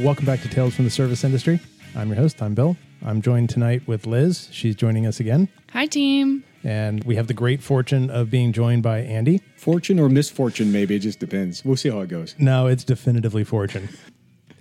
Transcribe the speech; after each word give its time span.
Welcome 0.00 0.24
back 0.24 0.40
to 0.40 0.48
Tales 0.48 0.74
from 0.74 0.86
the 0.86 0.90
Service 0.90 1.24
Industry. 1.24 1.60
I'm 1.94 2.08
your 2.08 2.16
host, 2.16 2.40
I'm 2.40 2.54
Bill. 2.54 2.74
I'm 3.04 3.20
joined 3.20 3.50
tonight 3.50 3.86
with 3.86 4.06
Liz. 4.06 4.48
She's 4.50 4.74
joining 4.74 5.06
us 5.06 5.20
again. 5.20 5.48
Hi, 5.72 5.84
team. 5.84 6.42
And 6.64 7.04
we 7.04 7.16
have 7.16 7.26
the 7.26 7.34
great 7.34 7.62
fortune 7.62 8.08
of 8.08 8.30
being 8.30 8.52
joined 8.54 8.82
by 8.82 9.00
Andy. 9.00 9.42
Fortune 9.56 10.00
or 10.00 10.08
misfortune, 10.08 10.72
maybe. 10.72 10.96
It 10.96 11.00
just 11.00 11.18
depends. 11.20 11.66
We'll 11.66 11.76
see 11.76 11.90
how 11.90 12.00
it 12.00 12.08
goes. 12.08 12.34
No, 12.38 12.66
it's 12.66 12.82
definitively 12.82 13.44
fortune. 13.44 13.90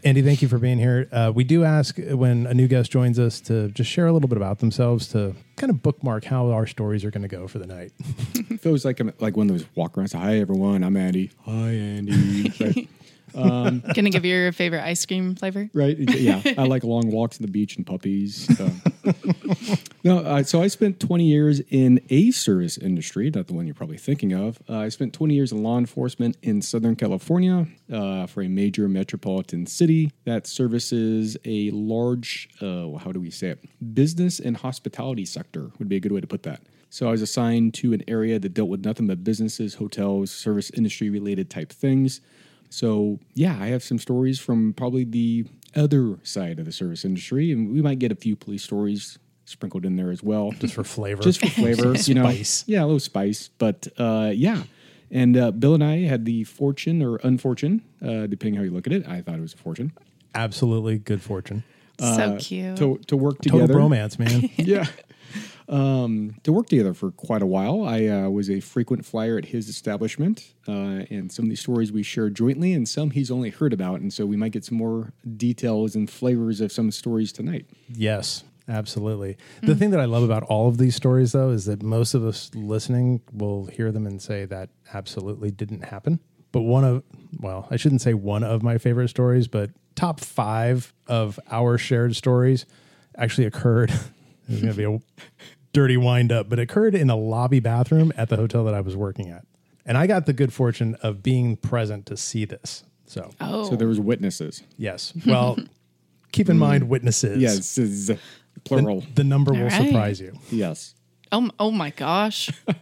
Andy, 0.04 0.21
thank 0.21 0.41
you 0.41 0.49
for 0.49 0.57
being 0.57 0.77
here. 0.77 1.07
Uh, 1.09 1.31
we 1.34 1.45
do 1.45 1.63
ask 1.63 1.98
when 1.98 2.45
a 2.45 2.53
new 2.53 2.67
guest 2.67 2.91
joins 2.91 3.17
us 3.17 3.40
to 3.41 3.70
just 3.70 3.90
share 3.90 4.08
a 4.08 4.12
little 4.12 4.27
bit 4.30 4.38
about 4.38 4.59
themselves 4.59 5.08
to 5.09 5.35
kind 5.55 5.70
of 5.70 5.81
bookmark 5.81 6.26
how 6.26 6.52
our 6.52 6.67
stories 6.67 7.05
are 7.05 7.12
going 7.12 7.21
to 7.21 7.30
go 7.30 7.48
for 7.48 7.59
the 7.59 7.67
night. 7.67 7.94
It 8.35 8.59
feels 8.62 8.84
like 8.84 8.99
I'm 8.99 9.13
like 9.20 9.38
one 9.38 9.49
of 9.49 9.58
those 9.58 9.67
walk 9.76 9.94
arounds. 9.94 10.13
Hi, 10.17 10.38
everyone. 10.38 10.84
I'm 10.84 10.98
Andy. 10.98 11.31
Hi, 11.45 11.70
Andy. 11.71 12.53
right. 12.59 12.90
Gonna 13.93 14.09
give 14.09 14.25
you 14.25 14.35
your 14.35 14.51
favorite 14.51 14.83
ice 14.83 15.05
cream 15.05 15.35
flavor? 15.35 15.69
right? 15.73 15.97
Yeah. 16.19 16.41
I 16.57 16.63
like 16.63 16.83
long 16.83 17.11
walks 17.11 17.39
on 17.39 17.45
the 17.45 17.52
beach 17.52 17.77
and 17.77 17.85
puppies. 17.85 18.49
Uh, 18.59 18.71
no, 20.03 20.19
uh, 20.19 20.43
so 20.43 20.61
I 20.61 20.67
spent 20.67 20.99
20 20.99 21.23
years 21.23 21.61
in 21.69 22.02
a 22.09 22.31
service 22.31 22.77
industry, 22.77 23.31
not 23.33 23.47
the 23.47 23.53
one 23.53 23.65
you're 23.65 23.75
probably 23.75 23.97
thinking 23.97 24.33
of. 24.33 24.59
Uh, 24.67 24.79
I 24.79 24.89
spent 24.89 25.13
20 25.13 25.33
years 25.33 25.52
in 25.52 25.63
law 25.63 25.77
enforcement 25.77 26.38
in 26.41 26.61
Southern 26.61 26.95
California 26.95 27.67
uh, 27.91 28.25
for 28.27 28.41
a 28.41 28.49
major 28.49 28.89
metropolitan 28.89 29.66
city 29.66 30.11
that 30.25 30.45
services 30.45 31.38
a 31.45 31.71
large, 31.71 32.49
uh, 32.61 32.97
how 32.97 33.11
do 33.11 33.19
we 33.19 33.31
say 33.31 33.49
it? 33.49 33.95
Business 33.95 34.39
and 34.39 34.57
hospitality 34.57 35.25
sector 35.25 35.71
would 35.80 35.88
be 35.88 35.95
a 35.95 35.99
good 35.99 36.11
way 36.11 36.21
to 36.21 36.27
put 36.27 36.43
that. 36.43 36.61
So 36.89 37.07
I 37.07 37.11
was 37.11 37.21
assigned 37.21 37.75
to 37.75 37.93
an 37.93 38.03
area 38.07 38.39
that 38.39 38.53
dealt 38.53 38.69
with 38.69 38.83
nothing 38.83 39.07
but 39.07 39.23
businesses, 39.23 39.75
hotels, 39.75 40.31
service 40.31 40.71
industry 40.71 41.09
related 41.09 41.49
type 41.49 41.71
things. 41.71 42.19
So 42.70 43.20
yeah, 43.34 43.58
I 43.59 43.67
have 43.67 43.84
some 43.84 44.00
stories 44.00 44.39
from 44.39 44.73
probably 44.73 45.03
the 45.03 45.45
other 45.75 46.17
side 46.23 46.59
of 46.59 46.66
the 46.66 46.72
service 46.72 47.03
industry, 47.06 47.52
and 47.52 47.72
we 47.73 47.81
might 47.81 48.00
get 48.00 48.11
a 48.11 48.16
few 48.16 48.36
police 48.36 48.64
stories 48.64 49.17
sprinkled 49.45 49.86
in 49.86 49.95
there 49.95 50.11
as 50.11 50.22
well, 50.23 50.52
Just 50.59 50.76
for 50.76 50.84
flavor. 50.84 51.23
just 51.23 51.39
for 51.39 51.48
flavor, 51.48 51.94
you 52.06 52.14
know, 52.14 52.23
Spice. 52.23 52.64
yeah, 52.67 52.81
a 52.84 52.86
little 52.86 53.00
spice. 53.00 53.50
But 53.58 53.88
uh, 53.98 54.31
yeah, 54.36 54.64
and 55.11 55.36
uh, 55.36 55.52
Bill 55.52 55.73
and 55.73 55.84
I 55.84 56.00
had 56.06 56.26
the 56.26 56.44
fortune 56.44 57.02
or 57.02 57.16
unfortune, 57.17 57.81
uh, 58.03 58.28
depending 58.28 58.56
how 58.56 58.61
you 58.64 58.72
look 58.72 58.86
at 58.88 58.94
it. 58.94 59.08
I 59.08 59.22
thought 59.22 59.36
it 59.36 59.42
was 59.42 59.54
a 59.54 59.58
fortune 59.58 59.92
Absolutely 60.36 61.00
good 61.00 61.22
fortune. 61.23 61.64
so 62.00 62.38
cute. 62.39 62.78
to 62.78 63.00
to 63.08 63.17
work 63.17 63.39
together. 63.42 63.67
Total 63.67 63.89
together. 63.89 64.08
bromance, 64.08 64.20
man. 64.20 64.50
yeah. 64.58 64.86
Um, 65.70 66.36
to 66.44 66.52
work 66.52 66.67
together 66.67 66.95
for 66.95 67.12
quite 67.12 67.44
a 67.44 67.45
while. 67.45 67.84
I 67.84 68.08
uh, 68.08 68.30
was 68.30 68.50
a 68.50 68.59
frequent 68.59 69.06
flyer 69.06 69.38
at 69.38 69.45
his 69.45 69.70
establishment, 69.70 70.56
uh, 70.67 71.06
and 71.11 71.31
some 71.31 71.45
of 71.45 71.50
these 71.50 71.59
stories 71.59 71.92
we 71.92 72.02
share 72.02 72.31
jointly, 72.31 72.73
and 72.73 72.89
some 72.89 73.11
he's 73.11 73.30
only 73.30 73.52
heard 73.52 73.72
about. 73.72 74.00
And 74.02 74.11
so 74.11 74.26
we 74.26 74.36
might 74.36 74.52
get 74.52 74.66
some 74.66 74.80
more 74.80 75.14
details 75.38 75.95
and 75.95 76.09
flavors 76.09 76.59
of 76.59 76.72
some 76.72 76.89
stories 76.89 77.31
tonight. 77.31 77.67
Yes, 77.88 78.44
absolutely. 78.67 79.38
The 79.61 79.76
thing 79.76 79.92
that 79.92 80.00
I 80.00 80.06
love 80.06 80.23
about 80.23 80.42
all 80.44 80.67
of 80.70 80.80
these 80.80 80.95
stories, 80.95 81.34
though, 81.34 81.52
is 81.52 81.66
that 81.66 81.83
most 81.83 82.16
of 82.16 82.26
us 82.26 82.50
listening 82.56 83.22
will 83.31 83.67
hear 83.67 83.92
them 83.92 84.08
and 84.08 84.20
say 84.20 84.45
that 84.45 84.70
absolutely 84.92 85.52
didn't 85.52 85.83
happen. 85.83 86.20
But 86.52 86.61
one 86.61 86.83
of, 86.83 87.04
well, 87.39 87.67
I 87.70 87.76
shouldn't 87.76 88.02
say 88.02 88.16
one 88.16 88.44
of 88.44 88.64
my 88.64 88.80
favorite 88.80 89.09
stories, 89.09 89.48
but 89.48 89.70
top 89.95 90.20
five 90.20 90.94
of 91.06 91.39
our 91.52 91.78
shared 91.78 92.16
stories 92.16 92.66
actually 93.16 93.45
occurred. 93.45 93.92
There's 94.48 94.61
going 94.61 94.73
to 94.73 94.78
be 94.78 94.83
a 94.83 95.00
dirty 95.73 95.98
wind 95.98 96.31
up, 96.31 96.50
but 96.50 96.59
occurred 96.59 96.95
in 96.95 97.09
a 97.09 97.16
lobby 97.16 97.59
bathroom 97.59 98.12
at 98.17 98.30
the 98.30 98.36
hotel 98.36 98.64
that 98.66 98.73
I 98.73 98.81
was 98.81 98.95
working 98.95 99.30
at. 99.30 99.45
And 99.86 99.98
I 99.98 100.08
got 100.08 100.26
the 100.26 100.34
good 100.34 100.53
fortune 100.53 100.95
of 101.02 101.23
being 101.23 101.56
present 101.58 102.06
to 102.08 102.17
see 102.17 102.45
this. 102.45 102.84
So, 103.06 103.31
oh, 103.42 103.70
So 103.70 103.76
there 103.76 103.88
was 103.88 104.00
witnesses. 104.00 104.61
yes. 104.77 105.14
Well, 105.26 105.58
keep 106.32 106.49
in 106.49 106.58
mind 106.60 106.89
witnesses. 106.89 107.39
Yes, 107.39 107.77
is 107.77 108.11
plural. 108.66 109.04
The 109.16 109.23
number 109.23 109.52
will 109.52 109.64
All 109.64 109.70
right. 109.70 109.88
surprise 109.88 110.21
you. 110.21 110.33
yes. 110.52 110.93
oh, 111.32 111.49
oh 111.60 111.72
my 111.72 111.89
gosh. 111.92 112.49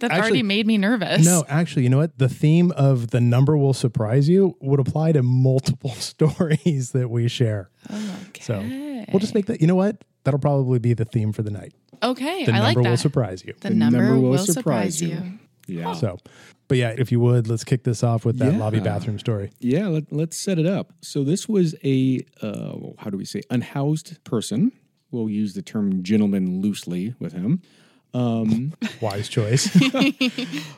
That 0.00 0.10
Actually- 0.10 0.20
already 0.28 0.42
made 0.42 0.66
me 0.66 0.76
nervous. 0.76 1.24
No, 1.24 1.46
actually, 1.48 1.84
you 1.84 1.88
know 1.88 1.96
what? 1.96 2.18
The 2.18 2.28
theme 2.28 2.70
of 2.72 3.12
the 3.12 3.20
number 3.20 3.56
will 3.56 3.72
surprise 3.72 4.28
you 4.28 4.54
would 4.60 4.78
apply 4.78 5.12
to 5.12 5.22
multiple 5.22 5.88
stories 5.94 6.90
that 6.90 7.08
we 7.08 7.28
share. 7.28 7.70
Okay. 7.90 8.42
So 8.42 8.58
we'll 9.10 9.20
just 9.20 9.34
make 9.34 9.46
that, 9.46 9.62
you 9.62 9.66
know 9.66 9.74
what? 9.74 10.04
That'll 10.24 10.38
probably 10.38 10.78
be 10.80 10.92
the 10.92 11.06
theme 11.06 11.32
for 11.32 11.42
the 11.42 11.50
night. 11.50 11.72
Okay, 12.02 12.44
The 12.44 12.52
I 12.52 12.60
like 12.60 12.74
number 12.76 12.82
that. 12.84 12.90
will 12.90 12.96
surprise 12.96 13.44
you. 13.44 13.54
the, 13.60 13.70
number, 13.70 14.18
will 14.18 14.38
surprise 14.38 15.00
you. 15.02 15.38
Yeah. 15.66 15.94
So, 15.94 16.18
but 16.68 16.78
yeah, 16.78 16.94
if 16.96 17.10
you 17.12 17.18
would, 17.20 17.48
let's 17.48 17.64
kick 17.64 17.82
this 17.84 18.02
off 18.04 18.24
with 18.24 18.38
that 18.38 18.52
Yeah. 18.52 18.58
lobby 18.58 18.80
bathroom 18.80 19.18
story. 19.18 19.50
Yeah, 19.58 19.88
let, 19.88 20.12
let's 20.12 20.36
set 20.36 20.58
it 20.58 20.66
up. 20.66 20.92
So 21.00 21.24
this 21.24 21.48
was 21.48 21.74
a 21.84 22.20
uh, 22.42 22.76
how 22.98 23.10
do 23.10 23.16
we 23.16 23.24
say 23.24 23.42
unhoused 23.50 24.22
person. 24.24 24.72
We'll 25.10 25.30
use 25.30 25.54
the 25.54 25.62
term 25.62 26.02
gentleman 26.02 26.60
loosely 26.60 27.14
with 27.18 27.32
him. 27.32 27.62
Wise 29.00 29.28
choice. 29.28 29.68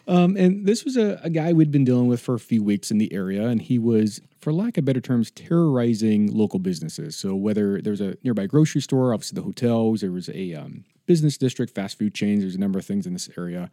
Um, 0.09 0.37
and 0.37 0.67
this 0.67 0.85
was 0.87 0.97
a, 0.97 1.21
a 1.23 1.29
guy 1.31 1.53
we'd 1.53 1.71
been 1.71 1.85
dealing 1.85 2.09
with 2.09 2.21
for 2.21 2.35
a 2.35 2.41
few 2.41 2.63
weeks 2.65 2.91
in 2.91 2.97
the 2.99 3.13
area, 3.13 3.47
and 3.47 3.61
he 3.61 3.79
was, 3.79 4.23
for 4.41 4.53
lack 4.55 4.79
of 4.79 4.85
better 4.87 5.03
terms, 5.03 5.31
terrorizing 5.31 6.33
local 6.35 6.59
businesses. 6.59 7.15
So 7.15 7.35
whether 7.37 7.81
there's 7.83 8.01
a 8.01 8.17
nearby 8.25 8.47
grocery 8.47 8.81
store, 8.81 9.13
obviously 9.13 9.37
the 9.37 9.43
hotels, 9.45 10.01
there 10.01 10.11
was 10.11 10.31
a 10.31 10.55
um, 10.55 10.85
business 11.09 11.37
district, 11.37 11.75
fast 11.75 11.99
food 11.99 12.15
chains. 12.15 12.43
There's 12.43 12.55
a 12.55 12.61
number 12.61 12.79
of 12.79 12.85
things 12.87 13.07
in 13.07 13.15
this 13.15 13.29
area. 13.37 13.71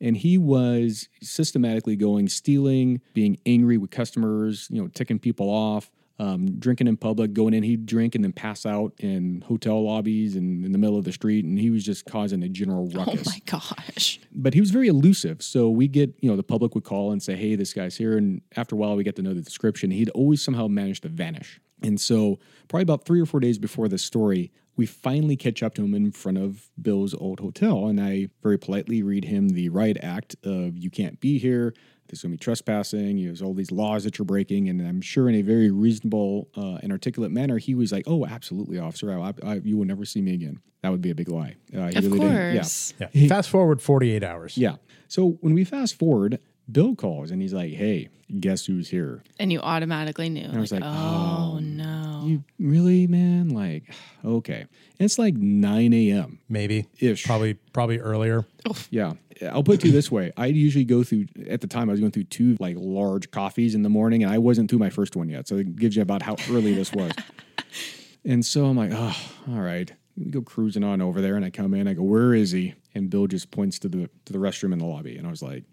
And 0.00 0.16
he 0.16 0.38
was 0.38 1.08
systematically 1.22 1.96
going, 1.96 2.28
stealing, 2.28 3.00
being 3.14 3.38
angry 3.46 3.78
with 3.78 3.90
customers, 3.90 4.68
you 4.70 4.80
know, 4.82 4.88
ticking 4.88 5.18
people 5.18 5.48
off, 5.48 5.90
um, 6.18 6.58
drinking 6.60 6.86
in 6.88 6.96
public, 6.96 7.32
going 7.32 7.54
in. 7.54 7.62
He'd 7.62 7.86
drink 7.86 8.14
and 8.14 8.22
then 8.22 8.32
pass 8.32 8.66
out 8.66 8.92
in 8.98 9.40
hotel 9.46 9.82
lobbies 9.82 10.36
and 10.36 10.64
in 10.64 10.72
the 10.72 10.78
middle 10.78 10.98
of 10.98 11.04
the 11.04 11.12
street. 11.12 11.44
And 11.44 11.58
he 11.58 11.70
was 11.70 11.84
just 11.84 12.04
causing 12.04 12.42
a 12.42 12.48
general 12.48 12.86
ruckus. 12.88 13.26
Oh 13.26 13.30
my 13.30 13.40
gosh. 13.46 14.20
but 14.32 14.52
he 14.52 14.60
was 14.60 14.70
very 14.70 14.88
elusive. 14.88 15.42
So 15.42 15.70
we 15.70 15.88
get, 15.88 16.14
you 16.20 16.28
know, 16.28 16.36
the 16.36 16.42
public 16.42 16.74
would 16.74 16.84
call 16.84 17.10
and 17.12 17.22
say, 17.22 17.34
"Hey, 17.34 17.54
this 17.56 17.72
guy's 17.72 17.96
here." 17.96 18.16
And 18.18 18.42
after 18.56 18.74
a 18.74 18.78
while, 18.78 18.94
we 18.96 19.04
get 19.04 19.16
to 19.16 19.22
know 19.22 19.32
the 19.34 19.40
description. 19.40 19.90
He'd 19.90 20.10
always 20.10 20.42
somehow 20.44 20.66
managed 20.68 21.02
to 21.04 21.08
vanish. 21.08 21.60
And 21.82 22.00
so, 22.00 22.38
probably 22.68 22.82
about 22.82 23.04
three 23.04 23.20
or 23.20 23.26
four 23.26 23.40
days 23.40 23.58
before 23.58 23.88
this 23.88 24.02
story, 24.02 24.52
we 24.76 24.86
finally 24.86 25.36
catch 25.36 25.62
up 25.62 25.74
to 25.74 25.82
him 25.84 25.94
in 25.94 26.10
front 26.12 26.38
of 26.38 26.68
Bill's 26.80 27.14
old 27.14 27.40
hotel, 27.40 27.86
and 27.86 28.00
I 28.00 28.28
very 28.42 28.58
politely 28.58 29.02
read 29.02 29.24
him 29.24 29.50
the 29.50 29.68
riot 29.68 29.98
act 30.02 30.36
of 30.44 30.76
"You 30.76 30.90
can't 30.90 31.20
be 31.20 31.38
here." 31.38 31.74
There's 32.08 32.20
going 32.20 32.32
to 32.32 32.36
be 32.38 32.44
trespassing. 32.44 33.24
There's 33.24 33.40
all 33.40 33.54
these 33.54 33.70
laws 33.72 34.04
that 34.04 34.18
you're 34.18 34.26
breaking, 34.26 34.68
and 34.68 34.80
I'm 34.86 35.00
sure 35.00 35.26
in 35.28 35.34
a 35.36 35.42
very 35.42 35.70
reasonable 35.70 36.48
uh, 36.56 36.78
and 36.82 36.92
articulate 36.92 37.30
manner, 37.32 37.56
he 37.58 37.74
was 37.74 37.92
like, 37.92 38.04
"Oh, 38.06 38.26
absolutely, 38.26 38.78
officer. 38.78 39.10
I, 39.18 39.32
I, 39.42 39.54
you 39.64 39.76
will 39.76 39.86
never 39.86 40.04
see 40.04 40.20
me 40.20 40.34
again." 40.34 40.60
That 40.82 40.90
would 40.90 41.00
be 41.00 41.10
a 41.10 41.14
big 41.14 41.30
lie. 41.30 41.54
Uh, 41.74 41.86
he 41.88 41.96
Of 41.96 42.04
really 42.04 42.18
didn't- 42.18 42.34
yeah. 42.34 42.52
course. 42.56 42.92
Yeah. 43.14 43.28
Fast 43.28 43.48
forward 43.48 43.80
48 43.80 44.22
hours. 44.22 44.58
Yeah. 44.58 44.76
So 45.08 45.38
when 45.40 45.54
we 45.54 45.64
fast 45.64 45.98
forward, 45.98 46.40
Bill 46.70 46.94
calls 46.94 47.30
and 47.30 47.42
he's 47.42 47.52
like, 47.52 47.72
"Hey, 47.72 48.08
guess 48.40 48.66
who's 48.66 48.88
here?" 48.88 49.22
And 49.38 49.52
you 49.52 49.60
automatically 49.60 50.28
knew. 50.28 50.44
And 50.44 50.56
I 50.56 50.60
was 50.60 50.72
like, 50.72 50.82
oh, 50.84 51.54
oh, 51.54 51.58
no. 51.58 52.22
You 52.24 52.44
really, 52.58 53.06
man? 53.06 53.50
Like, 53.50 53.84
okay. 54.24 54.60
And 54.60 55.00
it's 55.00 55.18
like 55.18 55.34
9 55.34 55.92
a.m. 55.92 56.38
Maybe. 56.48 56.86
Ish. 56.98 57.24
Probably, 57.24 57.54
probably 57.54 57.98
earlier. 57.98 58.46
Yeah. 58.90 59.14
I'll 59.42 59.62
put 59.64 59.76
it 59.76 59.80
to 59.82 59.86
you 59.88 59.92
this 59.92 60.10
way. 60.10 60.32
I 60.36 60.46
usually 60.46 60.84
go 60.84 61.02
through, 61.02 61.26
at 61.48 61.60
the 61.60 61.66
time, 61.66 61.90
I 61.90 61.92
was 61.92 62.00
going 62.00 62.12
through 62.12 62.24
two 62.24 62.56
like 62.60 62.76
large 62.78 63.30
coffees 63.30 63.74
in 63.74 63.82
the 63.82 63.88
morning, 63.88 64.22
and 64.22 64.32
I 64.32 64.38
wasn't 64.38 64.70
through 64.70 64.78
my 64.78 64.90
first 64.90 65.16
one 65.16 65.28
yet. 65.28 65.48
So 65.48 65.56
it 65.56 65.76
gives 65.76 65.96
you 65.96 66.02
about 66.02 66.22
how 66.22 66.36
early 66.50 66.72
this 66.74 66.92
was. 66.92 67.12
and 68.24 68.44
so 68.46 68.66
I'm 68.66 68.76
like, 68.76 68.92
oh, 68.94 69.16
all 69.48 69.60
right. 69.60 69.92
We 70.16 70.26
go 70.26 70.42
cruising 70.42 70.84
on 70.84 71.02
over 71.02 71.20
there, 71.20 71.34
and 71.34 71.44
I 71.44 71.50
come 71.50 71.74
in. 71.74 71.88
I 71.88 71.94
go, 71.94 72.02
where 72.02 72.32
is 72.34 72.52
he? 72.52 72.74
And 72.94 73.10
Bill 73.10 73.26
just 73.26 73.50
points 73.50 73.80
to 73.80 73.88
the 73.88 74.08
to 74.26 74.32
the 74.32 74.38
restroom 74.38 74.72
in 74.72 74.78
the 74.78 74.86
lobby, 74.86 75.16
and 75.16 75.26
I 75.26 75.30
was 75.30 75.42
like, 75.42 75.64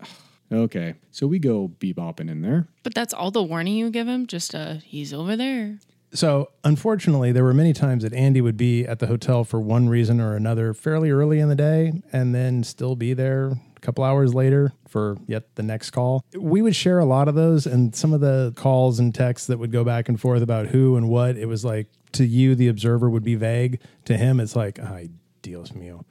okay. 0.52 0.96
So 1.12 1.28
we 1.28 1.40
go 1.40 1.72
bebopping 1.80 2.30
in 2.30 2.42
there. 2.42 2.68
but 2.84 2.94
that's 2.94 3.14
all 3.14 3.32
the 3.32 3.44
warning 3.44 3.76
you 3.76 3.90
give 3.90 4.08
him? 4.08 4.28
Just, 4.28 4.54
uh, 4.54 4.76
he's 4.84 5.14
over 5.14 5.36
there. 5.36 5.80
So, 6.14 6.52
unfortunately, 6.66 7.32
there 7.32 7.46
were 7.46 7.54
many 7.54 7.72
times 7.72 8.04
that 8.04 8.12
Andy 8.14 8.42
would 8.42 8.58
be 8.58 8.86
at 8.86 9.00
the 9.00 9.08
hotel 9.08 9.46
for 9.46 9.62
one 9.62 9.88
reason 9.88 10.20
or 10.20 10.36
another 10.36 10.74
fairly 10.74 11.10
early 11.10 11.40
in 11.40 11.48
the 11.48 11.56
day 11.56 11.94
and 12.12 12.36
then 12.36 12.64
still 12.64 12.98
be 12.98 13.14
there 13.14 13.54
a 13.78 13.80
couple 13.80 14.04
hours 14.04 14.34
later 14.34 14.74
for 14.90 15.18
yet 15.26 15.56
the 15.56 15.64
next 15.64 15.92
call. 15.92 16.26
We 16.38 16.62
would 16.62 16.76
share 16.76 17.00
a 17.00 17.06
lot 17.06 17.30
of 17.30 17.36
those 17.36 17.66
and 17.66 17.96
some 17.96 18.12
of 18.12 18.20
the 18.20 18.52
calls 18.58 19.00
and 19.00 19.16
texts 19.16 19.48
that 19.48 19.58
would 19.58 19.72
go 19.72 19.86
back 19.86 20.10
and 20.10 20.20
forth 20.20 20.42
about 20.42 20.68
who 20.68 20.98
and 20.98 21.08
what. 21.08 21.38
It 21.38 21.46
was 21.46 21.64
like 21.64 21.88
to 22.12 22.26
you, 22.26 22.56
the 22.56 22.68
observer 22.68 23.10
would 23.10 23.24
be 23.24 23.36
vague. 23.36 23.80
To 24.06 24.18
him, 24.18 24.42
it's 24.42 24.54
like, 24.56 24.80
I 24.80 25.08
Dios 25.42 25.72
mío. 25.72 26.04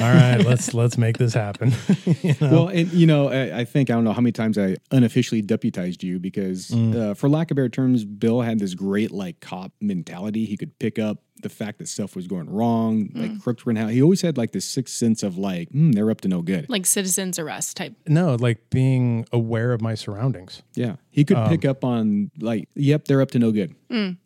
All 0.00 0.12
right, 0.14 0.38
let's 0.44 0.74
let's 0.82 0.98
make 0.98 1.18
this 1.18 1.34
happen. 1.34 1.72
You 2.22 2.34
know? 2.40 2.50
Well, 2.50 2.68
and 2.68 2.92
you 2.92 3.06
know, 3.06 3.28
I, 3.28 3.60
I 3.60 3.64
think 3.64 3.90
I 3.90 3.94
don't 3.94 4.04
know 4.04 4.12
how 4.12 4.20
many 4.20 4.32
times 4.32 4.58
I 4.58 4.76
unofficially 4.90 5.42
deputized 5.42 6.02
you 6.02 6.18
because, 6.18 6.68
Mm. 6.70 6.94
uh, 6.96 7.14
for 7.14 7.28
lack 7.28 7.50
of 7.50 7.56
better 7.56 7.68
terms, 7.68 8.04
Bill 8.04 8.40
had 8.42 8.58
this 8.58 8.74
great 8.74 9.10
like 9.10 9.40
cop 9.40 9.72
mentality. 9.80 10.44
He 10.46 10.56
could 10.56 10.78
pick 10.78 10.98
up 10.98 11.18
the 11.42 11.48
fact 11.48 11.78
that 11.78 11.88
stuff 11.88 12.14
was 12.14 12.26
going 12.28 12.48
wrong, 12.48 13.08
Mm. 13.08 13.20
like 13.20 13.40
crooks 13.42 13.64
were 13.66 13.70
in 13.70 13.76
house. 13.76 13.90
He 13.90 14.00
always 14.02 14.20
had 14.22 14.36
like 14.38 14.52
this 14.52 14.64
sixth 14.64 14.94
sense 14.94 15.22
of 15.24 15.36
like, 15.38 15.70
mm, 15.70 15.92
they're 15.94 16.10
up 16.10 16.20
to 16.22 16.28
no 16.28 16.40
good. 16.42 16.68
Like 16.68 16.86
citizen's 16.86 17.38
arrest 17.38 17.76
type. 17.76 17.94
no, 18.06 18.34
like 18.36 18.70
being 18.70 19.26
aware 19.32 19.72
of 19.72 19.80
my 19.80 19.94
surroundings. 19.94 20.62
Yeah, 20.76 20.96
he 21.10 21.22
Um, 21.22 21.24
could 21.26 21.48
pick 21.48 21.64
up 21.64 21.84
on 21.84 22.30
like, 22.40 22.68
yep, 22.74 23.06
they're 23.06 23.20
up 23.22 23.30
to 23.32 23.38
no 23.40 23.50
good. 23.52 23.74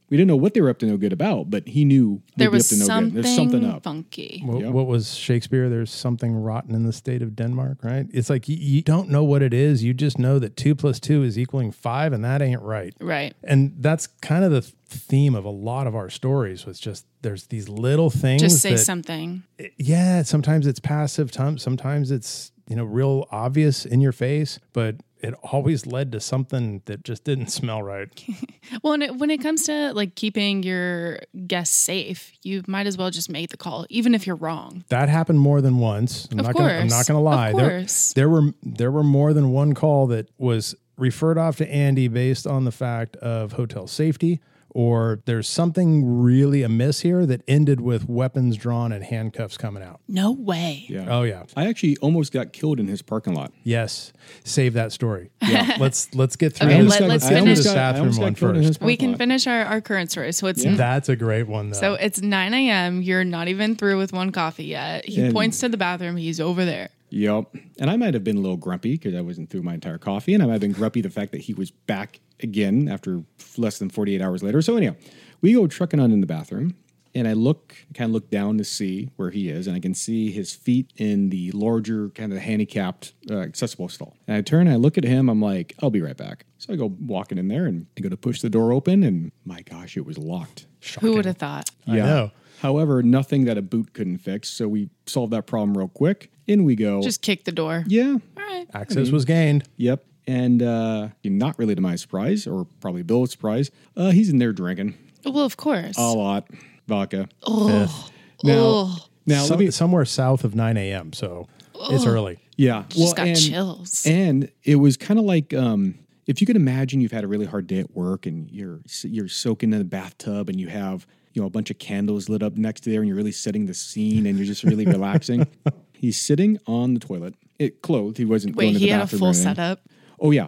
We 0.08 0.16
didn't 0.16 0.28
know 0.28 0.36
what 0.36 0.54
they 0.54 0.60
were 0.60 0.70
up 0.70 0.78
to 0.78 0.86
no 0.86 0.96
good 0.96 1.12
about, 1.12 1.50
but 1.50 1.66
he 1.66 1.84
knew 1.84 2.22
There 2.36 2.50
was 2.50 2.70
up 2.72 2.76
to 2.76 2.80
no 2.80 2.86
something, 2.86 3.14
good. 3.14 3.24
There's 3.24 3.34
something 3.34 3.64
up. 3.64 3.82
funky. 3.82 4.40
What, 4.44 4.60
Yeah. 4.62 4.68
what 4.68 4.86
was 4.86 5.14
Shakespeare? 5.14 5.68
There's 5.68 5.90
something 5.90 6.34
rotten 6.36 6.74
in 6.76 6.84
the 6.84 6.92
state 6.92 7.22
of 7.22 7.34
Denmark, 7.34 7.78
right? 7.82 8.06
It's 8.12 8.30
like 8.30 8.48
you, 8.48 8.56
you 8.56 8.82
don't 8.82 9.08
know 9.08 9.24
what 9.24 9.42
it 9.42 9.52
is. 9.52 9.82
You 9.82 9.92
just 9.94 10.18
know 10.18 10.38
that 10.38 10.56
two 10.56 10.74
plus 10.76 11.00
two 11.00 11.24
is 11.24 11.36
equaling 11.38 11.72
five, 11.72 12.12
and 12.12 12.24
that 12.24 12.40
ain't 12.40 12.62
right. 12.62 12.94
Right. 13.00 13.34
And 13.42 13.74
that's 13.80 14.06
kind 14.22 14.44
of 14.44 14.52
the 14.52 14.62
theme 14.88 15.34
of 15.34 15.44
a 15.44 15.50
lot 15.50 15.88
of 15.88 15.96
our 15.96 16.08
stories. 16.08 16.64
Was 16.66 16.78
just 16.78 17.04
there's 17.22 17.46
these 17.48 17.68
little 17.68 18.08
things. 18.10 18.42
Just 18.42 18.62
say 18.62 18.72
that, 18.72 18.78
something. 18.78 19.42
Yeah, 19.76 20.22
sometimes 20.22 20.66
it's 20.68 20.78
passive. 20.78 21.32
tom- 21.32 21.58
Sometimes 21.58 22.12
it's 22.12 22.52
you 22.68 22.76
know 22.76 22.84
real 22.84 23.26
obvious 23.30 23.84
in 23.84 24.00
your 24.00 24.12
face, 24.12 24.58
but 24.72 24.96
it 25.20 25.34
always 25.42 25.86
led 25.86 26.12
to 26.12 26.20
something 26.20 26.82
that 26.84 27.02
just 27.04 27.24
didn't 27.24 27.46
smell 27.58 27.82
right. 27.82 28.08
Well, 28.82 28.94
and 28.94 29.02
it, 29.04 29.16
when 29.16 29.30
it 29.30 29.40
comes 29.40 29.62
to 29.66 29.92
like 29.94 30.16
keeping 30.16 30.64
your 30.64 31.20
guests 31.46 31.76
safe, 31.76 32.32
you 32.42 32.64
might 32.66 32.88
as 32.88 32.98
well 32.98 33.10
just 33.10 33.30
make 33.30 33.50
the 33.50 33.56
call, 33.56 33.86
even 33.90 34.12
if 34.12 34.26
you're 34.26 34.34
wrong. 34.34 34.84
That 34.88 35.08
happened 35.08 35.38
more 35.38 35.60
than 35.60 35.78
once. 35.78 36.26
I'm 36.32 36.40
Of 36.40 36.46
not 36.46 36.54
gonna, 36.56 36.74
I'm 36.74 36.88
not 36.88 37.06
going 37.06 37.16
to 37.16 37.22
lie. 37.22 37.52
There, 37.52 37.86
there 38.16 38.28
were 38.28 38.50
there 38.64 38.90
were 38.90 39.04
more 39.04 39.32
than 39.32 39.50
one 39.52 39.72
call 39.72 40.08
that 40.08 40.28
was 40.36 40.74
referred 40.98 41.38
off 41.38 41.58
to 41.58 41.70
Andy 41.72 42.08
based 42.08 42.44
on 42.44 42.64
the 42.64 42.72
fact 42.72 43.14
of 43.18 43.52
hotel 43.52 43.86
safety 43.86 44.40
or 44.76 45.20
there's 45.24 45.48
something 45.48 46.20
really 46.20 46.62
amiss 46.62 47.00
here 47.00 47.24
that 47.24 47.40
ended 47.48 47.80
with 47.80 48.06
weapons 48.10 48.58
drawn 48.58 48.92
and 48.92 49.02
handcuffs 49.02 49.56
coming 49.56 49.82
out. 49.82 50.00
No 50.06 50.32
way. 50.32 50.84
Yeah. 50.86 51.06
Oh 51.08 51.22
yeah. 51.22 51.44
I 51.56 51.66
actually 51.66 51.96
almost 52.02 52.30
got 52.30 52.52
killed 52.52 52.78
in 52.78 52.86
his 52.86 53.00
parking 53.00 53.32
lot. 53.34 53.52
Yes. 53.62 54.12
Save 54.44 54.74
that 54.74 54.92
story. 54.92 55.30
Yeah. 55.40 55.76
let's 55.80 56.14
let's 56.14 56.36
get 56.36 56.52
through 56.52 56.68
Okay, 56.68 56.82
this. 56.82 56.90
let- 56.90 57.08
let's 57.08 57.24
let's 57.24 57.28
finish- 57.28 57.58
this 57.58 57.72
bathroom 57.72 58.00
almost 58.02 58.18
got 58.18 58.24
one 58.24 58.34
killed 58.34 58.50
in 58.50 58.56
his 58.56 58.66
first. 58.66 58.80
parking 58.80 58.86
We 58.86 58.96
can 58.98 59.10
lot. 59.12 59.18
finish 59.18 59.46
our, 59.46 59.64
our 59.64 59.80
current 59.80 60.10
story. 60.10 60.32
So 60.32 60.46
it's 60.48 60.62
That's 60.62 61.08
a 61.08 61.16
great 61.16 61.44
one 61.48 61.70
though. 61.70 61.78
so 61.80 61.94
it's 61.94 62.20
9 62.20 62.52
a.m. 62.52 63.00
You're 63.00 63.24
not 63.24 63.48
even 63.48 63.76
through 63.76 63.96
with 63.96 64.12
one 64.12 64.30
coffee 64.30 64.64
yet. 64.66 65.06
He 65.06 65.22
And- 65.22 65.32
points 65.32 65.58
to 65.60 65.70
the 65.70 65.78
bathroom. 65.78 66.18
He's 66.18 66.38
over 66.38 66.66
there. 66.66 66.90
Yep. 67.10 67.56
And 67.78 67.90
I 67.90 67.96
might 67.96 68.14
have 68.14 68.24
been 68.24 68.36
a 68.36 68.40
little 68.40 68.56
grumpy 68.56 68.92
because 68.92 69.14
I 69.14 69.20
wasn't 69.20 69.50
through 69.50 69.62
my 69.62 69.74
entire 69.74 69.98
coffee, 69.98 70.34
and 70.34 70.42
I 70.42 70.46
might 70.46 70.52
have 70.52 70.60
been 70.60 70.72
grumpy 70.72 71.00
the 71.00 71.10
fact 71.10 71.32
that 71.32 71.42
he 71.42 71.54
was 71.54 71.70
back 71.70 72.20
again 72.40 72.88
after 72.88 73.22
less 73.56 73.78
than 73.78 73.90
48 73.90 74.20
hours 74.20 74.42
later. 74.42 74.60
So 74.62 74.76
anyhow, 74.76 74.96
we 75.40 75.52
go 75.52 75.66
trucking 75.66 76.00
on 76.00 76.12
in 76.12 76.20
the 76.20 76.26
bathroom, 76.26 76.74
and 77.14 77.26
I 77.26 77.32
look, 77.32 77.74
kind 77.94 78.10
of 78.10 78.12
look 78.12 78.30
down 78.30 78.58
to 78.58 78.64
see 78.64 79.10
where 79.16 79.30
he 79.30 79.48
is, 79.48 79.66
and 79.66 79.74
I 79.76 79.80
can 79.80 79.94
see 79.94 80.30
his 80.30 80.54
feet 80.54 80.92
in 80.96 81.30
the 81.30 81.50
larger, 81.52 82.10
kind 82.10 82.32
of 82.32 82.38
handicapped, 82.38 83.14
uh, 83.30 83.38
accessible 83.38 83.88
stall. 83.88 84.16
And 84.26 84.36
I 84.36 84.42
turn, 84.42 84.66
and 84.66 84.74
I 84.74 84.76
look 84.76 84.98
at 84.98 85.04
him. 85.04 85.28
I'm 85.28 85.40
like, 85.40 85.74
I'll 85.82 85.90
be 85.90 86.02
right 86.02 86.16
back. 86.16 86.44
So 86.58 86.72
I 86.72 86.76
go 86.76 86.94
walking 87.00 87.38
in 87.38 87.48
there, 87.48 87.66
and 87.66 87.86
I 87.96 88.00
go 88.02 88.08
to 88.08 88.16
push 88.16 88.40
the 88.40 88.50
door 88.50 88.72
open, 88.72 89.02
and 89.02 89.32
my 89.44 89.62
gosh, 89.62 89.96
it 89.96 90.04
was 90.04 90.18
locked. 90.18 90.66
Who 91.00 91.14
would 91.14 91.24
have 91.24 91.38
thought? 91.38 91.70
I 91.86 91.96
know. 91.96 92.30
However, 92.66 93.00
nothing 93.00 93.44
that 93.44 93.56
a 93.56 93.62
boot 93.62 93.92
couldn't 93.92 94.18
fix. 94.18 94.48
So 94.50 94.66
we 94.66 94.88
solved 95.06 95.32
that 95.32 95.46
problem 95.46 95.78
real 95.78 95.86
quick. 95.86 96.32
In 96.48 96.64
we 96.64 96.74
go. 96.74 97.00
Just 97.00 97.22
kick 97.22 97.44
the 97.44 97.52
door. 97.52 97.84
yeah, 97.86 98.16
All 98.36 98.42
right. 98.42 98.66
Access 98.74 99.10
was 99.10 99.24
gained. 99.24 99.68
Yep. 99.76 100.04
And 100.26 100.60
uh, 100.60 101.10
not 101.22 101.56
really 101.60 101.76
to 101.76 101.80
my 101.80 101.94
surprise, 101.94 102.44
or 102.48 102.66
probably 102.80 103.02
Bill's 103.04 103.30
surprise, 103.30 103.70
uh, 103.96 104.10
he's 104.10 104.30
in 104.30 104.38
there 104.38 104.52
drinking 104.52 104.94
Well, 105.24 105.44
of 105.44 105.56
course. 105.56 105.96
a 105.96 106.12
lot 106.12 106.48
vodka. 106.88 107.28
oh. 107.44 108.10
Now, 108.42 108.54
Oh. 108.58 109.06
now 109.26 109.42
Some- 109.44 109.58
let 109.58 109.64
me. 109.66 109.70
somewhere 109.70 110.04
south 110.04 110.42
of 110.42 110.56
9 110.56 110.76
a.m. 110.76 111.12
So 111.12 111.46
it's 111.88 112.04
early. 112.04 112.40
Yeah. 112.56 112.82
Just 112.88 113.14
got 113.16 113.28
and, 113.28 113.38
chills. 113.40 114.04
And 114.06 114.50
it 114.64 114.76
was 114.76 114.96
kind 114.96 115.20
of 115.20 115.24
like 115.26 115.54
um, 115.54 115.94
if 116.26 116.40
you 116.40 116.46
could 116.48 116.56
imagine 116.56 117.00
you've 117.00 117.12
had 117.12 117.22
a 117.22 117.28
really 117.28 117.46
hard 117.46 117.68
day 117.68 117.78
at 117.78 117.94
work 117.94 118.26
and 118.26 118.50
you're 118.50 118.80
you're 119.04 119.28
soaking 119.28 119.72
in 119.72 119.78
the 119.78 119.84
bathtub 119.84 120.48
and 120.48 120.58
you 120.60 120.66
have 120.68 121.06
you 121.36 121.42
know 121.42 121.46
a 121.46 121.50
bunch 121.50 121.70
of 121.70 121.78
candles 121.78 122.28
lit 122.28 122.42
up 122.42 122.56
next 122.56 122.80
to 122.82 122.90
there 122.90 123.00
and 123.00 123.08
you're 123.08 123.16
really 123.16 123.30
setting 123.32 123.66
the 123.66 123.74
scene 123.74 124.26
and 124.26 124.38
you're 124.38 124.46
just 124.46 124.64
really 124.64 124.86
relaxing. 124.86 125.46
He's 125.92 126.20
sitting 126.20 126.58
on 126.66 126.94
the 126.94 127.00
toilet, 127.00 127.34
it 127.58 127.82
clothed. 127.82 128.18
He 128.18 128.24
wasn't 128.24 128.56
going 128.56 128.68
Wait, 128.68 128.72
to 128.74 128.78
he 128.78 128.86
the 128.86 128.92
had 128.92 129.00
a 129.00 129.02
bathroom 129.04 129.18
or 129.18 129.20
full 129.20 129.28
anything. 129.28 129.54
setup. 129.54 129.80
Oh 130.18 130.30
yeah, 130.30 130.46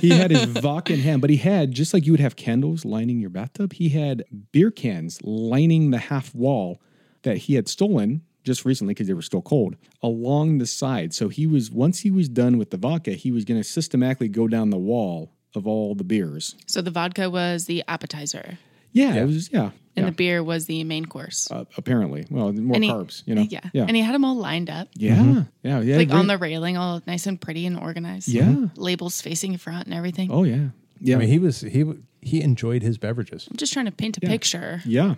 he 0.00 0.10
had 0.10 0.30
his 0.30 0.44
vodka 0.60 0.92
in 0.92 1.00
hand, 1.00 1.22
but 1.22 1.30
he 1.30 1.36
had 1.36 1.72
just 1.72 1.94
like 1.94 2.04
you 2.04 2.12
would 2.12 2.20
have 2.20 2.36
candles 2.36 2.84
lining 2.84 3.20
your 3.20 3.30
bathtub. 3.30 3.72
He 3.72 3.88
had 3.88 4.22
beer 4.52 4.70
cans 4.70 5.18
lining 5.22 5.90
the 5.90 5.98
half 5.98 6.34
wall 6.34 6.80
that 7.22 7.38
he 7.38 7.54
had 7.54 7.68
stolen 7.68 8.20
just 8.44 8.64
recently 8.66 8.92
because 8.92 9.06
they 9.06 9.14
were 9.14 9.22
still 9.22 9.40
cold 9.40 9.76
along 10.02 10.58
the 10.58 10.66
side. 10.66 11.14
So 11.14 11.28
he 11.30 11.46
was 11.46 11.70
once 11.70 12.00
he 12.00 12.10
was 12.10 12.28
done 12.28 12.58
with 12.58 12.70
the 12.70 12.76
vodka, 12.76 13.12
he 13.12 13.30
was 13.30 13.46
going 13.46 13.60
to 13.60 13.64
systematically 13.64 14.28
go 14.28 14.46
down 14.46 14.68
the 14.70 14.78
wall 14.78 15.32
of 15.54 15.66
all 15.66 15.94
the 15.94 16.04
beers. 16.04 16.54
So 16.66 16.82
the 16.82 16.90
vodka 16.90 17.30
was 17.30 17.64
the 17.66 17.82
appetizer, 17.88 18.58
Yeah, 18.92 19.14
it 19.14 19.24
was 19.26 19.50
yeah. 19.52 19.70
and 19.96 20.04
yeah. 20.04 20.06
the 20.06 20.12
beer 20.12 20.42
was 20.42 20.66
the 20.66 20.84
main 20.84 21.06
course. 21.06 21.50
uh, 21.50 21.64
apparently, 21.76 22.26
well, 22.30 22.52
more 22.52 22.74
And 22.76 22.84
he- 22.84 22.90
carbs, 22.90 23.22
you 23.26 23.34
know. 23.34 23.42
Yeah. 23.42 23.60
yeah, 23.72 23.84
And 23.86 23.96
he 23.96 24.02
had 24.02 24.14
them 24.14 24.24
all 24.24 24.36
lined 24.36 24.68
up, 24.70 24.88
yeah, 24.94 25.44
yeah, 25.62 25.80
yeah. 25.80 25.96
like 25.96 26.08
great. 26.08 26.18
on 26.18 26.26
the 26.26 26.38
railing, 26.38 26.76
all 26.76 27.02
nice 27.06 27.26
and 27.26 27.40
pretty 27.40 27.66
and 27.66 27.78
organized. 27.78 28.28
Yeah. 28.28 28.66
Labels 28.76 29.20
facing 29.20 29.52
in 29.52 29.58
front 29.58 29.86
and 29.86 29.94
everything. 29.94 30.30
oh 30.30 30.44
yeah, 30.44 30.68
yeah. 31.00 31.16
I 31.16 31.18
mean, 31.18 31.28
he 31.28 31.38
was 31.38 31.60
he 31.62 31.84
he 32.20 32.40
enjoyed 32.40 32.82
his 32.82 32.98
beverages. 32.98 33.48
I'm 33.50 33.56
just 33.56 33.72
trying 33.72 33.86
to 33.86 33.92
paint 33.92 34.16
a 34.18 34.20
picture. 34.20 34.80
yeah, 34.84 35.14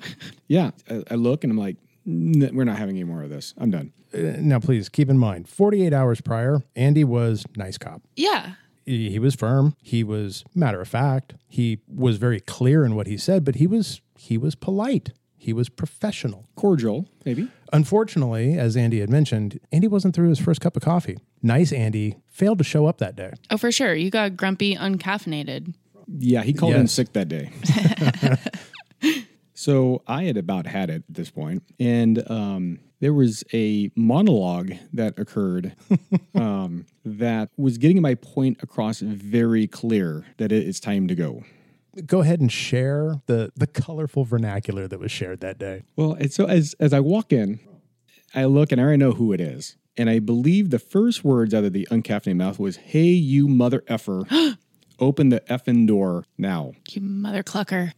yeah. 0.49 0.71
I, 0.91 1.03
I 1.11 1.15
look 1.17 1.45
and 1.45 1.51
I'm 1.51 1.59
like, 1.59 1.77
"N- 2.07 2.51
we're 2.55 2.65
not 2.65 2.79
having 2.79 2.97
any 2.97 3.05
more 3.05 3.23
of 3.23 3.31
this. 3.31 3.55
I'm 3.59 3.71
done. 3.71 3.93
Uh, 4.15 4.39
Now, 4.39 4.61
please 4.61 4.89
keep 4.89 5.11
in 5.11 5.19
mind, 5.19 5.49
48 5.49 5.93
hours 5.93 6.21
prior, 6.21 6.63
Andy 6.77 7.03
was 7.05 7.45
nice 7.57 7.77
cop. 7.79 8.01
Yeah. 8.17 8.55
He, 8.85 9.11
he 9.11 9.19
was 9.19 9.35
firm. 9.35 9.75
He 9.83 10.05
was 10.05 10.45
matter 10.55 10.81
of 10.81 10.89
fact. 10.89 11.35
He 11.49 11.81
was 11.89 12.17
very 12.17 12.41
clear 12.41 12.85
in 12.85 12.95
what 12.95 13.07
he 13.07 13.17
said, 13.17 13.45
but 13.45 13.57
he 13.57 13.67
was 13.67 14.01
he 14.17 14.39
was 14.39 14.55
polite. 14.55 15.11
He 15.37 15.53
was 15.53 15.69
professional. 15.69 16.49
Cordial, 16.57 17.07
maybe. 17.27 17.49
Unfortunately, 17.73 18.57
as 18.59 18.79
Andy 18.79 19.01
had 19.01 19.11
mentioned, 19.11 19.61
Andy 19.73 19.89
wasn't 19.89 20.15
through 20.15 20.31
his 20.31 20.39
first 20.39 20.63
cup 20.63 20.75
of 20.75 20.83
coffee. 20.83 21.19
Nice 21.43 21.71
Andy 21.71 22.17
failed 22.27 22.57
to 22.59 22.65
show 22.65 22.87
up 22.87 22.97
that 22.99 23.15
day. 23.15 23.35
Oh, 23.51 23.59
for 23.59 23.71
sure. 23.71 23.95
You 23.95 24.09
got 24.11 24.39
grumpy, 24.39 24.75
uncaffeinated. 24.75 25.75
Yeah, 26.09 26.43
he 26.43 26.55
called 26.55 26.75
in 26.75 26.89
sick 26.89 27.13
that 27.13 27.29
day. 27.29 27.51
so 29.55 30.03
I 30.07 30.25
had 30.25 30.37
about 30.37 30.67
had 30.67 30.91
it 30.91 31.05
at 31.09 31.15
this 31.15 31.31
point, 31.31 31.63
and 31.79 32.29
um, 32.31 32.81
there 33.01 33.13
was 33.13 33.45
a 33.53 33.91
monologue 33.95 34.73
that 34.93 35.19
occurred 35.19 35.77
um, 36.35 36.87
that 37.05 37.51
was 37.57 37.79
getting 37.79 38.03
my 38.03 38.15
point 38.15 38.59
across 38.63 39.01
very 39.01 39.67
clear 39.67 40.25
that 40.39 40.51
it 40.51 40.67
is 40.67 40.81
time 40.81 41.07
to 41.09 41.15
go. 41.15 41.45
Go 42.07 42.23
ahead 42.23 42.41
and 42.41 42.51
share 42.51 43.21
the 43.27 43.53
the 43.55 43.69
colorful 43.69 44.25
vernacular 44.25 44.89
that 44.89 44.99
was 44.99 45.13
shared 45.13 45.41
that 45.41 45.59
day. 45.59 45.83
Well, 45.95 46.15
and 46.15 46.33
so 46.33 46.47
as 46.47 46.75
as 46.81 46.93
I 46.93 47.01
walk 47.01 47.33
in, 47.33 47.61
I 48.35 48.47
look 48.47 48.73
and 48.73 48.81
I 48.81 48.85
already 48.85 48.99
know 48.99 49.13
who 49.13 49.33
it 49.33 49.41
is, 49.41 49.77
and 49.97 50.11
I 50.11 50.19
believe 50.19 50.71
the 50.71 50.81
first 50.81 51.23
words 51.23 51.55
out 51.55 51.63
of 51.63 51.73
the 51.73 51.87
uncaffeinated 51.93 52.37
mouth 52.37 52.59
was, 52.59 52.77
"Hey, 52.77 53.11
you 53.11 53.47
mother 53.47 53.85
effer, 53.87 54.25
open 54.99 55.29
the 55.29 55.41
effing 55.49 55.87
door 55.87 56.25
now." 56.37 56.73
You 56.91 57.03
mother 57.03 57.45
clucker. 57.45 57.93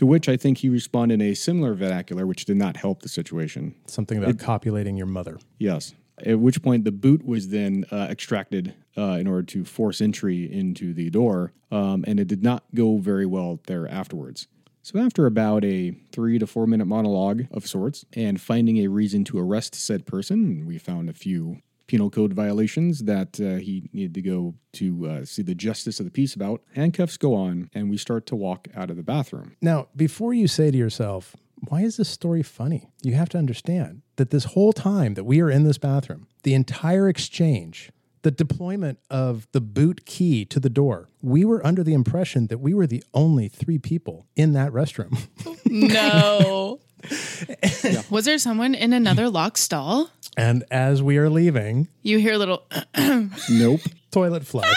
To 0.00 0.06
which 0.06 0.30
I 0.30 0.38
think 0.38 0.56
he 0.56 0.70
responded 0.70 1.20
in 1.20 1.30
a 1.30 1.34
similar 1.34 1.74
vernacular, 1.74 2.26
which 2.26 2.46
did 2.46 2.56
not 2.56 2.78
help 2.78 3.02
the 3.02 3.08
situation. 3.10 3.74
Something 3.84 4.16
about 4.16 4.38
copulating 4.38 4.96
your 4.96 5.06
mother. 5.06 5.38
Yes. 5.58 5.94
At 6.24 6.40
which 6.40 6.62
point 6.62 6.84
the 6.84 6.90
boot 6.90 7.22
was 7.22 7.48
then 7.48 7.84
uh, 7.92 8.06
extracted 8.08 8.74
uh, 8.96 9.18
in 9.20 9.26
order 9.26 9.42
to 9.42 9.62
force 9.62 10.00
entry 10.00 10.50
into 10.50 10.94
the 10.94 11.10
door, 11.10 11.52
um, 11.70 12.02
and 12.06 12.18
it 12.18 12.28
did 12.28 12.42
not 12.42 12.64
go 12.74 12.96
very 12.96 13.26
well 13.26 13.60
there 13.66 13.86
afterwards. 13.88 14.46
So, 14.80 14.98
after 14.98 15.26
about 15.26 15.66
a 15.66 15.90
three 16.12 16.38
to 16.38 16.46
four 16.46 16.66
minute 16.66 16.86
monologue 16.86 17.42
of 17.52 17.66
sorts 17.66 18.06
and 18.14 18.40
finding 18.40 18.78
a 18.78 18.88
reason 18.88 19.22
to 19.24 19.38
arrest 19.38 19.74
said 19.74 20.06
person, 20.06 20.64
we 20.64 20.78
found 20.78 21.10
a 21.10 21.12
few 21.12 21.58
penal 21.90 22.08
code 22.08 22.32
violations 22.32 23.00
that 23.00 23.40
uh, 23.40 23.56
he 23.56 23.90
needed 23.92 24.14
to 24.14 24.22
go 24.22 24.54
to 24.72 25.08
uh, 25.08 25.24
see 25.24 25.42
the 25.42 25.56
justice 25.56 25.98
of 25.98 26.06
the 26.06 26.12
peace 26.12 26.36
about. 26.36 26.62
Handcuffs 26.76 27.16
go 27.16 27.34
on, 27.34 27.68
and 27.74 27.90
we 27.90 27.96
start 27.96 28.26
to 28.26 28.36
walk 28.36 28.68
out 28.76 28.90
of 28.90 28.96
the 28.96 29.02
bathroom. 29.02 29.56
Now, 29.60 29.88
before 29.96 30.32
you 30.32 30.46
say 30.46 30.70
to 30.70 30.78
yourself, 30.78 31.34
why 31.66 31.80
is 31.80 31.96
this 31.96 32.08
story 32.08 32.44
funny? 32.44 32.90
You 33.02 33.14
have 33.14 33.28
to 33.30 33.38
understand 33.38 34.02
that 34.14 34.30
this 34.30 34.44
whole 34.44 34.72
time 34.72 35.14
that 35.14 35.24
we 35.24 35.40
are 35.40 35.50
in 35.50 35.64
this 35.64 35.78
bathroom, 35.78 36.28
the 36.44 36.54
entire 36.54 37.08
exchange, 37.08 37.90
the 38.22 38.30
deployment 38.30 39.00
of 39.10 39.48
the 39.50 39.60
boot 39.60 40.06
key 40.06 40.44
to 40.44 40.60
the 40.60 40.70
door, 40.70 41.08
we 41.22 41.44
were 41.44 41.66
under 41.66 41.82
the 41.82 41.94
impression 41.94 42.46
that 42.46 42.58
we 42.58 42.72
were 42.72 42.86
the 42.86 43.02
only 43.14 43.48
three 43.48 43.78
people 43.78 44.28
in 44.36 44.52
that 44.52 44.70
restroom. 44.70 45.26
No. 45.72 46.80
Was 48.10 48.24
there 48.24 48.38
someone 48.38 48.74
in 48.74 48.92
another 48.92 49.28
locked 49.28 49.58
stall? 49.58 50.10
And 50.36 50.64
as 50.70 51.02
we 51.02 51.16
are 51.18 51.28
leaving, 51.30 51.88
You 52.02 52.18
hear 52.18 52.34
a 52.34 52.38
little. 52.38 52.62
Nope. 53.50 53.80
toilet 54.10 54.46
flushed. 54.46 54.76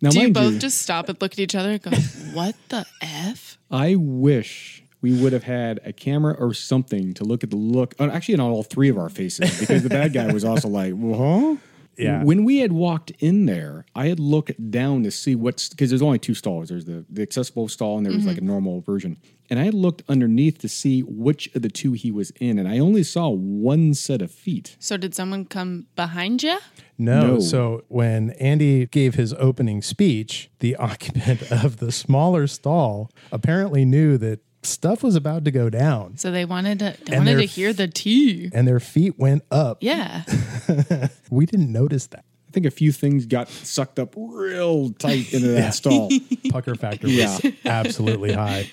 Now, 0.00 0.10
Do 0.10 0.18
you 0.18 0.24
mind 0.26 0.34
both 0.34 0.52
you, 0.54 0.58
just 0.60 0.80
stop 0.80 1.08
and 1.08 1.20
look 1.20 1.32
at 1.32 1.40
each 1.40 1.56
other 1.56 1.72
and 1.72 1.82
go, 1.82 1.90
"What 2.32 2.54
the 2.68 2.86
f?" 3.02 3.58
I 3.68 3.96
wish 3.96 4.84
we 5.00 5.12
would 5.20 5.32
have 5.32 5.42
had 5.42 5.80
a 5.84 5.92
camera 5.92 6.34
or 6.34 6.54
something 6.54 7.14
to 7.14 7.24
look 7.24 7.42
at 7.42 7.50
the 7.50 7.56
look. 7.56 7.96
uh, 7.98 8.04
Actually, 8.04 8.34
on 8.36 8.40
all 8.42 8.62
three 8.62 8.88
of 8.90 8.96
our 8.96 9.08
faces, 9.08 9.58
because 9.58 9.82
the 9.82 9.88
bad 9.88 10.12
guy 10.12 10.32
was 10.32 10.44
also 10.44 10.68
like, 10.68 10.92
"Well, 10.96 11.18
huh?" 11.18 11.56
Yeah. 11.98 12.22
When 12.22 12.44
we 12.44 12.58
had 12.58 12.72
walked 12.72 13.10
in 13.18 13.46
there, 13.46 13.84
I 13.94 14.06
had 14.06 14.20
looked 14.20 14.70
down 14.70 15.02
to 15.02 15.10
see 15.10 15.34
what's 15.34 15.68
because 15.68 15.90
there's 15.90 16.02
only 16.02 16.18
two 16.18 16.34
stalls. 16.34 16.68
There's 16.68 16.84
the, 16.84 17.04
the 17.10 17.22
accessible 17.22 17.68
stall 17.68 17.96
and 17.96 18.06
there 18.06 18.12
was 18.12 18.24
like 18.24 18.36
a 18.36 18.40
mm-hmm. 18.40 18.48
normal 18.48 18.80
version. 18.80 19.16
And 19.50 19.58
I 19.58 19.64
had 19.64 19.74
looked 19.74 20.02
underneath 20.08 20.58
to 20.58 20.68
see 20.68 21.00
which 21.02 21.54
of 21.54 21.62
the 21.62 21.70
two 21.70 21.92
he 21.92 22.10
was 22.10 22.30
in, 22.32 22.58
and 22.58 22.68
I 22.68 22.78
only 22.78 23.02
saw 23.02 23.30
one 23.30 23.94
set 23.94 24.20
of 24.20 24.30
feet. 24.30 24.76
So 24.78 24.98
did 24.98 25.14
someone 25.14 25.46
come 25.46 25.86
behind 25.96 26.42
you? 26.42 26.58
No. 26.98 27.34
No. 27.34 27.40
So 27.40 27.84
when 27.88 28.30
Andy 28.32 28.86
gave 28.86 29.14
his 29.14 29.32
opening 29.34 29.80
speech, 29.80 30.50
the 30.58 30.76
occupant 30.88 31.50
of 31.50 31.78
the 31.78 31.90
smaller 31.90 32.46
stall 32.46 33.10
apparently 33.32 33.84
knew 33.84 34.18
that 34.18 34.40
stuff 34.62 35.02
was 35.02 35.14
about 35.16 35.44
to 35.44 35.50
go 35.50 35.70
down 35.70 36.16
So 36.16 36.30
they 36.30 36.44
wanted 36.44 36.78
to 36.80 36.96
they 37.04 37.16
And 37.16 37.26
wanted 37.26 37.40
to 37.40 37.46
hear 37.46 37.72
the 37.72 37.88
tea. 37.88 38.50
and 38.52 38.66
their 38.66 38.80
feet 38.80 39.18
went 39.18 39.42
up. 39.50 39.78
Yeah. 39.80 40.24
We 41.30 41.46
didn't 41.46 41.70
notice 41.72 42.06
that. 42.08 42.24
I 42.48 42.50
think 42.50 42.64
a 42.66 42.70
few 42.70 42.92
things 42.92 43.26
got 43.26 43.48
sucked 43.48 43.98
up 43.98 44.14
real 44.16 44.90
tight 44.94 45.32
into 45.34 45.48
that 45.48 45.74
stall. 45.74 46.10
Pucker 46.50 46.74
factor 46.74 47.06
Yeah. 47.08 47.38
was 47.42 47.52
absolutely 47.64 48.32
high. 48.32 48.70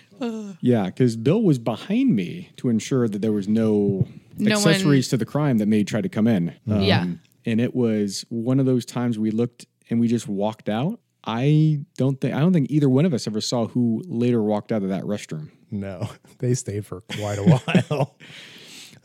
Yeah, 0.62 0.86
because 0.86 1.18
Bill 1.18 1.42
was 1.42 1.60
behind 1.60 2.16
me 2.16 2.50
to 2.58 2.70
ensure 2.70 3.08
that 3.10 3.22
there 3.22 3.34
was 3.34 3.48
no, 3.50 4.08
No 4.38 4.52
accessories 4.56 5.10
to 5.10 5.18
the 5.18 5.26
crime 5.26 5.58
that 5.58 5.68
may 5.68 5.84
try 5.84 6.00
to 6.02 6.08
come 6.10 6.26
in. 6.28 6.54
Um, 6.70 6.82
Yeah. 6.82 7.06
and 7.46 7.60
it 7.62 7.76
was 7.76 8.24
one 8.30 8.60
of 8.62 8.66
those 8.66 8.86
times 8.86 9.20
we 9.20 9.30
looked 9.32 9.66
and 9.90 10.00
we 10.00 10.08
just 10.08 10.28
walked 10.28 10.70
out. 10.70 11.00
I 11.26 11.80
don't 11.98 12.20
think 12.22 12.34
I 12.34 12.40
don't 12.40 12.54
think 12.54 12.70
either 12.70 12.90
one 12.90 13.06
of 13.06 13.14
us 13.14 13.28
ever 13.28 13.42
saw 13.42 13.68
who 13.68 14.04
later 14.06 14.42
walked 14.42 14.72
out 14.72 14.84
of 14.84 14.90
that 14.90 15.04
restroom. 15.04 15.50
No, 15.72 16.10
they 16.40 16.54
stayed 16.54 16.86
for 16.86 17.02
quite 17.02 17.38
a 17.38 17.44
while. 17.44 18.16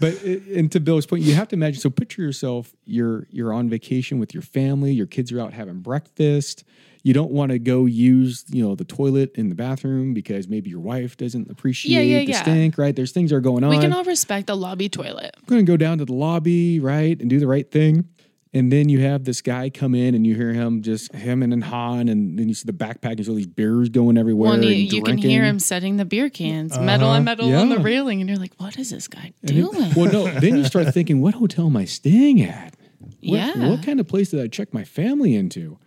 But 0.01 0.23
and 0.23 0.73
to 0.73 0.81
Bill's 0.81 1.05
point, 1.05 1.23
you 1.23 1.35
have 1.35 1.49
to 1.49 1.57
imagine. 1.57 1.79
So 1.79 1.91
picture 1.91 2.23
yourself: 2.23 2.75
you're 2.87 3.27
you're 3.31 3.53
on 3.53 3.69
vacation 3.69 4.19
with 4.19 4.33
your 4.33 4.43
family. 4.43 4.93
Your 4.93 5.07
kids 5.07 5.31
are 5.31 5.39
out 5.39 5.53
having 5.53 5.81
breakfast. 5.81 6.65
You 7.03 7.15
don't 7.15 7.31
want 7.31 7.53
to 7.53 7.59
go 7.59 7.85
use 7.85 8.45
you 8.49 8.67
know 8.67 8.75
the 8.75 8.85
toilet 8.85 9.33
in 9.35 9.51
the 9.51 9.55
bathroom 9.55 10.15
because 10.15 10.49
maybe 10.49 10.71
your 10.71 10.81
wife 10.81 11.19
doesn't 11.19 11.51
appreciate 11.51 12.07
yeah, 12.07 12.19
the 12.21 12.25
yeah. 12.25 12.43
stink. 12.43 12.79
Right? 12.79 12.97
There's 12.97 13.13
things 13.13 13.29
that 13.31 13.37
are 13.37 13.41
going 13.41 13.63
on. 13.63 13.69
We 13.69 13.79
can 13.79 13.93
all 13.93 14.05
respect 14.05 14.47
the 14.47 14.57
lobby 14.57 14.89
toilet. 14.89 15.35
I'm 15.37 15.45
going 15.45 15.65
to 15.65 15.71
go 15.71 15.77
down 15.77 15.99
to 15.99 16.07
the 16.07 16.15
lobby, 16.15 16.81
right, 16.81 17.21
and 17.21 17.29
do 17.29 17.39
the 17.39 17.47
right 17.47 17.71
thing. 17.71 18.09
And 18.53 18.73
then 18.73 18.89
you 18.89 19.01
have 19.03 19.25
this 19.25 19.43
guy 19.43 19.71
come 19.71 19.95
in, 19.95 20.15
and 20.15 20.27
you 20.27 20.35
hear 20.35 20.53
him 20.53 20.83
just 20.83 21.15
him 21.15 21.43
and 21.43 21.63
Han, 21.63 22.09
and 22.09 22.37
then 22.37 22.49
you 22.49 22.55
see 22.55 22.67
the 22.67 22.73
backpack. 22.73 23.17
There's 23.17 23.29
all 23.29 23.37
these 23.37 23.47
beers 23.47 23.89
going 23.89 24.19
everywhere. 24.19 24.51
Well, 24.51 24.55
and 24.55 24.65
you, 24.65 24.73
and 24.73 24.93
you 24.93 25.03
can 25.05 25.19
hear 25.19 25.45
him 25.45 25.61
setting 25.61 25.99
the 25.99 26.05
beer 26.05 26.29
cans, 26.29 26.73
uh-huh. 26.73 26.83
metal 26.85 27.09
on 27.09 27.23
metal 27.23 27.55
on 27.55 27.69
the 27.69 27.79
railing, 27.79 28.21
and 28.21 28.29
you're 28.29 28.39
like, 28.39 28.55
"What 28.57 28.77
is 28.77 28.91
this 28.91 29.07
guy 29.07 29.33
doing?" 29.45 29.69
it- 29.73 29.97
well, 29.97 30.11
no. 30.13 30.27
Then 30.41 30.57
you 30.57 30.65
start 30.65 30.93
thinking, 30.93 31.21
what 31.21 31.35
hotel 31.35 31.67
am 31.67 31.77
I 31.77 31.85
staying 31.85 32.43
at? 32.43 32.75
What, 32.99 33.13
Yeah. 33.21 33.69
What 33.71 33.85
kind 33.85 34.01
of 34.01 34.09
place 34.09 34.31
did 34.31 34.41
I 34.41 34.49
check 34.49 34.75
my 34.75 34.83
family 34.85 35.37
into? 35.37 35.79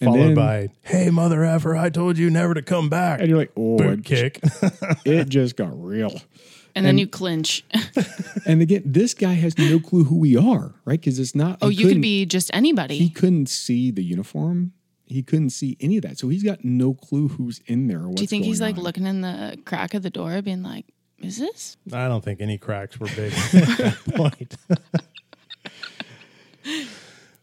And 0.00 0.08
Followed 0.08 0.28
then- 0.28 0.34
by, 0.34 0.68
"Hey, 0.82 1.10
mother 1.10 1.44
effer, 1.44 1.76
I 1.76 1.90
told 1.90 2.18
you 2.18 2.28
never 2.28 2.54
to 2.54 2.62
come 2.62 2.88
back." 2.88 3.20
and 3.20 3.28
you're 3.28 3.38
like, 3.38 3.52
oh, 3.56 3.76
Boot 3.76 4.00
it, 4.00 4.04
kick. 4.04 4.40
it 5.04 5.28
just 5.28 5.56
got 5.56 5.70
real. 5.80 6.20
And 6.74 6.84
then 6.86 6.98
you 6.98 7.06
clinch. 7.06 7.64
And 8.46 8.62
again, 8.62 8.82
this 8.84 9.12
guy 9.12 9.34
has 9.34 9.56
no 9.58 9.78
clue 9.78 10.04
who 10.04 10.16
we 10.18 10.36
are, 10.36 10.74
right? 10.84 10.98
Because 10.98 11.18
it's 11.18 11.34
not. 11.34 11.58
oh, 11.62 11.68
you 11.68 11.88
could 11.88 12.00
be 12.00 12.24
just 12.26 12.50
anybody. 12.54 12.96
He 12.98 13.10
couldn't 13.10 13.48
see 13.48 13.90
the 13.90 14.02
uniform. 14.02 14.72
He 15.06 15.22
couldn't 15.22 15.50
see 15.50 15.76
any 15.80 15.96
of 15.98 16.02
that, 16.04 16.18
so 16.18 16.28
he's 16.28 16.42
got 16.42 16.64
no 16.64 16.94
clue 16.94 17.28
who's 17.28 17.60
in 17.66 17.86
there. 17.88 17.98
Or 18.00 18.08
what's 18.08 18.16
Do 18.16 18.22
you 18.22 18.28
think 18.28 18.44
he's 18.44 18.60
going 18.60 18.70
like 18.72 18.78
on. 18.78 18.84
looking 18.84 19.06
in 19.06 19.20
the 19.20 19.58
crack 19.64 19.94
of 19.94 20.02
the 20.02 20.10
door, 20.10 20.40
being 20.42 20.62
like, 20.62 20.86
"Is 21.18 21.38
this?" 21.38 21.76
I 21.92 22.08
don't 22.08 22.24
think 22.24 22.40
any 22.40 22.58
cracks 22.58 22.98
were 22.98 23.08
big 23.08 23.32
at 23.54 23.78
that 23.78 23.98
point. 24.14 24.56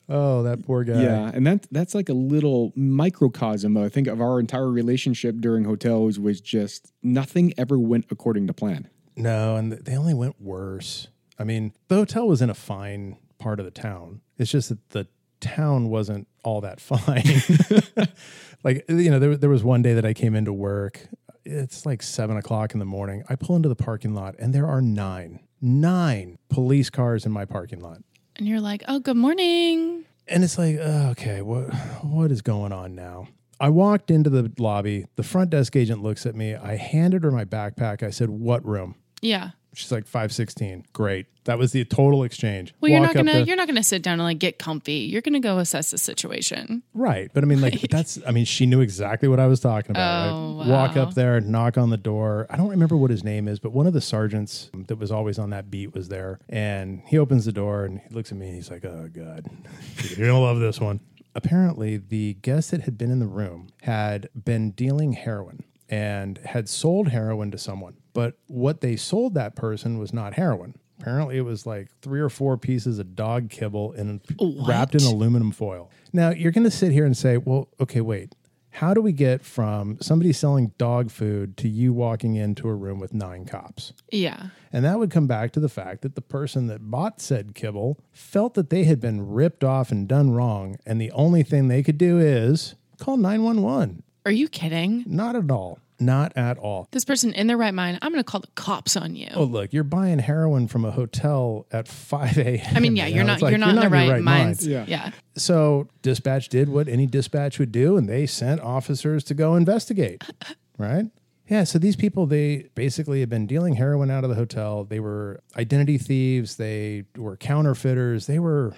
oh, 0.09 0.43
that 0.43 0.65
poor 0.65 0.83
guy. 0.83 1.01
Yeah, 1.01 1.31
and 1.33 1.45
that 1.45 1.67
that's 1.71 1.93
like 1.93 2.09
a 2.09 2.13
little 2.13 2.71
microcosm, 2.75 3.77
I 3.77 3.89
think, 3.89 4.07
of 4.07 4.21
our 4.21 4.39
entire 4.39 4.71
relationship 4.71 5.35
during 5.39 5.65
hotels 5.65 6.19
was 6.19 6.41
just 6.41 6.91
nothing 7.03 7.53
ever 7.57 7.77
went 7.77 8.05
according 8.09 8.47
to 8.47 8.53
plan. 8.53 8.89
No, 9.17 9.55
and 9.55 9.73
they 9.73 9.97
only 9.97 10.13
went 10.13 10.39
worse. 10.39 11.07
I 11.39 11.43
mean, 11.43 11.73
the 11.87 11.95
hotel 11.95 12.27
was 12.27 12.41
in 12.41 12.49
a 12.49 12.53
fine 12.53 13.17
part 13.39 13.59
of 13.59 13.65
the 13.65 13.71
town. 13.71 14.21
It's 14.37 14.51
just 14.51 14.69
that 14.69 14.89
the 14.89 15.07
town 15.39 15.89
wasn't 15.89 16.27
all 16.43 16.61
that 16.61 16.79
fine. 16.81 18.07
like, 18.63 18.85
you 18.87 19.11
know, 19.11 19.19
there, 19.19 19.35
there 19.35 19.49
was 19.49 19.63
one 19.63 19.81
day 19.81 19.93
that 19.93 20.05
I 20.05 20.13
came 20.13 20.35
into 20.35 20.53
work. 20.53 21.07
It's 21.45 21.85
like 21.85 22.03
seven 22.03 22.37
o'clock 22.37 22.73
in 22.73 22.79
the 22.79 22.85
morning. 22.85 23.23
I 23.29 23.35
pull 23.35 23.55
into 23.55 23.69
the 23.69 23.75
parking 23.75 24.13
lot, 24.13 24.35
and 24.37 24.53
there 24.53 24.67
are 24.67 24.81
nine, 24.81 25.39
nine 25.61 26.37
police 26.49 26.89
cars 26.89 27.25
in 27.25 27.31
my 27.31 27.45
parking 27.45 27.79
lot. 27.79 27.99
And 28.35 28.47
you're 28.47 28.59
like, 28.59 28.83
"Oh, 28.87 28.99
good 28.99 29.15
morning." 29.15 30.03
And 30.27 30.43
it's 30.43 30.57
like, 30.57 30.77
uh, 30.77 31.11
okay, 31.11 31.41
what 31.41 31.73
what 32.03 32.31
is 32.31 32.41
going 32.41 32.73
on 32.73 32.95
now? 32.95 33.29
I 33.61 33.69
walked 33.69 34.11
into 34.11 34.29
the 34.29 34.51
lobby. 34.59 35.05
The 35.15 35.23
front 35.23 35.49
desk 35.49 35.75
agent 35.77 36.03
looks 36.03 36.25
at 36.25 36.35
me. 36.35 36.53
I 36.53 36.75
handed 36.75 37.23
her 37.23 37.31
my 37.31 37.45
backpack. 37.45 38.03
I 38.03 38.09
said, 38.09 38.29
"What 38.29 38.65
room?" 38.65 38.95
Yeah. 39.21 39.51
She's 39.73 39.91
like 39.91 40.05
516. 40.05 40.85
Great. 40.91 41.27
That 41.43 41.59
was 41.59 41.71
the 41.71 41.85
total 41.85 42.23
exchange. 42.23 42.73
Well, 42.81 42.89
you're 42.89 42.99
Walk 42.99 43.13
not 43.13 43.19
up 43.21 43.25
gonna 43.27 43.39
to- 43.41 43.47
you're 43.47 43.55
not 43.55 43.67
gonna 43.67 43.83
sit 43.83 44.01
down 44.01 44.13
and 44.13 44.23
like 44.23 44.39
get 44.39 44.57
comfy. 44.57 44.93
You're 44.93 45.21
gonna 45.21 45.39
go 45.39 45.59
assess 45.59 45.91
the 45.91 45.99
situation. 45.99 46.81
right. 46.95 47.29
But 47.31 47.43
I 47.43 47.47
mean, 47.47 47.61
like, 47.61 47.79
that's, 47.89 48.17
I 48.25 48.31
mean, 48.31 48.45
she 48.45 48.65
knew 48.65 48.81
exactly 48.81 49.29
what 49.29 49.39
I 49.39 49.45
was 49.45 49.59
talking 49.59 49.91
about. 49.91 50.33
Oh, 50.33 50.57
right? 50.59 50.67
Walk 50.67 50.95
wow. 50.95 51.03
up 51.03 51.13
there, 51.13 51.39
knock 51.41 51.77
on 51.77 51.91
the 51.91 51.97
door. 51.97 52.47
I 52.49 52.57
don't 52.57 52.69
remember 52.69 52.97
what 52.97 53.11
his 53.11 53.23
name 53.23 53.47
is, 53.47 53.59
but 53.59 53.71
one 53.71 53.85
of 53.85 53.93
the 53.93 54.01
sergeants 54.01 54.71
that 54.87 54.97
was 54.97 55.11
always 55.11 55.37
on 55.37 55.51
that 55.51 55.69
beat 55.69 55.93
was 55.93 56.09
there. 56.09 56.39
And 56.49 57.03
he 57.05 57.19
opens 57.19 57.45
the 57.45 57.51
door 57.53 57.85
and 57.85 57.99
he 57.99 58.13
looks 58.13 58.31
at 58.31 58.37
me 58.39 58.47
and 58.47 58.55
he's 58.55 58.71
like, 58.71 58.83
oh, 58.83 59.09
God, 59.13 59.45
you're 60.09 60.17
going 60.17 60.29
to 60.31 60.37
love 60.39 60.59
this 60.59 60.81
one. 60.81 60.99
Apparently, 61.35 61.97
the 61.97 62.33
guest 62.41 62.71
that 62.71 62.81
had 62.81 62.97
been 62.97 63.11
in 63.11 63.19
the 63.19 63.27
room 63.27 63.67
had 63.83 64.27
been 64.33 64.71
dealing 64.71 65.13
heroin 65.13 65.63
and 65.89 66.37
had 66.39 66.67
sold 66.69 67.09
heroin 67.09 67.51
to 67.51 67.57
someone. 67.57 67.95
But 68.13 68.37
what 68.47 68.81
they 68.81 68.95
sold 68.95 69.33
that 69.35 69.55
person 69.55 69.97
was 69.99 70.13
not 70.13 70.33
heroin. 70.33 70.75
Apparently, 70.99 71.37
it 71.37 71.41
was 71.41 71.65
like 71.65 71.89
three 72.01 72.19
or 72.19 72.29
four 72.29 72.57
pieces 72.57 72.97
of 72.97 73.15
dog 73.15 73.49
kibble 73.49 73.93
and 73.93 74.21
wrapped 74.67 74.95
in 74.95 75.03
aluminum 75.03 75.51
foil. 75.51 75.91
Now, 76.11 76.31
you're 76.31 76.51
going 76.51 76.63
to 76.63 76.71
sit 76.71 76.91
here 76.91 77.05
and 77.05 77.15
say, 77.15 77.37
well, 77.37 77.69
okay, 77.79 78.01
wait. 78.01 78.33
How 78.71 78.93
do 78.93 79.01
we 79.01 79.11
get 79.11 79.43
from 79.43 79.97
somebody 80.01 80.33
selling 80.33 80.71
dog 80.77 81.09
food 81.09 81.57
to 81.57 81.67
you 81.67 81.93
walking 81.93 82.35
into 82.35 82.67
a 82.67 82.75
room 82.75 82.99
with 82.99 83.13
nine 83.13 83.45
cops? 83.45 83.93
Yeah. 84.11 84.49
And 84.71 84.85
that 84.85 84.99
would 84.99 85.09
come 85.09 85.25
back 85.25 85.51
to 85.53 85.59
the 85.59 85.69
fact 85.69 86.01
that 86.01 86.13
the 86.13 86.21
person 86.21 86.67
that 86.67 86.91
bought 86.91 87.19
said 87.19 87.55
kibble 87.55 87.99
felt 88.11 88.53
that 88.53 88.69
they 88.69 88.83
had 88.83 88.99
been 88.99 89.27
ripped 89.31 89.63
off 89.63 89.91
and 89.91 90.07
done 90.07 90.31
wrong. 90.31 90.77
And 90.85 91.01
the 91.01 91.11
only 91.11 91.41
thing 91.41 91.67
they 91.67 91.81
could 91.81 91.97
do 91.97 92.19
is 92.19 92.75
call 92.99 93.17
911. 93.17 94.03
Are 94.27 94.31
you 94.31 94.49
kidding? 94.49 95.05
Not 95.07 95.37
at 95.37 95.49
all. 95.49 95.79
Not 96.01 96.35
at 96.35 96.57
all. 96.57 96.89
This 96.91 97.05
person 97.05 97.31
in 97.31 97.47
their 97.47 97.55
right 97.55 97.73
mind, 97.73 97.99
I'm 98.01 98.11
gonna 98.11 98.25
call 98.25 98.41
the 98.41 98.47
cops 98.55 98.97
on 98.97 99.15
you. 99.15 99.29
Oh, 99.33 99.45
look, 99.45 99.71
you're 99.71 99.85
buying 99.85 100.19
heroin 100.19 100.67
from 100.67 100.83
a 100.83 100.91
hotel 100.91 101.65
at 101.71 101.87
5 101.87 102.37
a.m. 102.37 102.75
I 102.75 102.81
mean, 102.81 102.97
yeah, 102.97 103.07
you 103.07 103.15
you're 103.15 103.23
know? 103.23 103.27
not 103.27 103.33
It's 103.35 103.41
like, 103.43 103.51
you're 103.51 103.57
not 103.57 103.69
in 103.69 103.75
the 103.77 103.81
your 103.83 103.89
right, 103.89 104.21
mind. 104.21 104.61
Yeah. 104.63 104.83
yeah. 104.85 105.11
So 105.37 105.87
dispatch 106.01 106.49
did 106.49 106.67
what 106.67 106.89
any 106.89 107.07
dispatch 107.07 107.57
would 107.57 107.71
do, 107.71 107.95
and 107.95 108.09
they 108.09 108.25
sent 108.25 108.59
officers 108.59 109.23
to 109.23 109.33
go 109.33 109.55
investigate. 109.55 110.21
right? 110.77 111.05
Yeah. 111.47 111.63
So 111.63 111.79
these 111.79 111.95
people, 111.95 112.25
they 112.25 112.67
basically 112.75 113.21
had 113.21 113.29
been 113.29 113.47
dealing 113.47 113.75
heroin 113.75 114.11
out 114.11 114.25
of 114.25 114.29
the 114.29 114.35
hotel. 114.35 114.83
They 114.83 114.99
were 114.99 115.39
identity 115.55 115.97
thieves. 115.97 116.57
They 116.57 117.05
were 117.15 117.37
counterfeiters. 117.37 118.27
They 118.27 118.39
were, 118.39 118.75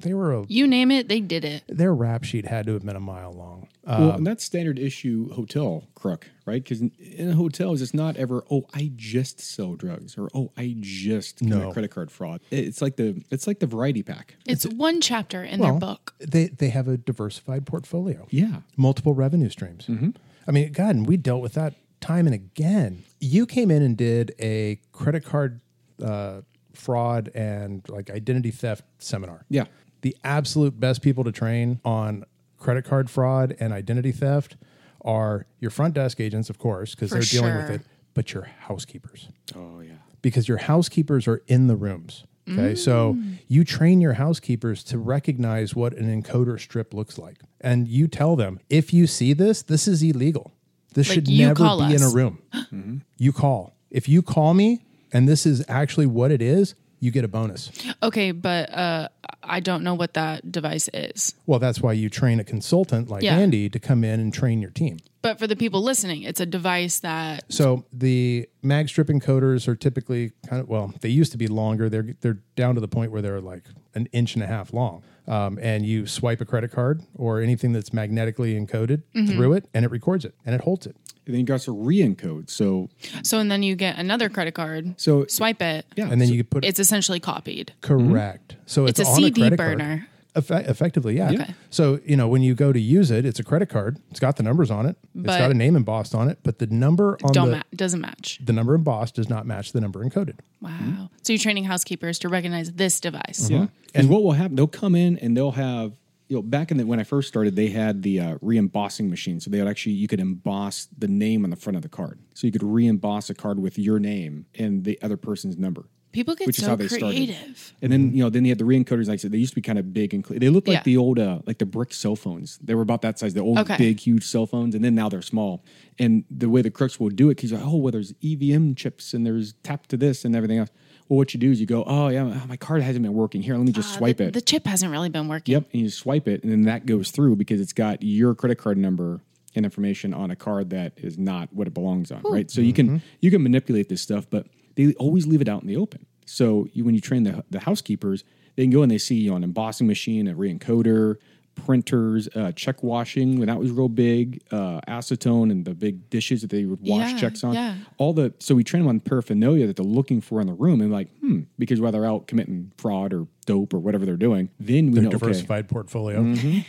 they 0.00 0.14
were 0.14 0.32
a, 0.32 0.44
You 0.48 0.66
name 0.66 0.90
it, 0.90 1.08
they 1.08 1.20
did 1.20 1.44
it. 1.44 1.62
their 1.68 1.94
rap 1.94 2.24
sheet 2.24 2.46
had 2.46 2.66
to 2.66 2.74
have 2.74 2.84
been 2.84 2.96
a 2.96 3.00
mile 3.00 3.32
long. 3.32 3.68
Uh, 3.86 3.96
well, 4.00 4.10
and 4.12 4.26
that's 4.26 4.44
standard 4.44 4.78
issue 4.78 5.32
hotel 5.32 5.88
crook, 5.94 6.26
right? 6.46 6.62
Because 6.62 6.80
in, 6.80 6.90
in 6.98 7.32
hotels, 7.32 7.80
it's 7.80 7.94
not 7.94 8.16
ever, 8.16 8.44
oh, 8.50 8.66
I 8.74 8.92
just 8.96 9.40
sell 9.40 9.74
drugs, 9.74 10.16
or 10.18 10.28
oh, 10.34 10.52
I 10.56 10.74
just 10.78 11.38
commit 11.38 11.58
No. 11.58 11.72
credit 11.72 11.90
card 11.90 12.10
fraud. 12.10 12.40
It's 12.50 12.82
like 12.82 12.96
the 12.96 13.22
it's 13.30 13.46
like 13.46 13.60
the 13.60 13.66
variety 13.66 14.02
pack. 14.02 14.34
It's 14.46 14.66
one 14.66 15.00
chapter 15.00 15.42
in 15.42 15.60
well, 15.60 15.72
their 15.72 15.80
book. 15.80 16.14
They 16.20 16.48
they 16.48 16.68
have 16.68 16.86
a 16.88 16.96
diversified 16.96 17.66
portfolio. 17.66 18.26
Yeah, 18.30 18.60
multiple 18.76 19.14
revenue 19.14 19.48
streams. 19.48 19.86
Mm-hmm. 19.86 20.10
I 20.46 20.50
mean, 20.50 20.72
God, 20.72 20.94
and 20.94 21.06
we 21.06 21.16
dealt 21.16 21.42
with 21.42 21.54
that 21.54 21.74
time 22.00 22.26
and 22.26 22.34
again. 22.34 23.04
You 23.20 23.46
came 23.46 23.70
in 23.70 23.82
and 23.82 23.96
did 23.96 24.34
a 24.38 24.80
credit 24.92 25.24
card 25.24 25.60
uh, 26.04 26.42
fraud 26.74 27.30
and 27.34 27.82
like 27.88 28.10
identity 28.10 28.50
theft 28.50 28.84
seminar. 28.98 29.44
yeah. 29.48 29.64
The 30.02 30.16
absolute 30.24 30.78
best 30.78 31.02
people 31.02 31.24
to 31.24 31.32
train 31.32 31.80
on 31.84 32.24
credit 32.58 32.84
card 32.84 33.10
fraud 33.10 33.56
and 33.60 33.72
identity 33.72 34.12
theft 34.12 34.56
are 35.02 35.46
your 35.60 35.70
front 35.70 35.94
desk 35.94 36.20
agents, 36.20 36.50
of 36.50 36.58
course, 36.58 36.94
because 36.94 37.10
they're 37.10 37.20
dealing 37.22 37.56
with 37.56 37.70
it, 37.70 37.82
but 38.14 38.32
your 38.34 38.44
housekeepers 38.60 39.28
Oh 39.54 39.80
yeah. 39.80 39.92
because 40.22 40.48
your 40.48 40.58
housekeepers 40.58 41.26
are 41.28 41.42
in 41.46 41.66
the 41.68 41.76
rooms. 41.76 42.24
Okay. 42.50 42.74
So 42.74 43.14
mm. 43.14 43.38
you 43.46 43.62
train 43.62 44.00
your 44.00 44.14
housekeepers 44.14 44.82
to 44.84 44.98
recognize 44.98 45.74
what 45.76 45.92
an 45.94 46.22
encoder 46.22 46.58
strip 46.58 46.94
looks 46.94 47.18
like. 47.18 47.36
And 47.60 47.86
you 47.86 48.08
tell 48.08 48.36
them, 48.36 48.58
if 48.70 48.92
you 48.94 49.06
see 49.06 49.34
this, 49.34 49.60
this 49.62 49.86
is 49.86 50.02
illegal. 50.02 50.52
This 50.94 51.08
Like, 51.08 51.14
should 51.16 51.28
never 51.28 51.54
call 51.54 51.78
be 51.86 51.94
in 51.94 52.02
a 52.02 52.06
us. 52.06 52.14
room. 52.14 52.38
Mm-hmm. 52.54 52.96
You 53.18 53.32
call. 53.32 53.76
If 53.90 54.08
you 54.08 54.22
call 54.22 54.54
me 54.54 54.80
and 55.12 55.28
this 55.28 55.44
is 55.44 55.62
actually 55.68 56.06
what 56.06 56.30
it 56.30 56.40
is, 56.40 56.74
you 57.00 57.10
get 57.10 57.24
a 57.24 57.28
bonus. 57.28 57.70
Okay, 58.02 58.32
but 58.32 58.72
uh 58.72 59.08
I 59.42 59.60
don't 59.60 59.82
know 59.82 59.94
what 59.94 60.14
that 60.14 60.50
device 60.52 60.90
is. 60.92 61.34
Well, 61.46 61.58
that's 61.58 61.80
why 61.80 61.92
you 61.94 62.10
train 62.10 62.38
a 62.40 62.44
consultant 62.44 63.08
like 63.08 63.22
Yeah. 63.22 63.38
Andy 63.38 63.68
to 63.70 63.78
come 63.78 64.04
in 64.04 64.20
and 64.20 64.32
train 64.34 64.60
your 64.60 64.70
team. 64.70 64.98
But 65.22 65.38
for 65.38 65.46
the 65.46 65.56
people 65.56 65.82
listening, 65.82 66.22
it's 66.22 66.40
a 66.40 66.46
device 66.46 67.00
that 67.00 67.44
So 67.52 67.84
the 67.92 68.48
mag 68.62 68.88
strip 68.88 69.08
encoders 69.08 69.66
are 69.68 69.76
typically 69.76 70.32
kind 70.46 70.60
of 70.62 70.68
well, 70.68 70.92
they 71.00 71.08
used 71.08 71.32
to 71.32 71.38
be 71.38 71.46
longer. 71.46 71.88
They're 71.88 72.14
they're 72.20 72.40
down 72.56 72.74
to 72.74 72.80
the 72.80 72.88
point 72.88 73.10
where 73.12 73.22
they're 73.22 73.40
like 73.40 73.64
an 73.94 74.06
inch 74.12 74.34
and 74.34 74.42
a 74.42 74.46
half 74.46 74.72
long. 74.72 75.02
Um, 75.26 75.58
and 75.60 75.84
you 75.84 76.06
swipe 76.06 76.40
a 76.40 76.46
credit 76.46 76.72
card 76.72 77.02
or 77.14 77.40
anything 77.42 77.72
that's 77.72 77.92
magnetically 77.92 78.58
encoded 78.58 79.02
through 79.12 79.52
it, 79.52 79.68
and 79.74 79.84
it 79.84 79.90
records 79.90 80.24
it 80.24 80.34
and 80.46 80.54
it 80.54 80.62
holds 80.62 80.86
it. 80.86 80.96
And 81.28 81.34
then 81.34 81.40
you 81.40 81.46
got 81.46 81.60
to 81.60 81.72
re-encode. 81.72 82.48
So 82.50 82.88
so 83.22 83.38
and 83.38 83.50
then 83.50 83.62
you 83.62 83.76
get 83.76 83.98
another 83.98 84.28
credit 84.30 84.54
card, 84.54 84.98
so 85.00 85.26
swipe 85.26 85.60
it. 85.62 85.84
yeah, 85.94 86.08
And 86.10 86.20
then 86.20 86.28
so- 86.28 86.34
you 86.34 86.40
could 86.42 86.50
put 86.50 86.64
it. 86.64 86.68
It's 86.68 86.80
essentially 86.80 87.20
copied. 87.20 87.74
correct. 87.82 88.54
Mm-hmm. 88.54 88.62
So 88.66 88.86
it's, 88.86 88.98
It's 88.98 89.08
a 89.08 89.12
on 89.12 89.16
CD 89.18 89.40
credit 89.42 89.56
card. 89.58 89.78
burner. 89.78 90.08
Effe- 90.34 90.68
effectively, 90.68 91.16
yeah. 91.16 91.30
Okay. 91.32 91.54
So 91.70 92.00
you 92.04 92.16
know 92.16 92.28
when 92.28 92.42
you 92.42 92.54
go 92.54 92.72
to 92.72 92.78
use 92.80 93.10
it, 93.10 93.24
it's 93.26 93.40
a 93.40 93.44
credit 93.44 93.68
card. 93.68 93.98
It's 94.10 94.20
got 94.20 94.36
the 94.36 94.42
numbers 94.42 94.70
on 94.70 94.86
it. 94.86 94.96
It's 95.16 95.26
got 95.26 95.50
a 95.50 95.54
name 95.54 95.74
embossed 95.74 96.14
on 96.14 96.28
it, 96.28 96.38
but 96.44 96.58
the 96.60 96.66
number 96.68 97.18
on 97.24 97.32
Don't 97.32 97.50
the 97.50 97.56
ma- 97.56 97.62
doesn't 97.74 98.00
match. 98.00 98.38
the 98.44 98.52
number 98.52 98.74
embossed 98.74 99.16
does 99.16 99.28
not 99.28 99.46
match 99.46 99.72
the 99.72 99.80
number 99.80 100.04
encoded. 100.04 100.38
Wow. 100.62 101.10
So 101.22 101.32
you're 101.32 101.40
training 101.40 101.64
housekeepers 101.64 102.18
to 102.20 102.28
recognize 102.28 102.72
this 102.72 103.00
device. 103.00 103.48
Yeah. 103.50 103.58
Mm-hmm. 103.58 103.66
And 103.96 104.10
what 104.10 104.22
will 104.22 104.32
happen? 104.32 104.54
They'll 104.56 104.66
come 104.68 104.94
in 104.94 105.18
and 105.18 105.36
they'll 105.36 105.52
have 105.52 105.92
you 106.28 106.36
know 106.36 106.42
back 106.42 106.70
in 106.70 106.76
the 106.76 106.84
when 106.86 107.00
I 107.00 107.04
first 107.04 107.28
started, 107.28 107.56
they 107.56 107.68
had 107.68 108.02
the 108.02 108.20
uh, 108.20 108.38
re-embossing 108.40 109.08
machine. 109.08 109.40
So 109.40 109.50
they 109.50 109.58
would 109.58 109.68
actually 109.68 109.92
you 109.92 110.08
could 110.08 110.20
emboss 110.20 110.88
the 110.96 111.08
name 111.08 111.44
on 111.44 111.50
the 111.50 111.56
front 111.56 111.76
of 111.76 111.82
the 111.82 111.88
card. 111.88 112.20
So 112.34 112.46
you 112.46 112.52
could 112.52 112.62
re-emboss 112.62 113.30
a 113.30 113.34
card 113.34 113.58
with 113.60 113.78
your 113.78 113.98
name 113.98 114.46
and 114.54 114.84
the 114.84 114.98
other 115.02 115.16
person's 115.16 115.56
number. 115.56 115.86
People 116.10 116.34
get 116.34 116.46
Which 116.46 116.58
is 116.58 116.64
how 116.66 116.74
they 116.74 116.88
started. 116.88 117.36
And 117.82 117.92
then 117.92 118.14
you 118.14 118.22
know, 118.24 118.30
then 118.30 118.42
they 118.42 118.48
had 118.48 118.58
the 118.58 118.64
re-encoders. 118.64 119.08
Like 119.08 119.14
I 119.14 119.16
said, 119.16 119.30
they 119.30 119.38
used 119.38 119.52
to 119.52 119.56
be 119.56 119.60
kind 119.62 119.78
of 119.78 119.92
big 119.92 120.14
and 120.14 120.26
cl- 120.26 120.40
they 120.40 120.48
looked 120.48 120.66
like 120.66 120.78
Yeah. 120.78 120.82
the 120.82 120.96
old, 120.96 121.18
uh, 121.18 121.40
like 121.46 121.58
the 121.58 121.66
brick 121.66 121.92
cell 121.92 122.16
phones. 122.16 122.58
They 122.62 122.74
were 122.74 122.80
about 122.82 123.02
that 123.02 123.18
size, 123.18 123.34
the 123.34 123.40
old 123.40 123.58
Okay. 123.58 123.76
big, 123.76 124.00
huge 124.00 124.24
cell 124.24 124.46
phones. 124.46 124.74
And 124.74 124.82
then 124.82 124.94
now 124.94 125.10
they're 125.10 125.20
small. 125.22 125.62
And 125.98 126.24
the 126.30 126.48
way 126.48 126.62
the 126.62 126.70
crooks 126.70 126.98
will 126.98 127.10
do 127.10 127.28
it, 127.28 127.36
because 127.36 127.52
oh, 127.52 127.76
well, 127.76 127.92
there's 127.92 128.14
EVM 128.22 128.72
chips 128.74 129.12
and 129.12 129.26
there's 129.26 129.52
tap 129.62 129.86
to 129.88 129.96
this 129.98 130.24
and 130.24 130.34
everything 130.34 130.58
else. 130.58 130.70
Well, 131.08 131.16
what 131.16 131.32
you 131.32 131.40
do 131.40 131.50
is 131.50 131.60
you 131.60 131.66
go, 131.66 131.84
oh 131.86 132.08
yeah, 132.08 132.24
my 132.46 132.56
card 132.56 132.82
hasn't 132.82 133.02
been 133.02 133.14
working. 133.14 133.42
Here, 133.42 133.56
let 133.56 133.64
me 133.64 133.72
just 133.72 133.94
swipe 133.94 134.16
Uh, 134.16 134.24
the, 134.24 134.28
it. 134.28 134.32
The 134.34 134.40
chip 134.42 134.66
hasn't 134.66 134.92
really 134.92 135.08
been 135.08 135.26
working. 135.28 135.52
Yep, 135.52 135.68
and 135.72 135.82
you 135.82 135.88
swipe 135.90 136.28
it, 136.28 136.42
and 136.42 136.52
then 136.52 136.62
that 136.62 136.84
goes 136.86 137.10
through 137.10 137.36
because 137.36 137.60
it's 137.60 137.72
got 137.72 138.02
your 138.02 138.34
credit 138.34 138.56
card 138.58 138.76
number 138.76 139.20
and 139.54 139.64
information 139.64 140.12
on 140.12 140.30
a 140.30 140.36
card 140.36 140.70
that 140.70 140.92
is 140.98 141.18
not 141.18 141.52
what 141.52 141.66
it 141.66 141.72
belongs 141.74 142.12
on, 142.12 142.20
right? 142.24 142.50
So 142.50 142.60
you 142.60 142.72
can 142.74 143.02
you 143.20 143.30
can 143.30 143.42
manipulate 143.42 143.88
this 143.88 144.02
stuff, 144.02 144.26
but 144.28 144.46
they 144.76 144.92
always 144.94 145.26
leave 145.26 145.40
it 145.40 145.48
out 145.48 145.62
in 145.62 145.68
the 145.68 145.76
open. 145.76 146.04
So 146.26 146.68
you, 146.74 146.84
when 146.84 146.94
you 146.94 147.00
train 147.00 147.22
the 147.22 147.42
the 147.50 147.60
housekeepers, 147.60 148.22
they 148.56 148.64
can 148.64 148.70
go 148.70 148.82
and 148.82 148.90
they 148.90 148.98
see 148.98 149.14
you 149.14 149.30
know, 149.30 149.36
an 149.36 149.44
embossing 149.44 149.86
machine, 149.86 150.28
a 150.28 150.34
reencoder, 150.34 151.16
printers, 151.64 152.28
uh, 152.34 152.52
check 152.52 152.82
washing 152.82 153.38
when 153.38 153.48
that 153.48 153.58
was 153.58 153.70
real 153.70 153.88
big, 153.88 154.42
uh, 154.50 154.80
acetone, 154.88 155.50
and 155.50 155.64
the 155.64 155.74
big 155.74 156.08
dishes 156.10 156.40
that 156.42 156.50
they 156.50 156.64
would 156.64 156.80
wash 156.80 157.12
Yeah, 157.12 157.18
checks 157.18 157.44
on. 157.44 157.54
yeah. 157.54 157.76
All 157.98 158.12
the 158.12 158.32
so 158.38 158.54
we 158.54 158.64
train 158.64 158.82
them 158.82 158.88
on 158.88 159.00
paraphernalia 159.00 159.66
that 159.66 159.76
they're 159.76 159.84
looking 159.84 160.20
for 160.20 160.40
in 160.40 160.46
the 160.46 160.52
room, 160.54 160.80
and 160.80 160.90
like, 160.92 161.08
hmm, 161.20 161.40
because 161.58 161.80
while 161.80 161.92
they're 161.92 162.06
out 162.06 162.26
committing 162.26 162.72
fraud 162.76 163.12
or 163.12 163.26
dope 163.46 163.72
or 163.74 163.78
whatever 163.78 164.04
they're 164.06 164.16
doing, 164.16 164.50
then 164.60 164.90
we 164.90 165.00
know 165.00 165.08
okay, 165.08 165.18
Diversified 165.18 165.68
portfolio. 165.68 166.22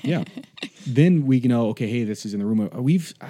yeah. 0.04 0.24
then 0.88 1.26
we 1.26 1.40
know, 1.42 1.68
okay, 1.70 1.88
hey, 1.88 2.04
this 2.04 2.26
is 2.26 2.34
in 2.34 2.40
the 2.40 2.46
room. 2.46 2.62
Uh, 2.74 2.82
We've, 2.82 3.14
uh, 3.22 3.26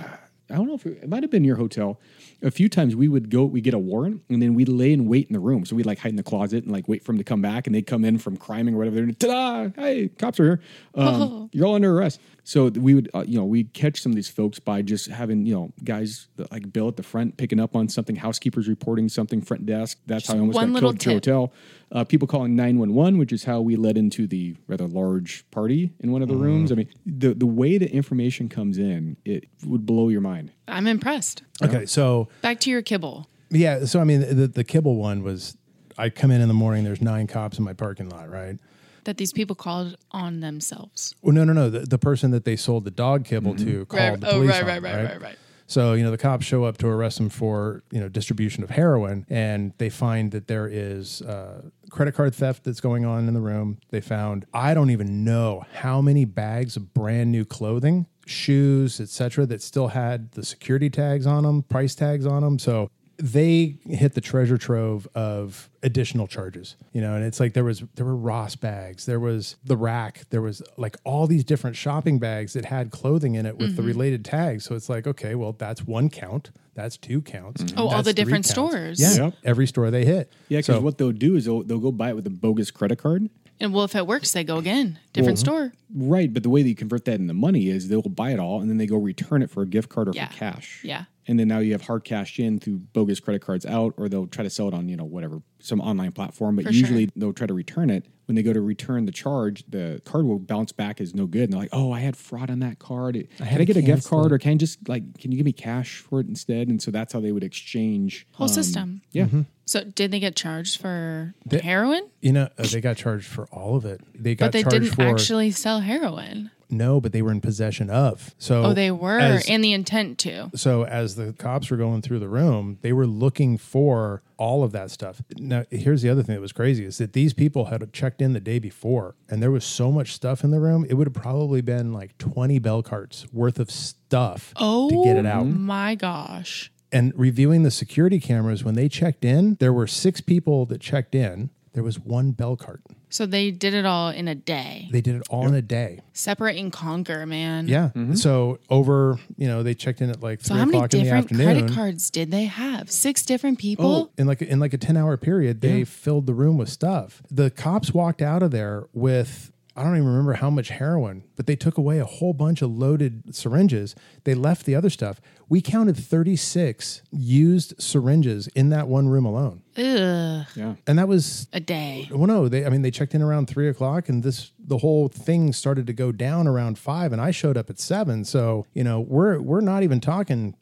I 0.51 0.55
don't 0.55 0.67
know 0.67 0.75
if 0.75 0.85
it, 0.85 1.03
it 1.03 1.09
might 1.09 1.23
have 1.23 1.31
been 1.31 1.43
your 1.43 1.55
hotel. 1.57 1.99
A 2.41 2.51
few 2.51 2.69
times 2.69 2.96
we 2.96 3.08
would 3.08 3.29
go, 3.29 3.43
we 3.43 3.60
get 3.60 3.74
a 3.74 3.79
warrant, 3.79 4.22
and 4.29 4.41
then 4.41 4.53
we'd 4.53 4.69
lay 4.69 4.93
and 4.93 5.08
wait 5.08 5.27
in 5.27 5.34
the 5.34 5.39
room. 5.39 5.65
So 5.65 5.75
we'd 5.75 5.86
like 5.86 6.00
hide 6.00 6.10
in 6.10 6.15
the 6.15 6.24
closet 6.24 6.63
and 6.63 6.72
like 6.72 6.88
wait 6.88 7.03
for 7.03 7.12
them 7.12 7.17
to 7.17 7.24
come 7.24 7.41
back, 7.41 7.67
and 7.67 7.75
they'd 7.75 7.86
come 7.86 8.05
in 8.05 8.17
from 8.17 8.38
criming 8.38 8.75
or 8.75 8.77
whatever. 8.77 9.01
They're 9.01 9.12
ta-da! 9.12 9.69
Hey, 9.75 10.08
cops 10.08 10.39
are 10.39 10.46
here. 10.46 10.62
Um, 10.96 11.50
You're 11.53 11.65
all 11.65 11.75
under 11.75 11.98
arrest. 11.98 12.21
So 12.49 12.65
we 12.69 12.95
would, 12.95 13.12
uh, 13.13 13.25
you 13.27 13.38
know, 13.38 13.45
we'd 13.45 13.73
catch 13.73 14.01
some 14.01 14.12
of 14.12 14.15
these 14.15 14.27
folks 14.27 14.57
by 14.57 14.81
just 14.81 15.05
having, 15.05 15.45
you 15.45 15.53
know, 15.53 15.71
guys 15.83 16.29
that, 16.38 16.51
like 16.51 16.73
Bill 16.73 16.88
at 16.88 16.95
the 16.95 17.03
front 17.03 17.38
picking 17.38 17.59
up 17.59 17.75
on 17.75 17.88
something, 17.88 18.15
housekeepers 18.15 18.67
reporting 18.67 19.07
something, 19.07 19.39
front 19.39 19.67
desk. 19.67 19.99
That's 20.07 20.25
how 20.27 20.33
I 20.33 20.39
almost 20.39 20.55
one 20.55 20.69
got 20.69 20.73
little 20.73 20.93
killed 20.93 20.95
at 20.95 21.05
your 21.05 21.19
tip. 21.19 21.25
hotel. 21.25 21.53
Uh, 21.91 22.03
people 22.05 22.27
calling 22.27 22.55
911, 22.55 23.19
which 23.19 23.31
is 23.31 23.43
how 23.43 23.62
we 23.62 23.75
led 23.75 23.99
into 23.99 24.25
the 24.25 24.55
rather 24.65 24.88
large 24.88 25.45
party 25.51 25.93
in 25.99 26.12
one 26.12 26.23
of 26.23 26.27
the 26.27 26.35
rooms. 26.35 26.71
I 26.71 26.75
mean, 26.75 26.89
the, 27.05 27.35
the 27.35 27.45
way 27.45 27.77
the 27.77 27.91
information 27.93 28.49
comes 28.49 28.79
in, 28.79 29.17
it 29.25 29.47
would 29.63 29.85
blow 29.85 30.09
your 30.09 30.21
mind. 30.21 30.51
I'm 30.67 30.88
impressed. 30.88 31.43
Okay, 31.63 31.85
so 31.85 32.29
Back 32.41 32.59
to 32.62 32.71
your 32.71 32.81
kibble. 32.81 33.29
yeah, 33.51 33.85
so 33.85 33.99
I 33.99 34.05
mean 34.05 34.21
the 34.21 34.47
the 34.47 34.63
kibble 34.63 34.95
one 34.95 35.21
was 35.21 35.55
I 35.99 36.09
come 36.09 36.31
in 36.31 36.41
in 36.41 36.47
the 36.47 36.55
morning. 36.55 36.83
There's 36.83 37.01
nine 37.01 37.27
cops 37.27 37.59
in 37.59 37.63
my 37.63 37.73
parking 37.73 38.09
lot, 38.09 38.27
right? 38.27 38.57
That 39.05 39.17
these 39.17 39.33
people 39.33 39.55
called 39.55 39.95
on 40.12 40.39
themselves. 40.41 41.15
Well, 41.21 41.33
no, 41.33 41.43
no, 41.43 41.53
no. 41.53 41.69
The, 41.69 41.79
the 41.81 41.97
person 41.97 42.31
that 42.31 42.45
they 42.45 42.55
sold 42.55 42.83
the 42.85 42.91
dog 42.91 43.25
kibble 43.25 43.55
to 43.55 43.85
called 43.85 44.01
Right. 44.12 44.19
the 44.21 44.29
Oh, 44.29 44.33
police. 44.33 44.49
right, 44.49 44.62
on 44.62 44.67
right, 44.67 44.75
him, 44.77 44.83
right, 44.83 45.03
right, 45.12 45.21
right. 45.21 45.35
So 45.67 45.93
you 45.93 46.03
know 46.03 46.09
the 46.09 46.17
cops 46.17 46.45
show 46.47 46.63
up 46.63 46.79
to 46.79 46.88
arrest 46.88 47.19
him 47.19 47.29
for 47.29 47.83
you 47.91 47.99
know 47.99 48.09
distribution 48.09 48.63
of 48.63 48.71
heroin, 48.71 49.25
and 49.29 49.71
they 49.77 49.89
find 49.91 50.31
that 50.31 50.47
there 50.47 50.67
is 50.67 51.21
uh, 51.21 51.62
credit 51.91 52.15
card 52.15 52.33
theft 52.33 52.63
that's 52.63 52.79
going 52.81 53.05
on 53.05 53.27
in 53.27 53.35
the 53.35 53.39
room. 53.41 53.77
They 53.89 54.01
found 54.01 54.45
I 54.51 54.73
don't 54.73 54.89
even 54.89 55.23
know 55.23 55.63
how 55.75 56.01
many 56.01 56.25
bags 56.25 56.75
of 56.75 56.91
brand 56.95 57.31
new 57.31 57.45
clothing, 57.45 58.07
shoes, 58.25 58.99
etc., 58.99 59.45
that 59.45 59.62
still 59.62 59.89
had 59.89 60.31
the 60.31 60.43
security 60.43 60.89
tags 60.89 61.27
on 61.27 61.43
them, 61.43 61.62
price 61.62 61.93
tags 61.93 62.25
on 62.25 62.41
them. 62.41 62.57
So 62.57 62.89
they 63.21 63.75
hit 63.88 64.13
the 64.13 64.21
treasure 64.21 64.58
trove 64.58 65.08
of 65.13 65.69
additional 65.84 66.25
charges 66.27 66.75
you 66.93 67.01
know 67.01 67.15
and 67.15 67.23
it's 67.23 67.39
like 67.39 67.53
there 67.53 67.63
was 67.65 67.84
there 67.95 68.05
were 68.05 68.15
Ross 68.15 68.55
bags 68.55 69.05
there 69.05 69.19
was 69.19 69.55
the 69.63 69.75
rack 69.77 70.21
there 70.29 70.41
was 70.41 70.62
like 70.77 70.95
all 71.03 71.27
these 71.27 71.43
different 71.43 71.75
shopping 71.75 72.17
bags 72.19 72.53
that 72.53 72.65
had 72.65 72.91
clothing 72.91 73.36
in 73.36 73.45
it 73.45 73.58
with 73.58 73.69
Mm-hmm. 73.69 73.75
the 73.75 73.84
related 73.84 74.25
tags 74.25 74.63
so 74.65 74.73
it's 74.75 74.88
like 74.89 75.05
okay 75.05 75.36
well 75.36 75.51
that's 75.53 75.84
one 75.86 76.10
count 76.10 76.51
that's 76.75 76.95
two 76.97 77.21
counts 77.21 77.63
Oh, 77.75 77.89
all 77.89 78.01
the 78.03 78.13
different 78.13 78.45
counts. 78.45 78.49
stores. 78.51 79.01
yeah 79.01 79.25
Yep. 79.25 79.34
every 79.43 79.67
store 79.67 79.91
they 79.91 80.05
hit 80.05 80.32
Yeah, 80.47 80.60
because 80.60 80.77
So- 80.77 80.82
what 80.82 80.97
they'll 80.97 81.12
do 81.12 81.36
is 81.36 81.45
they'll, 81.45 81.63
they'll 81.63 81.79
go 81.79 81.91
buy 81.91 82.10
it 82.10 82.15
with 82.15 82.25
a 82.27 82.29
bogus 82.32 82.71
credit 82.71 82.97
card. 82.99 83.29
And 83.62 83.73
well, 83.73 83.84
if 83.84 83.93
it 83.93 84.08
works, 84.08 84.32
they 84.32 84.45
go 84.45 84.55
again. 84.55 84.97
Different 85.12 85.38
store. 85.38 85.73
Right, 85.93 86.34
but 86.34 86.43
the 86.43 86.49
way 86.49 86.63
that 86.63 86.69
you 86.69 86.75
convert 86.75 87.03
that 87.03 87.19
into 87.19 87.34
money 87.34 87.67
is 87.67 87.89
they'll 87.89 88.01
buy 88.03 88.32
it 88.32 88.39
all 88.39 88.62
and 88.62 88.69
then 88.69 88.77
they 88.77 88.86
go 88.86 88.95
return 88.95 89.41
it 89.41 89.49
for 89.49 89.62
a 89.63 89.65
gift 89.67 89.89
card 89.89 90.08
or 90.08 90.12
Yeah. 90.15 90.29
for 90.29 90.38
cash. 90.38 90.79
Yeah. 90.86 91.03
And 91.29 91.39
then 91.39 91.47
now 91.47 91.59
you 91.59 91.73
have 91.73 91.83
hard 91.83 92.03
cash 92.05 92.39
in 92.39 92.59
through 92.59 92.79
bogus 92.91 93.19
credit 93.19 93.43
cards 93.43 93.63
out, 93.63 93.93
or 93.97 94.09
they'll 94.09 94.25
try 94.25 94.43
to 94.43 94.49
sell 94.49 94.67
it 94.67 94.73
on, 94.73 94.89
you 94.89 94.97
know, 94.97 95.05
whatever, 95.05 95.43
some 95.59 95.79
online 95.79 96.11
platform. 96.11 96.55
But 96.55 96.65
For 96.65 96.71
usually 96.71 97.05
sure. 97.05 97.13
they'll 97.15 97.33
try 97.33 97.45
to 97.45 97.53
return 97.53 97.91
it. 97.91 98.07
When 98.25 98.35
they 98.35 98.41
go 98.41 98.51
to 98.51 98.61
return 98.61 99.05
the 99.05 99.11
charge, 99.11 99.63
the 99.69 100.01
card 100.05 100.25
will 100.25 100.39
bounce 100.39 100.71
back 100.71 100.99
as 100.99 101.13
no 101.13 101.27
good. 101.27 101.43
And 101.43 101.53
they're 101.53 101.59
like, 101.59 101.69
oh, 101.71 101.91
I 101.91 101.99
had 101.99 102.17
fraud 102.17 102.49
on 102.49 102.59
that 102.61 102.79
card. 102.79 103.13
can 103.37 103.47
I 103.47 103.57
to 103.57 103.65
get 103.65 103.77
a 103.77 103.83
gift 103.83 104.07
card 104.07 104.31
it." 104.31 104.33
or 104.33 104.37
can 104.39 104.53
I 104.53 104.55
just 104.55 104.89
like, 104.89 105.19
can 105.19 105.31
you 105.31 105.37
give 105.37 105.45
me 105.45 105.51
cash 105.51 105.99
for 105.99 106.19
it 106.19 106.27
instead? 106.27 106.67
And 106.67 106.81
so 106.81 106.89
that's 106.89 107.13
how 107.13 107.19
they 107.19 107.31
would 107.31 107.43
exchange. 107.43 108.25
Whole 108.31 108.47
um, 108.47 108.53
system. 108.53 109.01
Yeah. 109.11 109.27
So 109.65 109.83
did 109.83 110.09
they 110.09 110.19
get 110.19 110.35
charged 110.35 110.81
for 110.81 111.35
the 111.45 111.59
heroin? 111.59 112.09
you 112.21 112.31
know 112.31 112.49
uh, 112.57 112.65
they 112.71 112.81
got 112.81 112.97
charged 112.97 113.27
for 113.27 113.45
all 113.51 113.75
of 113.75 113.85
it 113.85 114.01
they 114.15 114.33
got 114.33 114.47
But 114.47 114.51
they 114.53 114.61
charged 114.63 114.73
didn't 114.73 114.95
for 114.95 115.03
actually 115.03 115.51
sell 115.51 115.79
heroin. 115.81 116.49
No 116.69 116.99
but 117.01 117.12
they 117.12 117.21
were 117.21 117.32
in 117.32 117.41
possession 117.41 117.89
of 117.89 118.34
so 118.38 118.63
Oh, 118.65 118.73
they 118.73 118.91
were, 118.91 119.19
as- 119.19 119.47
and 119.49 119.63
the 119.63 119.73
intent 119.73 120.17
to. 120.19 120.51
so 120.55 120.86
as 120.86 121.15
the 121.15 121.34
cops 121.34 121.69
were 121.71 121.77
going 121.77 122.01
through 122.01 122.19
the 122.19 122.29
room, 122.29 122.77
they 122.82 122.93
were 122.93 123.08
looking 123.08 123.58
for 123.58 124.21
all 124.38 124.63
of 124.63 124.71
that 124.71 124.89
stuff. 124.91 125.21
Now, 125.38 125.65
here's 125.69 126.01
the 126.01 126.10
other 126.10 126.23
thing 126.23 126.36
that 126.36 126.41
was 126.41 126.53
crazy 126.53 126.86
is 126.86 126.97
that 126.99 127.13
these 127.13 127.34
people 127.34 127.65
had 127.65 127.91
checked 127.91 128.21
in 128.21 128.32
the 128.34 128.39
day 128.39 128.58
before, 128.60 129.15
and 129.29 129.41
there 129.43 129.51
was 129.51 129.65
so 129.65 129.91
much 129.91 130.13
stuff 130.13 130.43
in 130.45 130.51
the 130.51 130.60
room. 130.62 130.86
It 130.89 130.93
would 130.93 131.08
have 131.08 131.13
probably 131.13 131.60
been 131.62 131.91
like 131.91 132.17
20 132.19 132.58
bell 132.60 132.82
carts 132.82 133.25
worth 133.34 133.60
of 133.60 133.69
stuff 133.69 134.53
Oh, 134.55 134.89
to 134.89 135.03
get 135.03 135.17
it 135.17 135.25
out. 135.25 135.41
Oh 135.41 135.45
my 135.45 135.95
gosh. 135.95 136.71
And 136.91 137.12
reviewing 137.15 137.63
the 137.63 137.71
security 137.71 138.19
cameras 138.19 138.63
when 138.63 138.75
they 138.75 138.88
checked 138.88 139.25
in, 139.25 139.55
there 139.60 139.73
were 139.73 139.88
six 139.88 140.21
people 140.21 140.65
that 140.67 140.79
checked 140.79 141.13
in. 141.15 141.49
There 141.73 141.84
was 141.84 141.99
one 141.99 142.32
bell 142.32 142.55
cart. 142.55 142.82
So 143.10 143.26
they 143.26 143.52
did 143.52 143.74
it 143.74 143.86
all 143.86 144.10
in 144.10 144.28
a 144.28 144.36
day. 144.36 144.88
They 144.91 145.02
did 145.02 145.15
it 145.15 145.24
all 145.30 145.48
in 145.48 145.54
a 145.56 145.62
day. 145.62 146.02
Separate 146.13 146.58
and 146.58 146.72
conquer, 146.72 147.26
man. 147.26 147.67
Yeah. 147.67 147.89
Mm-hmm. 147.95 148.13
So 148.15 148.60
over, 148.69 149.19
you 149.36 149.48
know, 149.48 149.63
they 149.63 149.74
checked 149.74 150.02
in 150.02 150.10
at 150.10 150.22
like 150.22 150.41
So 150.41 150.54
three 150.54 150.60
how 150.60 150.65
many 150.65 150.78
o'clock 150.78 150.93
in 150.93 151.00
the 151.00 151.04
different 151.06 151.26
afternoon. 151.26 151.45
credit 151.45 151.76
cards 151.76 152.10
did 152.10 152.32
they 152.32 152.45
have? 152.45 152.91
Six 152.91 153.26
different 153.26 153.58
people? 153.60 153.86
Oh, 153.86 154.12
in 154.17 154.28
like 154.28 154.41
in 154.41 154.60
like 154.60 154.74
a 154.74 154.78
ten 154.78 154.95
hour 154.95 155.17
period, 155.17 155.62
they 155.62 155.84
filled 155.84 156.28
the 156.28 156.34
room 156.34 156.58
with 156.58 156.69
stuff. 156.69 157.24
The 157.32 157.50
cops 157.50 157.93
walked 157.93 158.22
out 158.22 158.43
of 158.43 158.52
there 158.52 158.86
with 158.93 159.52
I 159.79 159.83
don't 159.83 159.95
even 159.95 160.07
remember 160.09 160.33
how 160.33 160.49
much 160.49 160.69
heroin, 160.69 161.23
but 161.37 161.47
they 161.47 161.55
took 161.55 161.77
away 161.77 161.99
a 161.99 162.05
whole 162.05 162.33
bunch 162.33 162.61
of 162.61 162.69
loaded 162.69 163.33
syringes. 163.33 163.95
They 164.25 164.33
left 164.33 164.65
the 164.65 164.75
other 164.75 164.89
stuff. 164.89 165.21
We 165.47 165.61
counted 165.61 165.95
thirty 165.95 166.35
six 166.35 167.01
used 167.11 167.73
syringes 167.81 168.47
in 168.49 168.69
that 168.69 168.87
one 168.89 169.07
room 169.07 169.25
alone, 169.25 169.63
Ugh. 169.77 170.45
Yeah. 170.55 170.75
and 170.85 170.99
that 170.99 171.07
was. 171.07 171.47
A 171.53 171.59
day. 171.59 172.09
Well, 172.11 172.27
no, 172.27 172.47
they. 172.49 172.65
I 172.65 172.69
mean, 172.69 172.81
they 172.81 172.91
checked 172.91 173.15
in 173.15 173.21
around 173.21 173.47
three 173.47 173.69
o'clock, 173.69 174.09
and 174.09 174.21
this 174.21 174.51
the 174.59 174.79
whole 174.79 175.07
thing 175.07 175.53
started 175.53 175.87
to 175.87 175.93
go 175.93 176.11
down 176.11 176.45
around 176.47 176.77
five, 176.77 177.13
and 177.13 177.21
I 177.21 177.31
showed 177.31 177.55
up 177.57 177.69
at 177.69 177.79
seven. 177.79 178.25
So 178.25 178.65
you 178.73 178.83
know, 178.83 178.99
we're 178.99 179.39
we're 179.39 179.61
not 179.61 179.83
even 179.83 179.99
talking 180.01 180.55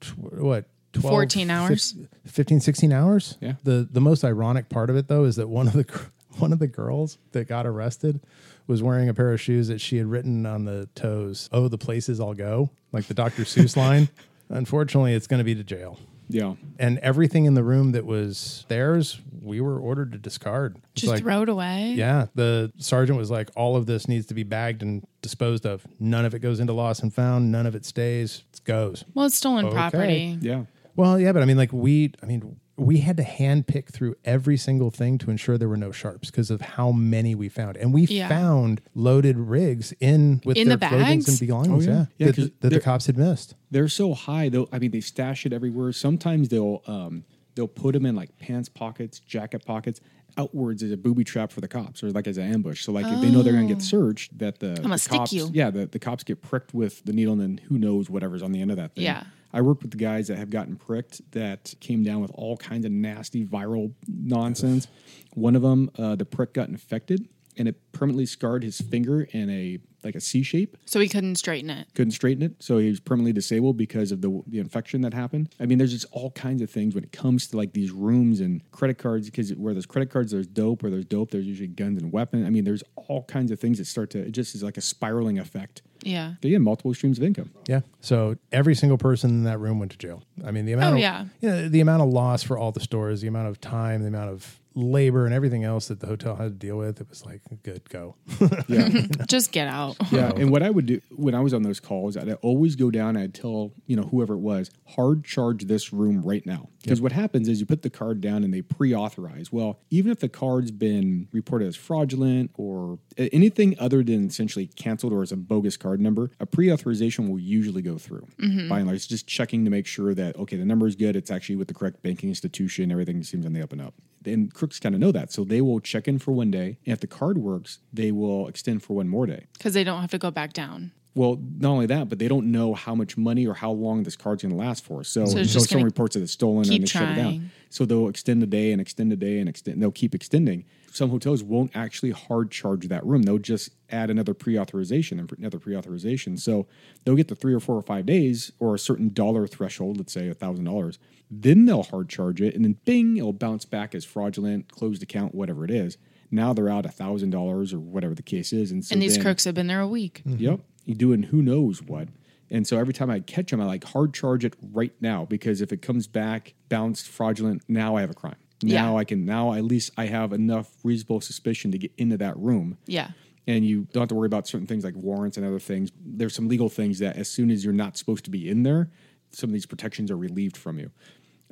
tw- 0.00 0.18
what 0.18 0.68
12, 0.94 1.12
14 1.12 1.50
hours? 1.50 1.92
fif- 2.24 2.32
15, 2.32 2.60
16 2.60 2.92
hours. 2.92 3.38
Yeah. 3.40 3.54
The 3.64 3.88
the 3.90 4.00
most 4.00 4.24
ironic 4.24 4.68
part 4.68 4.90
of 4.90 4.96
it 4.96 5.08
though 5.08 5.24
is 5.24 5.36
that 5.36 5.48
one 5.48 5.66
of 5.68 5.72
the 5.72 5.84
cr- 5.84 6.08
one 6.38 6.52
of 6.52 6.58
the 6.58 6.66
girls 6.66 7.18
that 7.32 7.48
got 7.48 7.66
arrested 7.66 8.20
was 8.66 8.82
wearing 8.82 9.08
a 9.08 9.14
pair 9.14 9.32
of 9.32 9.40
shoes 9.40 9.68
that 9.68 9.80
she 9.80 9.96
had 9.98 10.06
written 10.06 10.46
on 10.46 10.64
the 10.64 10.88
toes, 10.94 11.48
"Oh, 11.52 11.68
the 11.68 11.78
places 11.78 12.20
I'll 12.20 12.34
go," 12.34 12.70
like 12.92 13.06
the 13.06 13.14
Dr. 13.14 13.42
Seuss 13.44 13.76
line. 13.76 14.08
Unfortunately, 14.48 15.14
it's 15.14 15.26
going 15.26 15.38
to 15.38 15.44
be 15.44 15.54
to 15.54 15.64
jail. 15.64 15.98
Yeah. 16.28 16.54
And 16.78 16.98
everything 17.00 17.44
in 17.44 17.52
the 17.54 17.62
room 17.62 17.92
that 17.92 18.06
was 18.06 18.64
theirs, 18.68 19.20
we 19.42 19.60
were 19.60 19.78
ordered 19.78 20.12
to 20.12 20.18
discard. 20.18 20.76
It's 20.92 21.02
Just 21.02 21.12
like, 21.12 21.22
throw 21.22 21.42
it 21.42 21.48
away. 21.50 21.92
yeah, 21.96 22.26
the 22.34 22.72
sergeant 22.78 23.18
was 23.18 23.30
like, 23.30 23.50
all 23.56 23.76
of 23.76 23.84
this 23.86 24.08
needs 24.08 24.26
to 24.26 24.34
be 24.34 24.42
bagged 24.42 24.82
and 24.82 25.04
disposed 25.20 25.66
of. 25.66 25.86
None 26.00 26.24
of 26.24 26.34
it 26.34 26.38
goes 26.38 26.60
into 26.60 26.72
lost 26.72 27.02
and 27.02 27.12
found. 27.12 27.52
None 27.52 27.66
of 27.66 27.74
it 27.74 27.84
stays. 27.84 28.44
It 28.54 28.64
goes. 28.64 29.04
Well, 29.12 29.26
it's 29.26 29.36
stolen 29.36 29.66
Okay. 29.66 29.74
property. 29.74 30.38
Yeah. 30.40 30.64
Well, 30.96 31.18
yeah, 31.20 31.32
but 31.32 31.42
I 31.42 31.44
mean, 31.46 31.58
like 31.58 31.72
we, 31.72 32.12
I 32.22 32.26
mean, 32.26 32.58
we 32.76 32.98
had 32.98 33.16
to 33.18 33.22
hand 33.22 33.66
pick 33.68 33.90
through 33.90 34.16
every 34.24 34.56
single 34.56 34.90
thing 34.90 35.16
to 35.18 35.30
ensure 35.30 35.56
there 35.56 35.68
were 35.68 35.76
no 35.76 35.92
sharps 35.92 36.30
because 36.30 36.50
of 36.50 36.60
how 36.60 36.90
many 36.90 37.34
we 37.34 37.48
found, 37.48 37.76
and 37.76 37.94
we 37.94 38.02
Yeah. 38.06 38.28
found 38.28 38.80
loaded 38.94 39.36
rigs 39.38 39.92
in 40.00 40.40
with 40.44 40.56
In 40.56 40.68
their 40.68 40.76
the 40.76 40.86
clothing 40.88 41.18
bags? 41.20 41.28
and 41.28 41.38
belongings. 41.48 41.86
Oh, 41.86 41.90
yeah. 41.90 41.96
yeah, 41.98 42.06
Yeah, 42.18 42.26
that, 42.26 42.36
'cause 42.36 42.50
that 42.60 42.70
the 42.70 42.80
cops 42.80 43.06
had 43.06 43.16
missed. 43.16 43.54
They're 43.70 43.88
so 43.88 44.12
high 44.14 44.48
though. 44.48 44.68
I 44.72 44.78
mean, 44.80 44.90
they 44.90 45.00
stash 45.00 45.46
it 45.46 45.52
everywhere. 45.52 45.92
Sometimes 45.92 46.48
they'll 46.48 46.82
um, 46.86 47.24
they'll 47.54 47.68
put 47.68 47.92
them 47.92 48.04
in 48.06 48.16
like 48.16 48.36
pants 48.38 48.68
pockets, 48.68 49.20
jacket 49.20 49.64
pockets, 49.64 50.00
outwards 50.36 50.82
as 50.82 50.90
a 50.90 50.96
booby 50.96 51.24
trap 51.24 51.52
for 51.52 51.60
the 51.60 51.68
cops, 51.68 52.02
or 52.02 52.10
like 52.10 52.26
as 52.26 52.38
an 52.38 52.52
ambush. 52.52 52.84
So 52.84 52.92
like 52.92 53.06
if 53.06 53.20
they 53.20 53.30
know 53.30 53.42
they're 53.42 53.52
going 53.52 53.68
to 53.68 53.74
get 53.74 53.82
searched, 53.82 54.38
that 54.38 54.58
the, 54.58 54.74
the 54.74 55.08
cops, 55.08 55.32
yeah, 55.52 55.70
the, 55.70 55.86
the 55.86 55.98
cops 55.98 56.24
get 56.24 56.42
pricked 56.42 56.74
with 56.74 57.04
the 57.04 57.12
needle, 57.12 57.32
and 57.32 57.42
then 57.42 57.60
who 57.68 57.78
knows 57.78 58.10
whatever's 58.10 58.42
on 58.42 58.52
the 58.52 58.60
end 58.60 58.70
of 58.70 58.76
that 58.76 58.94
thing. 58.94 59.04
Yeah. 59.04 59.24
I 59.52 59.60
worked 59.60 59.82
with 59.82 59.92
the 59.92 59.98
guys 59.98 60.26
that 60.28 60.36
have 60.36 60.50
gotten 60.50 60.74
pricked 60.74 61.30
that 61.30 61.74
came 61.78 62.02
down 62.02 62.20
with 62.20 62.32
all 62.34 62.56
kinds 62.56 62.84
of 62.84 62.90
nasty 62.90 63.44
viral 63.44 63.92
nonsense. 64.08 64.88
One 65.34 65.54
of 65.54 65.62
them, 65.62 65.90
uh, 65.96 66.16
the 66.16 66.24
prick 66.24 66.54
got 66.54 66.68
infected, 66.68 67.28
and 67.56 67.68
it 67.68 67.92
permanently 67.92 68.26
scarred 68.26 68.64
his 68.64 68.80
finger 68.80 69.22
in 69.30 69.48
a 69.50 69.78
like 70.04 70.14
a 70.14 70.20
C 70.20 70.42
shape 70.42 70.76
So 70.84 71.00
he 71.00 71.08
couldn't 71.08 71.36
straighten 71.36 71.70
it. 71.70 71.86
couldn't 71.94 72.12
straighten 72.12 72.42
it, 72.42 72.54
so 72.60 72.78
he 72.78 72.88
was 72.88 73.00
permanently 73.00 73.32
disabled 73.32 73.76
because 73.76 74.12
of 74.12 74.20
the 74.20 74.42
the 74.46 74.58
infection 74.58 75.00
that 75.02 75.14
happened. 75.14 75.48
I 75.60 75.66
mean, 75.66 75.78
there's 75.78 75.92
just 75.92 76.06
all 76.12 76.30
kinds 76.32 76.62
of 76.62 76.70
things 76.70 76.94
when 76.94 77.04
it 77.04 77.12
comes 77.12 77.46
to 77.48 77.56
like 77.56 77.72
these 77.72 77.90
rooms 77.90 78.40
and 78.40 78.60
credit 78.72 78.98
cards. 78.98 79.26
Because 79.26 79.50
where 79.54 79.72
there's 79.74 79.86
credit 79.86 80.10
cards, 80.10 80.32
there's 80.32 80.46
dope. 80.46 80.82
Where 80.82 80.90
there's 80.90 81.04
dope, 81.04 81.30
there's 81.30 81.46
usually 81.46 81.68
guns 81.68 82.00
and 82.02 82.12
weapons. 82.12 82.46
I 82.46 82.50
mean, 82.50 82.64
there's 82.64 82.82
all 82.96 83.24
kinds 83.24 83.50
of 83.50 83.58
things 83.60 83.78
that 83.78 83.86
start 83.86 84.10
to. 84.10 84.18
It 84.20 84.32
just 84.32 84.54
is 84.54 84.62
like 84.62 84.76
a 84.76 84.80
spiraling 84.80 85.38
effect. 85.38 85.82
Yeah. 86.02 86.34
But 86.42 86.50
yeah, 86.50 86.58
multiple 86.58 86.92
streams 86.92 87.16
of 87.18 87.24
income. 87.24 87.50
Yeah. 87.66 87.80
So 88.00 88.36
every 88.52 88.74
single 88.74 88.98
person 88.98 89.30
in 89.30 89.44
that 89.44 89.58
room 89.58 89.78
went 89.78 89.92
to 89.92 89.98
jail. 89.98 90.22
I 90.44 90.50
mean, 90.50 90.66
the 90.66 90.74
oh, 90.74 90.78
amount 90.78 90.92
Oh, 90.92 90.96
of 90.96 91.00
yeah. 91.00 91.24
you 91.40 91.48
know, 91.48 91.68
the 91.68 91.80
amount 91.80 92.02
of 92.02 92.08
loss 92.08 92.42
for 92.42 92.58
all 92.58 92.72
the 92.72 92.80
stores, 92.80 93.22
the 93.22 93.28
amount 93.28 93.48
of 93.48 93.60
time, 93.60 94.02
the 94.02 94.08
amount 94.08 94.30
of 94.30 94.60
labor 94.74 95.24
and 95.24 95.34
everything 95.34 95.64
else 95.64 95.88
that 95.88 96.00
the 96.00 96.06
hotel 96.06 96.36
had 96.36 96.44
to 96.44 96.66
deal 96.66 96.76
with, 96.76 97.00
it 97.00 97.08
was 97.08 97.24
like, 97.24 97.40
good, 97.62 97.88
go. 97.88 98.16
Yeah. 98.68 98.88
Just 99.28 99.52
get 99.52 99.68
out. 99.68 99.96
Yeah, 100.10 100.32
and 100.34 100.50
what 100.50 100.62
I 100.62 100.70
would 100.70 100.86
do 100.86 101.00
when 101.10 101.34
I 101.34 101.40
was 101.40 101.52
on 101.52 101.62
those 101.62 101.80
calls, 101.80 102.16
I'd 102.16 102.32
always 102.34 102.76
go 102.76 102.90
down 102.90 103.10
and 103.10 103.18
I'd 103.18 103.34
tell 103.34 103.72
you 103.86 103.96
know 103.96 104.04
whoever 104.04 104.34
it 104.34 104.38
was, 104.38 104.70
hard 104.86 105.24
charge 105.24 105.64
this 105.66 105.92
room 105.92 106.22
right 106.22 106.44
now. 106.46 106.68
Because 106.82 107.00
what 107.00 107.12
happens 107.12 107.48
is 107.48 107.60
you 107.60 107.66
put 107.66 107.82
the 107.82 107.90
card 107.90 108.20
down 108.20 108.44
and 108.44 108.52
they 108.52 108.60
pre-authorize. 108.60 109.50
Well, 109.50 109.80
even 109.90 110.12
if 110.12 110.20
the 110.20 110.28
card's 110.28 110.70
been 110.70 111.28
reported 111.32 111.66
as 111.66 111.76
fraudulent 111.76 112.50
or 112.56 112.98
anything 113.16 113.74
other 113.78 114.02
than 114.02 114.26
essentially 114.26 114.66
canceled 114.66 115.12
or 115.12 115.22
as 115.22 115.32
a 115.32 115.36
bogus 115.36 115.78
card 115.78 116.00
number, 116.00 116.30
a 116.40 116.46
pre-authorization 116.46 117.28
will 117.28 117.38
usually 117.38 117.80
go 117.80 117.96
through. 117.96 118.26
Mm-hmm. 118.38 118.68
By 118.68 118.78
and 118.78 118.86
large, 118.86 118.96
it's 118.96 119.06
just 119.06 119.26
checking 119.26 119.64
to 119.64 119.70
make 119.70 119.86
sure 119.86 120.14
that 120.14 120.36
okay, 120.36 120.56
the 120.56 120.64
number 120.64 120.86
is 120.86 120.94
good. 120.94 121.16
It's 121.16 121.30
actually 121.30 121.56
with 121.56 121.68
the 121.68 121.74
correct 121.74 122.02
banking 122.02 122.28
institution. 122.28 122.92
Everything 122.92 123.22
seems 123.22 123.46
on 123.46 123.52
the 123.52 123.62
up 123.62 123.72
and 123.72 123.80
up. 123.80 123.94
And 124.26 124.52
crooks 124.52 124.80
kind 124.80 124.94
of 124.94 125.00
know 125.00 125.12
that, 125.12 125.32
so 125.32 125.44
they 125.44 125.60
will 125.60 125.80
check 125.80 126.08
in 126.08 126.18
for 126.18 126.32
one 126.32 126.50
day. 126.50 126.78
And 126.86 126.92
if 126.92 127.00
the 127.00 127.06
card 127.06 127.38
works, 127.38 127.78
they 127.92 128.12
will 128.12 128.48
extend 128.48 128.82
for 128.82 128.94
one 128.96 129.08
more 129.08 129.26
day. 129.26 129.46
Because 129.52 129.74
they 129.74 129.84
don't 129.84 130.00
have 130.00 130.10
to 130.12 130.18
go 130.18 130.30
back 130.30 130.52
down. 130.52 130.92
Well, 131.16 131.40
not 131.58 131.70
only 131.70 131.86
that, 131.86 132.08
but 132.08 132.18
they 132.18 132.26
don't 132.26 132.50
know 132.50 132.74
how 132.74 132.94
much 132.94 133.16
money 133.16 133.46
or 133.46 133.54
how 133.54 133.70
long 133.70 134.02
this 134.02 134.16
card's 134.16 134.42
going 134.42 134.52
to 134.52 134.58
last 134.58 134.84
for. 134.84 135.04
So, 135.04 135.24
So 135.26 135.32
so 135.32 135.38
it's 135.38 135.52
just 135.52 135.68
someone 135.70 135.84
reports 135.84 136.14
that 136.14 136.22
it's 136.22 136.32
stolen 136.32 136.68
and 136.68 136.82
they 136.82 136.86
shut 136.86 137.10
it 137.10 137.14
down. 137.14 137.50
So 137.70 137.84
they'll 137.84 138.08
extend 138.08 138.42
the 138.42 138.46
day 138.46 138.72
and 138.72 138.80
extend 138.80 139.12
the 139.12 139.16
day 139.16 139.38
and 139.38 139.48
extend. 139.48 139.80
They'll 139.80 139.92
keep 139.92 140.14
extending. 140.14 140.64
Some 140.92 141.10
hotels 141.10 141.42
won't 141.42 141.72
actually 141.74 142.10
hard 142.12 142.50
charge 142.50 142.86
that 142.88 143.04
room. 143.04 143.22
They'll 143.22 143.38
just 143.38 143.70
add 143.90 144.10
another 144.10 144.32
pre-authorization 144.34 145.18
and 145.18 145.32
another 145.38 145.58
pre-authorization. 145.58 146.36
So 146.36 146.66
they'll 147.04 147.16
get 147.16 147.28
the 147.28 147.34
three 147.34 147.54
or 147.54 147.60
four 147.60 147.76
or 147.76 147.82
five 147.82 148.06
days 148.06 148.52
or 148.60 148.74
a 148.74 148.78
certain 148.78 149.12
dollar 149.12 149.46
threshold. 149.46 149.96
Let's 149.98 150.12
say 150.12 150.28
a 150.28 150.34
thousand 150.34 150.64
dollars. 150.64 150.98
Then 151.30 151.64
they'll 151.64 151.82
hard 151.82 152.08
charge 152.08 152.40
it, 152.40 152.54
and 152.54 152.64
then 152.64 152.76
bing, 152.84 153.16
it'll 153.16 153.32
bounce 153.32 153.64
back 153.64 153.94
as 153.94 154.04
fraudulent, 154.04 154.68
closed 154.68 155.02
account, 155.02 155.34
whatever 155.34 155.64
it 155.64 155.70
is. 155.70 155.96
Now 156.30 156.52
they're 156.52 156.68
out 156.68 156.86
a 156.86 156.90
thousand 156.90 157.30
dollars 157.30 157.72
or 157.72 157.80
whatever 157.80 158.14
the 158.14 158.22
case 158.22 158.52
is, 158.52 158.70
and 158.70 158.84
so 158.84 158.92
and 158.92 159.02
these 159.02 159.14
then- 159.14 159.22
crooks 159.22 159.44
have 159.44 159.54
been 159.54 159.66
there 159.66 159.80
a 159.80 159.88
week. 159.88 160.22
Mm-hmm. 160.26 160.38
Yep. 160.42 160.60
Doing 160.86 161.24
who 161.24 161.42
knows 161.42 161.82
what. 161.82 162.08
And 162.50 162.66
so 162.66 162.76
every 162.78 162.92
time 162.92 163.10
I 163.10 163.20
catch 163.20 163.50
them, 163.50 163.60
I 163.60 163.64
like 163.64 163.84
hard 163.84 164.12
charge 164.12 164.44
it 164.44 164.54
right 164.72 164.92
now 165.00 165.24
because 165.24 165.60
if 165.60 165.72
it 165.72 165.82
comes 165.82 166.06
back 166.06 166.54
bounced 166.68 167.08
fraudulent, 167.08 167.62
now 167.68 167.96
I 167.96 168.02
have 168.02 168.10
a 168.10 168.14
crime. 168.14 168.36
Now 168.62 168.92
Yeah. 168.94 168.98
I 169.00 169.04
can 169.04 169.24
now 169.24 169.54
at 169.54 169.64
least 169.64 169.90
I 169.96 170.06
have 170.06 170.32
enough 170.32 170.70
reasonable 170.84 171.20
suspicion 171.20 171.72
to 171.72 171.78
get 171.78 171.92
into 171.96 172.16
that 172.18 172.36
room. 172.36 172.78
Yeah. 172.86 173.08
And 173.46 173.64
you 173.64 173.86
don't 173.92 174.02
have 174.02 174.08
to 174.10 174.14
worry 174.14 174.26
about 174.26 174.46
certain 174.46 174.66
things 174.66 174.84
like 174.84 174.94
warrants 174.94 175.36
and 175.36 175.44
other 175.46 175.58
things. 175.58 175.90
There's 176.04 176.34
some 176.34 176.48
legal 176.48 176.68
things 176.68 176.98
that 177.00 177.16
as 177.16 177.28
soon 177.30 177.50
as 177.50 177.64
you're 177.64 177.74
not 177.74 177.96
supposed 177.96 178.24
to 178.26 178.30
be 178.30 178.48
in 178.48 178.62
there, 178.62 178.90
some 179.30 179.50
of 179.50 179.54
these 179.54 179.66
protections 179.66 180.10
are 180.10 180.16
relieved 180.16 180.56
from 180.56 180.78
you. 180.78 180.90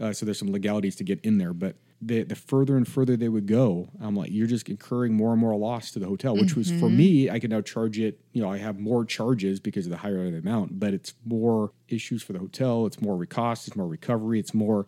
Uh, 0.00 0.12
so 0.12 0.24
there's 0.24 0.38
some 0.38 0.50
legalities 0.52 0.96
to 0.96 1.04
get 1.04 1.20
in 1.22 1.38
there, 1.38 1.52
but 1.52 1.76
the, 2.04 2.24
the 2.24 2.34
further 2.34 2.76
and 2.76 2.86
further 2.86 3.16
they 3.16 3.28
would 3.28 3.46
go, 3.46 3.88
I'm 4.00 4.16
like, 4.16 4.30
you're 4.32 4.48
just 4.48 4.68
incurring 4.68 5.14
more 5.14 5.30
and 5.32 5.40
more 5.40 5.56
loss 5.56 5.92
to 5.92 6.00
the 6.00 6.06
hotel, 6.06 6.34
which 6.34 6.56
was 6.56 6.68
for 6.68 6.86
mm-hmm. 6.86 6.96
me, 6.96 7.30
I 7.30 7.38
can 7.38 7.50
now 7.50 7.60
charge 7.60 7.98
it. 7.98 8.18
You 8.32 8.42
know, 8.42 8.50
I 8.50 8.58
have 8.58 8.80
more 8.80 9.04
charges 9.04 9.60
because 9.60 9.86
of 9.86 9.90
the 9.90 9.98
higher 9.98 10.28
the 10.30 10.38
amount, 10.38 10.80
but 10.80 10.94
it's 10.94 11.14
more 11.24 11.72
issues 11.88 12.22
for 12.22 12.32
the 12.32 12.40
hotel. 12.40 12.86
It's 12.86 13.00
more 13.00 13.24
cost. 13.26 13.68
It's 13.68 13.76
more 13.76 13.86
recovery. 13.86 14.40
It's 14.40 14.52
more 14.52 14.86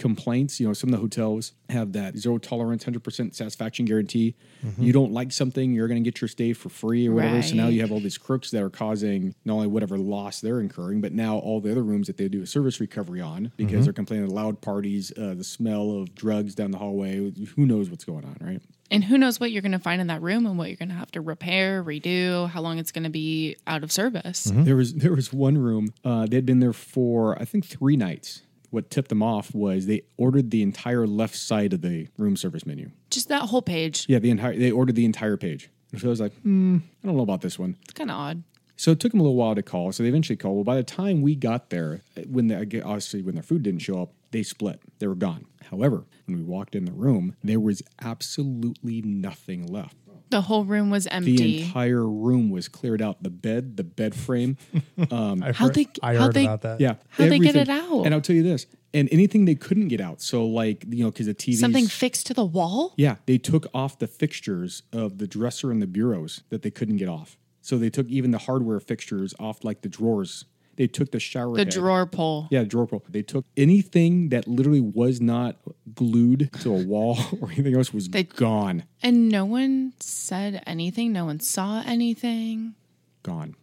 complaints. 0.00 0.58
You 0.58 0.66
know, 0.66 0.72
some 0.72 0.88
of 0.88 0.92
the 0.92 1.00
hotels 1.00 1.52
have 1.68 1.92
that 1.92 2.16
zero 2.16 2.38
tolerance, 2.38 2.84
100% 2.84 3.34
satisfaction 3.34 3.84
guarantee. 3.84 4.34
You 4.78 4.92
don't 4.92 5.12
like 5.12 5.30
something, 5.30 5.72
you're 5.72 5.86
going 5.88 6.02
to 6.02 6.10
get 6.10 6.20
your 6.20 6.28
stay 6.28 6.52
for 6.54 6.68
free 6.70 7.06
or 7.06 7.12
whatever. 7.14 7.42
So 7.42 7.54
now 7.54 7.68
you 7.68 7.80
have 7.82 7.92
all 7.92 8.00
these 8.00 8.18
crooks 8.18 8.50
that 8.50 8.62
are 8.62 8.70
causing 8.70 9.34
not 9.44 9.54
only 9.54 9.66
whatever 9.68 9.96
loss 9.98 10.40
they're 10.40 10.58
incurring, 10.60 11.00
but 11.00 11.12
now 11.12 11.36
all 11.38 11.60
the 11.60 11.70
other 11.70 11.82
rooms 11.84 12.06
that 12.08 12.16
they 12.16 12.28
do 12.28 12.42
a 12.42 12.46
service 12.46 12.80
recovery 12.80 13.20
on 13.20 13.52
because 13.56 13.84
they're 13.84 13.92
complaining 13.92 14.24
of 14.26 14.32
loud 14.32 14.60
parties, 14.60 15.12
uh, 15.16 15.34
the 15.34 15.44
smell 15.44 15.92
of 15.92 16.14
drugs 16.14 16.54
down 16.54 16.70
the 16.72 16.78
hallway. 16.78 17.30
Who 17.56 17.66
knows 17.66 17.90
what's 17.90 18.04
going 18.04 18.24
on, 18.24 18.36
right? 18.40 18.60
And 18.90 19.04
who 19.04 19.18
knows 19.18 19.38
what 19.38 19.52
you're 19.52 19.62
going 19.62 19.70
to 19.72 19.78
find 19.78 20.00
in 20.00 20.08
that 20.08 20.20
room 20.20 20.46
and 20.46 20.58
what 20.58 20.68
you're 20.68 20.76
going 20.76 20.88
to 20.88 20.94
have 20.96 21.12
to 21.12 21.20
repair, 21.20 21.84
redo, 21.84 22.48
how 22.48 22.60
long 22.60 22.78
it's 22.78 22.90
going 22.90 23.04
to 23.04 23.10
be 23.10 23.56
out 23.68 23.84
of 23.84 23.92
service. 23.92 24.44
There 24.64 24.74
was 24.76 24.94
there 24.94 25.14
was 25.14 25.32
one 25.32 25.56
room. 25.58 25.92
Uh, 26.04 26.26
they'd 26.26 26.44
been 26.46 26.58
there 26.60 26.72
for 26.72 27.40
I 27.40 27.44
think 27.44 27.66
three 27.66 27.96
nights. 27.96 28.42
What 28.70 28.90
tipped 28.90 29.08
them 29.08 29.22
off 29.22 29.54
was 29.54 29.86
they 29.86 30.02
ordered 30.16 30.50
the 30.50 30.62
entire 30.62 31.06
left 31.06 31.36
side 31.36 31.72
of 31.72 31.82
the 31.82 32.08
room 32.16 32.36
service 32.36 32.64
menu. 32.64 32.90
Just 33.10 33.28
that 33.28 33.42
whole 33.42 33.62
page. 33.62 34.06
Yeah, 34.08 34.18
the 34.18 34.30
entire 34.30 34.56
they 34.56 34.70
ordered 34.70 34.94
the 34.94 35.04
entire 35.04 35.36
page. 35.36 35.70
So 35.98 36.06
I 36.06 36.10
was 36.10 36.20
like, 36.20 36.34
hmm, 36.42 36.78
I 37.02 37.06
don't 37.06 37.16
know 37.16 37.22
about 37.22 37.40
this 37.40 37.58
one. 37.58 37.76
It's 37.82 37.94
kind 37.94 38.10
of 38.10 38.16
odd. 38.16 38.42
So 38.76 38.92
it 38.92 39.00
took 39.00 39.12
them 39.12 39.20
a 39.20 39.24
little 39.24 39.36
while 39.36 39.54
to 39.54 39.62
call. 39.62 39.92
So 39.92 40.02
they 40.02 40.08
eventually 40.08 40.36
called. 40.36 40.54
Well, 40.54 40.64
by 40.64 40.76
the 40.76 40.82
time 40.82 41.20
we 41.20 41.34
got 41.34 41.70
there, 41.70 42.00
when 42.26 42.46
the, 42.46 42.56
obviously 42.82 43.22
when 43.22 43.34
their 43.34 43.42
food 43.42 43.62
didn't 43.62 43.80
show 43.80 44.00
up, 44.00 44.12
they 44.30 44.42
split. 44.42 44.80
They 45.00 45.06
were 45.06 45.14
gone. 45.14 45.44
However, 45.70 46.04
when 46.26 46.38
we 46.38 46.44
walked 46.44 46.74
in 46.74 46.84
the 46.84 46.92
room, 46.92 47.36
there 47.42 47.60
was 47.60 47.82
absolutely 48.00 49.02
nothing 49.02 49.66
left. 49.66 49.96
The 50.30 50.42
whole 50.42 50.64
room 50.64 50.90
was 50.90 51.06
empty. 51.08 51.36
The 51.36 51.62
entire 51.64 52.06
room 52.06 52.50
was 52.50 52.68
cleared 52.68 53.02
out. 53.02 53.22
The 53.22 53.30
bed, 53.30 53.76
the 53.76 53.84
bed 53.84 54.14
frame, 54.14 54.56
um, 55.10 55.42
I've 55.42 55.56
How'd 55.56 55.68
heard- 55.68 55.74
they- 55.74 55.86
I 56.02 56.14
how'd 56.14 56.22
heard 56.26 56.34
they- 56.34 56.44
about 56.44 56.62
that. 56.62 56.80
Yeah. 56.80 56.94
How'd 57.10 57.30
they 57.30 57.38
get 57.38 57.56
it 57.56 57.68
out? 57.68 58.02
And 58.04 58.14
I'll 58.14 58.20
tell 58.20 58.36
you 58.36 58.42
this. 58.42 58.66
And 58.92 59.08
anything 59.12 59.44
they 59.44 59.54
couldn't 59.54 59.88
get 59.88 60.00
out. 60.00 60.20
So 60.20 60.44
like, 60.46 60.84
you 60.88 61.04
know, 61.04 61.10
because 61.10 61.26
the 61.26 61.34
TV 61.34 61.54
Something 61.56 61.86
fixed 61.86 62.26
to 62.28 62.34
the 62.34 62.44
wall? 62.44 62.92
Yeah, 62.96 63.16
they 63.26 63.38
took 63.38 63.66
off 63.74 63.98
the 63.98 64.06
fixtures 64.08 64.82
of 64.92 65.18
the 65.18 65.26
dresser 65.28 65.70
and 65.70 65.80
the 65.80 65.86
bureaus 65.86 66.42
that 66.50 66.62
they 66.62 66.70
couldn't 66.70 66.96
get 66.96 67.08
off. 67.08 67.36
So 67.62 67.76
they 67.78 67.90
took 67.90 68.08
even 68.08 68.30
the 68.30 68.38
hardware 68.38 68.80
fixtures 68.80 69.34
off 69.38 69.62
like 69.64 69.82
the 69.82 69.88
drawers. 69.88 70.44
They 70.80 70.86
took 70.86 71.10
the 71.10 71.20
shower 71.20 71.52
The 71.56 71.64
head. 71.64 71.68
drawer 71.74 72.06
pull. 72.06 72.48
Yeah, 72.50 72.64
drawer 72.64 72.86
pull. 72.86 73.04
They 73.06 73.20
took 73.20 73.44
anything 73.54 74.30
that 74.30 74.48
literally 74.48 74.80
was 74.80 75.20
not 75.20 75.56
glued 75.94 76.48
to 76.62 76.74
a 76.74 76.82
wall 76.86 77.18
or 77.42 77.50
anything 77.50 77.76
else 77.76 77.92
was 77.92 78.08
They- 78.08 78.22
gone. 78.22 78.84
And 79.02 79.28
no 79.28 79.44
one 79.44 79.92
said 80.00 80.62
anything. 80.66 81.12
No 81.12 81.26
one 81.26 81.38
saw 81.38 81.82
anything. 81.84 82.76
Gone. 83.22 83.56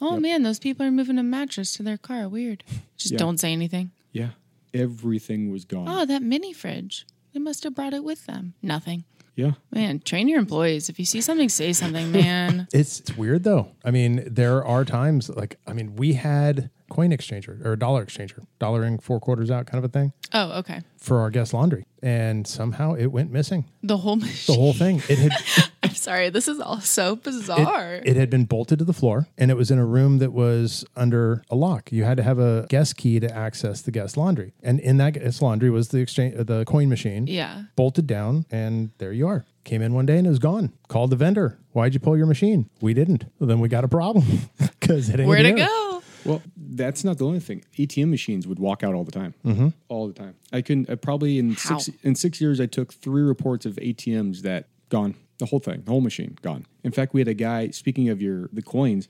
Oh 0.00 0.18
man, 0.18 0.42
those 0.42 0.58
people 0.58 0.84
are 0.84 0.90
moving 0.90 1.16
a 1.16 1.22
mattress 1.22 1.74
to 1.74 1.84
their 1.84 1.96
car. 1.96 2.28
Weird. 2.28 2.64
Just 2.96 3.12
Yeah. 3.12 3.18
don't 3.18 3.38
say 3.38 3.52
anything. 3.52 3.92
Yeah. 4.10 4.30
Everything 4.74 5.52
was 5.52 5.64
gone. 5.64 5.86
Oh, 5.88 6.04
that 6.06 6.22
mini 6.22 6.52
fridge. 6.52 7.06
They 7.34 7.38
must 7.38 7.62
have 7.62 7.76
brought 7.76 7.94
it 7.94 8.02
with 8.02 8.26
them. 8.26 8.54
Nothing. 8.60 9.04
Yeah. 9.36 9.52
Man, 9.70 10.00
train 10.00 10.26
your 10.28 10.38
employees. 10.40 10.88
If 10.88 10.98
you 10.98 11.04
see 11.04 11.20
something, 11.20 11.48
say 11.48 11.72
something, 11.72 12.10
man. 12.10 12.66
It's, 12.72 13.00
it's 13.00 13.16
weird 13.16 13.44
though. 13.44 13.68
I 13.84 13.90
mean, 13.90 14.24
there 14.26 14.64
are 14.64 14.84
times 14.84 15.28
like 15.28 15.58
I 15.66 15.72
mean, 15.74 15.94
we 15.96 16.14
had 16.14 16.70
coin 16.90 17.10
exchanger 17.10 17.64
or 17.64 17.72
a 17.72 17.78
dollar 17.78 18.04
exchanger, 18.06 18.46
dollaring 18.58 18.98
four 18.98 19.18
quarters 19.20 19.50
out 19.50 19.66
kind 19.66 19.84
of 19.84 19.88
a 19.90 19.92
thing 19.92 20.12
Oh, 20.32 20.58
okay. 20.60 20.80
for 20.98 21.18
our 21.20 21.30
guest 21.30 21.52
laundry. 21.52 21.84
And 22.02 22.46
somehow 22.46 22.94
it 22.94 23.06
went 23.06 23.30
missing. 23.30 23.64
The 23.82 23.96
whole 23.98 24.16
The 24.16 24.52
whole 24.54 24.72
thing. 24.72 25.02
It 25.08 25.18
had 25.18 25.32
sorry. 26.06 26.30
This 26.30 26.46
is 26.46 26.60
all 26.60 26.80
so 26.80 27.16
bizarre. 27.16 28.00
it 28.04 28.16
had 28.16 28.30
been 28.30 28.44
bolted 28.44 28.78
to 28.78 28.84
the 28.84 28.92
floor 28.92 29.26
and 29.36 29.50
it 29.50 29.54
was 29.54 29.72
in 29.72 29.78
a 29.78 29.84
room 29.84 30.18
that 30.18 30.32
was 30.32 30.84
under 30.94 31.42
a 31.50 31.56
lock. 31.56 31.90
You 31.90 32.04
had 32.04 32.16
to 32.16 32.22
have 32.22 32.38
a 32.38 32.66
guest 32.68 32.96
key 32.96 33.18
to 33.20 33.34
access 33.34 33.82
the 33.82 33.90
guest 33.90 34.16
laundry. 34.16 34.54
And 34.62 34.78
in 34.78 34.98
that 34.98 35.14
guest 35.14 35.42
laundry 35.42 35.68
was 35.68 35.88
the 35.88 35.98
exchange 35.98 36.36
uh, 36.36 36.44
the 36.44 36.64
coin 36.64 36.88
machine. 36.88 37.26
yeah. 37.26 37.64
Bolted 37.74 38.06
down 38.06 38.46
and 38.50 38.90
there 38.98 39.12
you 39.12 39.26
are. 39.26 39.44
Came 39.64 39.82
in 39.82 39.94
one 39.94 40.06
day 40.06 40.16
and 40.16 40.26
it 40.26 40.30
was 40.30 40.38
gone. 40.38 40.72
Called 40.86 41.10
the 41.10 41.16
vendor. 41.16 41.58
Why'd 41.72 41.92
you 41.92 42.00
pull 42.00 42.16
your 42.16 42.26
machine? 42.26 42.70
We 42.80 42.94
didn't. 42.94 43.24
Well, 43.40 43.48
then 43.48 43.58
we 43.58 43.68
got 43.68 43.82
a 43.82 43.88
problem 43.88 44.24
because 44.58 45.08
it 45.08 45.18
ain't 45.18 45.28
Where'd 45.28 45.44
here. 45.44 45.56
it 45.56 45.66
go? 45.66 46.02
Well, 46.24 46.42
that's 46.56 47.02
not 47.02 47.18
the 47.18 47.26
only 47.26 47.40
thing. 47.40 47.64
ATM 47.76 48.10
machines 48.10 48.46
would 48.46 48.58
walk 48.60 48.82
out 48.82 48.94
all 48.94 49.04
the 49.04 49.12
time, 49.12 49.34
mm-hmm. 49.44 49.68
all 49.88 50.06
the 50.08 50.12
time. 50.12 50.34
I 50.52 50.60
couldn't. 50.60 50.90
I 50.90 50.96
probably 50.96 51.38
in 51.38 51.54
How? 51.54 51.78
six 51.78 51.96
in 52.02 52.14
six 52.16 52.40
years, 52.40 52.60
I 52.60 52.66
took 52.66 52.92
three 52.92 53.22
reports 53.22 53.64
of 53.64 53.74
ATMs 53.74 54.42
that 54.42 54.66
gone. 54.88 55.14
The 55.38 55.46
whole 55.46 55.58
thing, 55.58 55.82
the 55.84 55.90
whole 55.90 56.00
machine 56.00 56.38
gone. 56.40 56.66
In 56.82 56.92
fact, 56.92 57.12
we 57.12 57.20
had 57.20 57.28
a 57.28 57.34
guy. 57.34 57.70
Speaking 57.70 58.08
of 58.08 58.22
your 58.22 58.48
the 58.52 58.62
coins, 58.62 59.08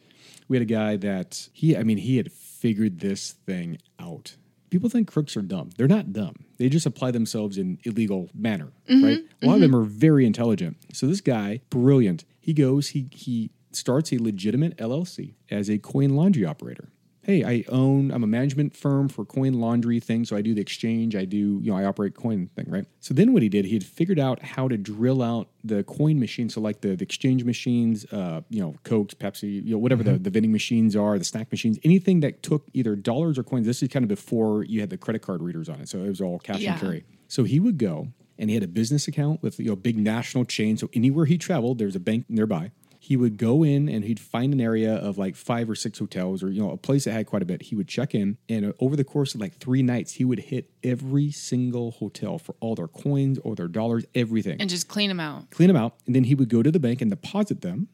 we 0.49 0.57
had 0.57 0.63
a 0.63 0.73
guy 0.73 0.97
that 0.97 1.49
he. 1.53 1.77
I 1.77 1.83
mean, 1.83 1.99
he 1.99 2.17
had 2.17 2.33
figured 2.33 3.01
this 3.01 3.33
thing 3.33 3.79
out. 4.01 4.37
People 4.71 4.89
think 4.89 5.07
crooks 5.09 5.37
are 5.37 5.43
dumb. 5.43 5.71
They're 5.77 5.87
not 5.87 6.13
dumb. 6.13 6.35
They 6.59 6.69
just 6.69 6.87
apply 6.87 7.13
themselves 7.13 7.57
in 7.57 7.79
illegal 7.85 8.29
manner, 8.35 8.73
mm-hmm, 8.89 9.05
right? 9.05 9.19
A 9.43 9.47
lot 9.47 9.55
of 9.55 9.61
them 9.61 9.71
mm-hmm. 9.71 9.81
are 9.81 9.85
very 9.85 10.27
intelligent. 10.27 10.77
So 10.93 11.07
this 11.07 11.21
guy, 11.21 11.61
brilliant. 11.71 12.25
He 12.41 12.53
goes. 12.53 12.89
He 12.89 13.09
he 13.13 13.51
starts 13.71 14.13
a 14.13 14.19
legitimate 14.19 14.77
LLC 14.79 15.35
as 15.51 15.69
a 15.69 15.79
coin 15.79 16.11
laundry 16.11 16.45
operator 16.45 16.89
hey, 17.27 17.43
I 17.43 17.65
own, 17.69 18.13
I'm 18.13 18.23
a 18.23 18.27
management 18.29 18.77
firm 18.77 19.09
for 19.09 19.25
coin 19.25 19.55
laundry 19.55 19.99
thing. 19.99 20.25
So 20.25 20.37
I 20.37 20.43
do 20.43 20.55
the 20.55 20.61
exchange, 20.61 21.17
I 21.17 21.25
do, 21.25 21.59
you 21.61 21.73
know, 21.73 21.77
I 21.77 21.85
operate 21.85 22.15
coin 22.15 22.49
thing, 22.55 22.67
right? 22.69 22.85
So 23.01 23.15
then 23.15 23.33
what 23.33 23.43
he 23.43 23.49
did, 23.49 23.65
he 23.65 23.75
had 23.75 23.83
figured 23.83 24.21
out 24.21 24.41
how 24.43 24.69
to 24.69 24.77
drill 24.77 25.23
out 25.23 25.49
the 25.65 25.83
coin 25.83 26.21
machine. 26.21 26.49
So 26.49 26.61
like 26.61 26.83
the, 26.83 26.95
the 26.95 27.03
exchange 27.03 27.43
machines, 27.43 28.05
uh, 28.13 28.43
you 28.49 28.61
know, 28.61 28.77
Cokes, 28.85 29.15
Pepsi, 29.15 29.65
you 29.65 29.73
know, 29.73 29.79
whatever 29.79 30.05
the, 30.05 30.19
the 30.19 30.31
vending 30.31 30.53
machines 30.53 30.95
are, 30.95 31.19
the 31.19 31.25
snack 31.25 31.51
machines, 31.51 31.81
anything 31.83 32.21
that 32.21 32.45
took 32.45 32.69
either 32.73 32.95
dollars 32.95 33.39
or 33.39 33.43
coins. 33.43 33.67
This 33.67 33.83
is 33.83 33.89
kind 33.89 34.05
of 34.05 34.09
before 34.09 34.63
you 34.63 34.79
had 34.79 34.91
the 34.91 34.97
credit 34.97 35.23
card 35.23 35.43
readers 35.43 35.69
on 35.69 35.81
it. 35.81 35.89
So 35.89 35.99
it 35.99 36.09
was 36.09 36.21
all 36.21 36.39
cash 36.39 36.61
Yeah. 36.61 36.73
and 36.73 36.81
carry. 36.81 37.05
So 37.27 37.43
he 37.43 37.59
would 37.59 37.77
go 37.79 38.09
and 38.39 38.51
he 38.51 38.55
had 38.55 38.63
a 38.63 38.69
business 38.69 39.09
account 39.09 39.43
with, 39.43 39.59
you 39.59 39.67
know, 39.67 39.75
big 39.77 39.99
national 39.99 40.45
chain. 40.45 40.77
So 40.77 40.89
anywhere 40.95 41.25
he 41.25 41.39
traveled, 41.39 41.79
there's 41.79 41.97
a 41.97 42.01
bank 42.01 42.27
nearby 42.29 42.71
he 43.09 43.17
would 43.17 43.37
go 43.37 43.63
in 43.63 43.89
and 43.89 44.05
he'd 44.05 44.19
find 44.19 44.53
an 44.53 44.61
area 44.61 44.95
of 44.95 45.17
like 45.17 45.37
five 45.37 45.71
or 45.71 45.75
six 45.75 45.99
hotels 45.99 46.43
or 46.43 46.51
you 46.51 46.61
know 46.63 46.71
a 46.73 46.77
place 46.77 47.05
that 47.05 47.13
had 47.13 47.27
quite 47.27 47.43
a 47.43 47.45
bit. 47.53 47.63
He 47.63 47.75
would 47.77 47.89
check 47.89 48.15
in 48.15 48.37
and 48.49 48.67
uh, 48.67 48.73
over 48.81 48.97
the 48.97 49.05
course 49.05 49.35
of 49.35 49.41
like 49.41 49.55
three 49.59 49.83
nights 49.83 50.15
he 50.15 50.25
would 50.25 50.41
hit 50.41 50.71
every 50.83 51.31
single 51.31 51.93
hotel 51.93 52.39
for 52.39 52.55
all 52.61 52.75
their 52.75 52.89
coins 52.89 53.39
or 53.45 53.55
their 53.55 53.69
dollars 53.69 54.05
everything. 54.15 54.61
And 54.61 54.69
just 54.69 54.89
clean 54.89 55.09
them 55.09 55.21
out. 55.21 55.51
Clean 55.51 55.69
them 55.69 55.77
out 55.77 55.95
and 56.07 56.15
then 56.17 56.25
he 56.25 56.35
would 56.35 56.49
go 56.49 56.63
to 56.63 56.71
the 56.73 56.81
bank 56.81 57.01
and 57.01 57.11
deposit 57.11 57.61
them 57.61 57.89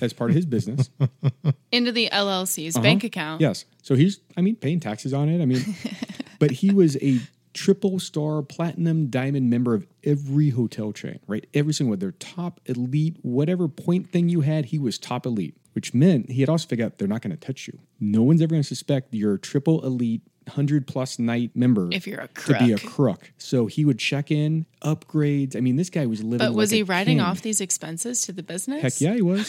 as 0.00 0.12
part 0.12 0.30
of 0.30 0.36
his 0.36 0.46
business. 0.46 0.90
Into 1.72 1.92
the 1.92 2.08
LLC's 2.12 2.76
Uh-huh. 2.76 2.82
bank 2.82 3.04
account. 3.04 3.40
yes. 3.40 3.64
So 3.82 3.94
he's 3.94 4.20
i 4.36 4.40
mean 4.40 4.56
paying 4.56 4.80
taxes 4.80 5.12
on 5.12 5.28
it. 5.28 5.40
I 5.40 5.46
mean 5.46 5.62
but 6.40 6.50
he 6.50 6.70
was 6.72 6.96
a 7.02 7.20
triple 7.56 7.98
star 7.98 8.42
platinum 8.42 9.06
diamond 9.06 9.48
member 9.48 9.74
of 9.74 9.86
every 10.04 10.50
hotel 10.50 10.92
chain 10.92 11.18
right? 11.26 11.46
Every 11.54 11.72
single 11.72 11.92
one. 11.92 11.98
Their 11.98 12.12
top 12.12 12.60
elite 12.66 13.16
whatever 13.22 13.66
point 13.66 14.10
thing 14.10 14.28
you 14.28 14.42
had 14.42 14.66
he 14.66 14.78
was 14.78 14.98
top 14.98 15.24
elite 15.24 15.56
which 15.72 15.92
meant 15.92 16.30
he 16.30 16.40
had 16.40 16.48
also 16.48 16.68
figured 16.68 16.86
out 16.86 16.98
they're 16.98 17.08
not 17.08 17.22
going 17.22 17.36
to 17.36 17.46
touch 17.46 17.66
you. 17.66 17.78
No 17.98 18.22
one's 18.22 18.40
ever 18.40 18.50
going 18.50 18.62
to 18.62 18.66
suspect 18.66 19.12
you're 19.12 19.38
triple 19.38 19.84
elite 19.84 20.22
100 20.46 20.86
plus 20.86 21.18
night 21.18 21.50
member 21.54 21.88
If 21.92 22.06
you're 22.06 22.20
a 22.20 22.28
crook. 22.28 22.58
to 22.58 22.64
be 22.64 22.72
a 22.72 22.78
crook. 22.78 23.32
so 23.38 23.66
he 23.66 23.84
would 23.84 23.98
check 23.98 24.30
in 24.30 24.66
upgrades 24.82 25.56
i 25.56 25.60
mean 25.60 25.74
this 25.76 25.90
guy 25.90 26.06
was 26.06 26.22
living 26.22 26.38
But 26.46 26.54
was 26.54 26.70
like 26.70 26.76
he 26.76 26.82
writing 26.84 27.16
king. 27.18 27.20
off 27.20 27.42
these 27.42 27.60
expenses 27.60 28.22
to 28.22 28.32
the 28.32 28.42
business? 28.42 28.80
Heck 28.82 29.00
yeah, 29.00 29.14
he 29.14 29.22
was. 29.22 29.48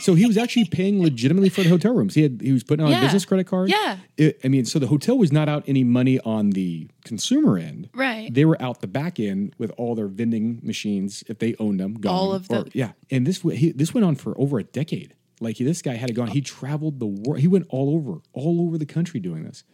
So 0.00 0.12
he 0.14 0.26
was 0.26 0.36
actually 0.36 0.66
paying 0.66 1.00
legitimately 1.02 1.48
for 1.48 1.62
the 1.62 1.70
hotel 1.70 1.94
rooms. 1.94 2.14
He 2.14 2.22
had 2.22 2.40
he 2.42 2.52
was 2.52 2.62
putting 2.62 2.84
on 2.84 2.90
Yeah. 2.92 2.98
a 2.98 3.02
business 3.02 3.24
credit 3.24 3.46
card. 3.46 3.70
Yeah. 3.70 3.98
It- 4.18 4.38
I 4.44 4.48
mean, 4.48 4.66
so 4.66 4.78
the 4.78 4.86
hotel 4.88 5.16
was 5.16 5.32
not 5.32 5.48
out 5.48 5.64
any 5.66 5.82
money 5.84 6.20
on 6.20 6.50
the 6.50 6.88
consumer 7.04 7.56
end. 7.56 7.88
Right. 7.94 8.32
They 8.32 8.44
were 8.44 8.60
out 8.60 8.80
the 8.82 8.86
back 8.86 9.18
end 9.18 9.54
with 9.56 9.70
all 9.78 9.94
their 9.94 10.08
vending 10.08 10.60
machines 10.62 11.24
if 11.28 11.38
they 11.38 11.54
owned 11.58 11.80
them. 11.80 11.94
Gone. 11.94 12.12
All 12.14 12.32
of 12.34 12.50
Or- 12.50 12.64
the- 12.64 12.70
yeah. 12.74 12.92
And 13.10 13.26
this 13.26 13.40
he, 13.40 13.72
this 13.72 13.94
went 13.94 14.04
on 14.04 14.14
for 14.16 14.38
over 14.38 14.58
a 14.58 14.64
decade. 14.64 15.14
Like 15.40 15.56
this 15.56 15.80
guy 15.80 15.94
had 15.94 16.10
it 16.10 16.14
gone. 16.14 16.28
He 16.28 16.42
traveled 16.42 17.00
the 17.00 17.06
world. 17.06 17.40
He 17.40 17.48
went 17.48 17.66
all 17.70 17.94
over, 17.94 18.20
all 18.34 18.60
over 18.66 18.76
the 18.76 18.86
country 18.86 19.20
doing 19.20 19.44
this. 19.44 19.64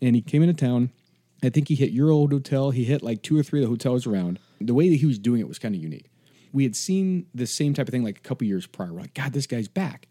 And 0.00 0.14
he 0.14 0.22
came 0.22 0.42
into 0.42 0.54
town. 0.54 0.90
I 1.42 1.48
think 1.48 1.68
he 1.68 1.74
hit 1.74 1.90
your 1.90 2.10
old 2.10 2.32
hotel. 2.32 2.70
He 2.70 2.84
hit 2.84 3.02
like 3.02 3.22
two 3.22 3.38
or 3.38 3.42
three 3.42 3.60
of 3.60 3.64
the 3.64 3.70
hotels 3.70 4.06
around. 4.06 4.38
The 4.60 4.74
way 4.74 4.88
that 4.88 4.96
he 4.96 5.06
was 5.06 5.18
doing 5.18 5.40
it 5.40 5.48
was 5.48 5.58
kind 5.58 5.74
of 5.74 5.80
unique. 5.80 6.10
We 6.52 6.64
had 6.64 6.76
seen 6.76 7.26
the 7.34 7.46
same 7.46 7.74
type 7.74 7.88
of 7.88 7.92
thing 7.92 8.04
like 8.04 8.18
a 8.18 8.22
couple 8.22 8.46
years 8.46 8.66
prior. 8.66 8.92
We're 8.92 9.02
like, 9.02 9.14
God, 9.14 9.32
this 9.32 9.46
guy's 9.46 9.68
back. 9.68 10.08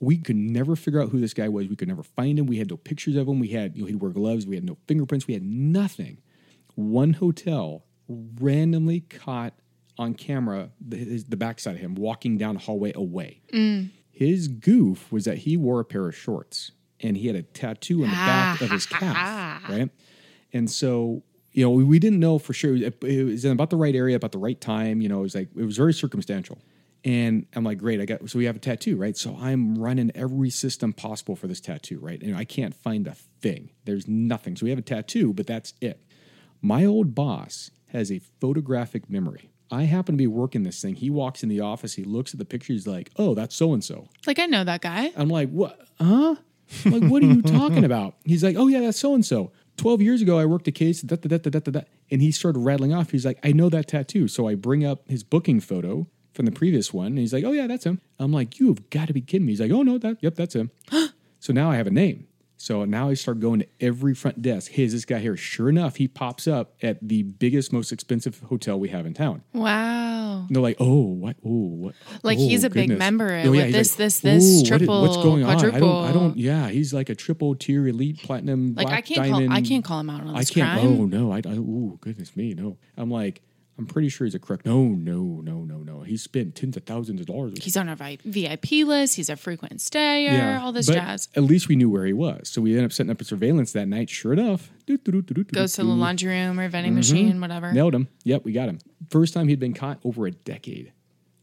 We 0.00 0.18
could 0.18 0.36
never 0.36 0.76
figure 0.76 1.02
out 1.02 1.08
who 1.08 1.18
this 1.18 1.34
guy 1.34 1.48
was. 1.48 1.66
We 1.66 1.74
could 1.74 1.88
never 1.88 2.02
find 2.04 2.38
him. 2.38 2.46
We 2.46 2.58
had 2.58 2.70
no 2.70 2.76
pictures 2.76 3.16
of 3.16 3.26
him. 3.26 3.40
We 3.40 3.48
had, 3.48 3.74
you 3.74 3.82
know, 3.82 3.88
he'd 3.88 4.00
wear 4.00 4.12
gloves. 4.12 4.46
We 4.46 4.54
had 4.54 4.64
no 4.64 4.76
fingerprints. 4.86 5.26
We 5.26 5.34
had 5.34 5.42
nothing. 5.42 6.18
One 6.76 7.14
hotel 7.14 7.84
randomly 8.08 9.00
caught 9.00 9.54
on 9.98 10.14
camera 10.14 10.70
the, 10.80 10.96
his, 10.96 11.24
the 11.24 11.36
backside 11.36 11.74
of 11.74 11.80
him 11.80 11.96
walking 11.96 12.38
down 12.38 12.56
a 12.56 12.58
hallway 12.60 12.92
away. 12.94 13.40
Mm. 13.52 13.90
His 14.10 14.48
goof 14.48 15.10
was 15.10 15.24
that 15.24 15.38
he 15.38 15.56
wore 15.56 15.80
a 15.80 15.84
pair 15.84 16.06
of 16.06 16.16
shorts 16.16 16.72
and 17.00 17.16
he 17.16 17.26
had 17.26 17.36
a 17.36 17.42
tattoo 17.42 18.02
on 18.04 18.10
the 18.10 18.16
back 18.16 18.60
of 18.60 18.70
his 18.70 18.86
calf, 18.86 19.62
right? 19.68 19.90
And 20.52 20.70
so, 20.70 21.22
you 21.52 21.64
know, 21.64 21.70
we, 21.70 21.84
we 21.84 21.98
didn't 21.98 22.20
know 22.20 22.38
for 22.38 22.52
sure. 22.52 22.74
It, 22.76 23.02
it 23.02 23.24
was 23.24 23.44
in 23.44 23.52
about 23.52 23.70
the 23.70 23.76
right 23.76 23.94
area, 23.94 24.16
about 24.16 24.32
the 24.32 24.38
right 24.38 24.60
time. 24.60 25.00
You 25.00 25.08
know, 25.08 25.20
it 25.20 25.22
was 25.22 25.34
like, 25.34 25.48
it 25.56 25.64
was 25.64 25.76
very 25.76 25.92
circumstantial. 25.92 26.58
And 27.04 27.46
I'm 27.54 27.64
like, 27.64 27.78
great, 27.78 28.00
I 28.00 28.06
got, 28.06 28.28
so 28.28 28.38
we 28.38 28.44
have 28.46 28.56
a 28.56 28.60
tattoo, 28.60 28.96
right? 28.96 29.16
So 29.16 29.36
I'm 29.40 29.78
running 29.78 30.10
every 30.14 30.50
system 30.50 30.92
possible 30.92 31.36
for 31.36 31.46
this 31.46 31.60
tattoo, 31.60 31.98
right? 32.00 32.20
And 32.20 32.36
I 32.36 32.44
can't 32.44 32.74
find 32.74 33.06
a 33.06 33.14
thing. 33.40 33.70
There's 33.84 34.08
nothing. 34.08 34.56
So 34.56 34.64
we 34.64 34.70
have 34.70 34.78
a 34.78 34.82
tattoo, 34.82 35.32
but 35.32 35.46
that's 35.46 35.74
it. 35.80 36.02
My 36.60 36.84
old 36.84 37.14
boss 37.14 37.70
has 37.92 38.10
a 38.10 38.18
photographic 38.40 39.08
memory. 39.08 39.50
I 39.70 39.84
happen 39.84 40.14
to 40.14 40.18
be 40.18 40.26
working 40.26 40.62
this 40.62 40.80
thing. 40.80 40.94
He 40.94 41.10
walks 41.10 41.42
in 41.42 41.48
the 41.48 41.60
office, 41.60 41.94
he 41.94 42.04
looks 42.04 42.32
at 42.32 42.38
the 42.38 42.44
picture, 42.44 42.72
he's 42.72 42.86
like, 42.86 43.10
oh, 43.16 43.34
that's 43.34 43.54
so 43.54 43.72
and 43.72 43.84
so. 43.84 44.08
Like 44.26 44.38
I 44.38 44.46
know 44.46 44.64
that 44.64 44.80
guy. 44.80 45.12
I'm 45.16 45.28
like, 45.28 45.50
what? 45.50 45.78
Huh? 46.00 46.36
I'm 46.84 47.00
like, 47.00 47.10
what 47.10 47.22
are 47.22 47.26
you 47.26 47.42
talking 47.58 47.84
about? 47.84 48.14
He's 48.24 48.44
like, 48.44 48.56
oh 48.56 48.68
yeah, 48.68 48.80
that's 48.80 48.98
so 48.98 49.14
and 49.14 49.24
so. 49.24 49.52
Twelve 49.76 50.00
years 50.02 50.22
ago, 50.22 50.38
I 50.38 50.44
worked 50.44 50.68
a 50.68 50.72
case. 50.72 51.02
Da, 51.02 51.16
da, 51.16 51.28
da, 51.28 51.38
da, 51.38 51.50
da, 51.50 51.58
da, 51.60 51.70
da. 51.70 51.80
And 52.10 52.20
he 52.20 52.32
started 52.32 52.60
rattling 52.60 52.94
off. 52.94 53.10
He's 53.10 53.24
like, 53.26 53.38
I 53.44 53.52
know 53.52 53.68
that 53.68 53.88
tattoo. 53.88 54.28
So 54.28 54.48
I 54.48 54.54
bring 54.54 54.84
up 54.84 55.08
his 55.08 55.22
booking 55.22 55.60
photo 55.60 56.06
from 56.32 56.46
the 56.46 56.52
previous 56.52 56.92
one, 56.92 57.08
and 57.08 57.18
he's 57.18 57.32
like, 57.32 57.44
oh 57.44 57.52
yeah, 57.52 57.66
that's 57.66 57.84
him. 57.84 58.00
I'm 58.18 58.32
like, 58.32 58.60
you 58.60 58.68
have 58.68 58.90
got 58.90 59.08
to 59.08 59.12
be 59.12 59.20
kidding 59.20 59.46
me. 59.46 59.52
He's 59.52 59.60
like, 59.60 59.72
oh 59.72 59.82
no, 59.82 59.98
that 59.98 60.18
yep, 60.20 60.36
that's 60.36 60.54
him. 60.54 60.70
so 61.40 61.52
now 61.52 61.70
I 61.70 61.76
have 61.76 61.88
a 61.88 61.90
name. 61.90 62.27
So 62.60 62.84
now 62.84 63.08
I 63.08 63.14
start 63.14 63.38
going 63.38 63.60
to 63.60 63.66
every 63.80 64.14
front 64.14 64.42
desk. 64.42 64.72
Hey, 64.72 64.82
is 64.82 64.92
this 64.92 65.04
guy 65.04 65.20
here? 65.20 65.36
Sure 65.36 65.68
enough, 65.68 65.94
he 65.96 66.08
pops 66.08 66.48
up 66.48 66.74
at 66.82 66.98
the 67.00 67.22
biggest, 67.22 67.72
most 67.72 67.92
expensive 67.92 68.40
hotel 68.40 68.80
we 68.80 68.88
have 68.88 69.06
in 69.06 69.14
town. 69.14 69.44
Wow. 69.52 70.40
And 70.48 70.56
they're 70.56 70.62
like, 70.62 70.76
oh, 70.80 71.02
what? 71.02 71.36
Oh, 71.44 71.48
what? 71.68 71.94
Like, 72.24 72.36
oh, 72.36 72.40
he's 72.40 72.64
a 72.64 72.68
big 72.70 72.88
goodness." 72.88 72.98
member 72.98 73.42
Oh, 73.44 73.50
with 73.52 73.66
he's 73.66 73.72
this, 73.72 73.94
this, 73.94 74.20
this, 74.20 74.44
"Ooh, 74.44 74.72
what 74.72 74.82
is- 74.82 74.88
what's 74.88 75.16
going 75.18 75.44
on? 75.44 75.50
I 75.50 75.60
don't, 75.60 76.04
I 76.04 76.12
don't, 76.12 76.36
yeah, 76.36 76.68
he's 76.68 76.92
like 76.92 77.08
a 77.08 77.14
triple 77.14 77.54
tier 77.54 77.86
elite 77.86 78.18
platinum. 78.24 78.74
Like 78.74 78.88
I 78.88 79.02
can't 79.02 79.20
diamond. 79.20 79.48
call 79.48 79.56
I 79.56 79.60
can't 79.62 79.84
call 79.84 80.00
him 80.00 80.10
out 80.10 80.20
on 80.22 80.34
I 80.34 80.40
this 80.40 80.50
can't. 80.50 80.78
Oh, 80.78 80.82
crime. 80.82 81.00
Oh 81.00 81.04
no! 81.06 81.32
I, 81.32 81.36
I 81.38 81.56
oh 81.58 81.98
goodness 82.00 82.36
me, 82.36 82.54
no. 82.54 82.76
I'm 82.96 83.10
like, 83.10 83.40
I'm 83.78 83.86
pretty 83.86 84.08
sure 84.08 84.24
he's 84.24 84.34
a 84.34 84.38
crook. 84.40 84.66
No, 84.66 84.82
no, 84.82 85.40
no, 85.42 85.60
no, 85.64 85.78
no. 85.78 86.00
He 86.02 86.16
spent 86.16 86.56
tens 86.56 86.76
of 86.76 86.82
thousands 86.84 87.20
of 87.20 87.26
dollars. 87.26 87.62
He's 87.62 87.76
on 87.76 87.88
our 87.88 87.94
VIP 88.24 88.70
list. 88.84 89.14
He's 89.16 89.28
a 89.30 89.36
frequent 89.36 89.80
stayer. 89.80 90.58
all 90.60 90.72
this 90.72 90.86
but 90.88 90.94
jazz. 90.94 91.28
At 91.36 91.44
least 91.44 91.68
we 91.68 91.76
knew 91.76 91.88
where 91.88 92.04
he 92.04 92.12
was, 92.12 92.48
so 92.48 92.60
we 92.60 92.70
ended 92.72 92.86
up 92.86 92.92
setting 92.92 93.10
up 93.10 93.20
a 93.20 93.24
surveillance 93.24 93.72
that 93.72 93.86
night. 93.86 94.10
Sure 94.10 94.32
enough, 94.32 94.70
Goes 95.52 95.72
to 95.74 95.82
the 95.82 95.88
laundry 95.88 96.30
room 96.34 96.58
or 96.58 96.68
vending 96.68 96.92
Mm-hmm. 96.92 96.96
machine, 96.96 97.40
whatever. 97.40 97.72
Nailed 97.72 97.94
him. 97.94 98.08
Yep, 98.24 98.44
we 98.44 98.52
got 98.52 98.68
him. 98.68 98.78
First 99.10 99.32
time 99.34 99.46
he'd 99.48 99.60
been 99.60 99.74
caught 99.74 99.98
over 100.04 100.26
a 100.26 100.30
decade. 100.32 100.92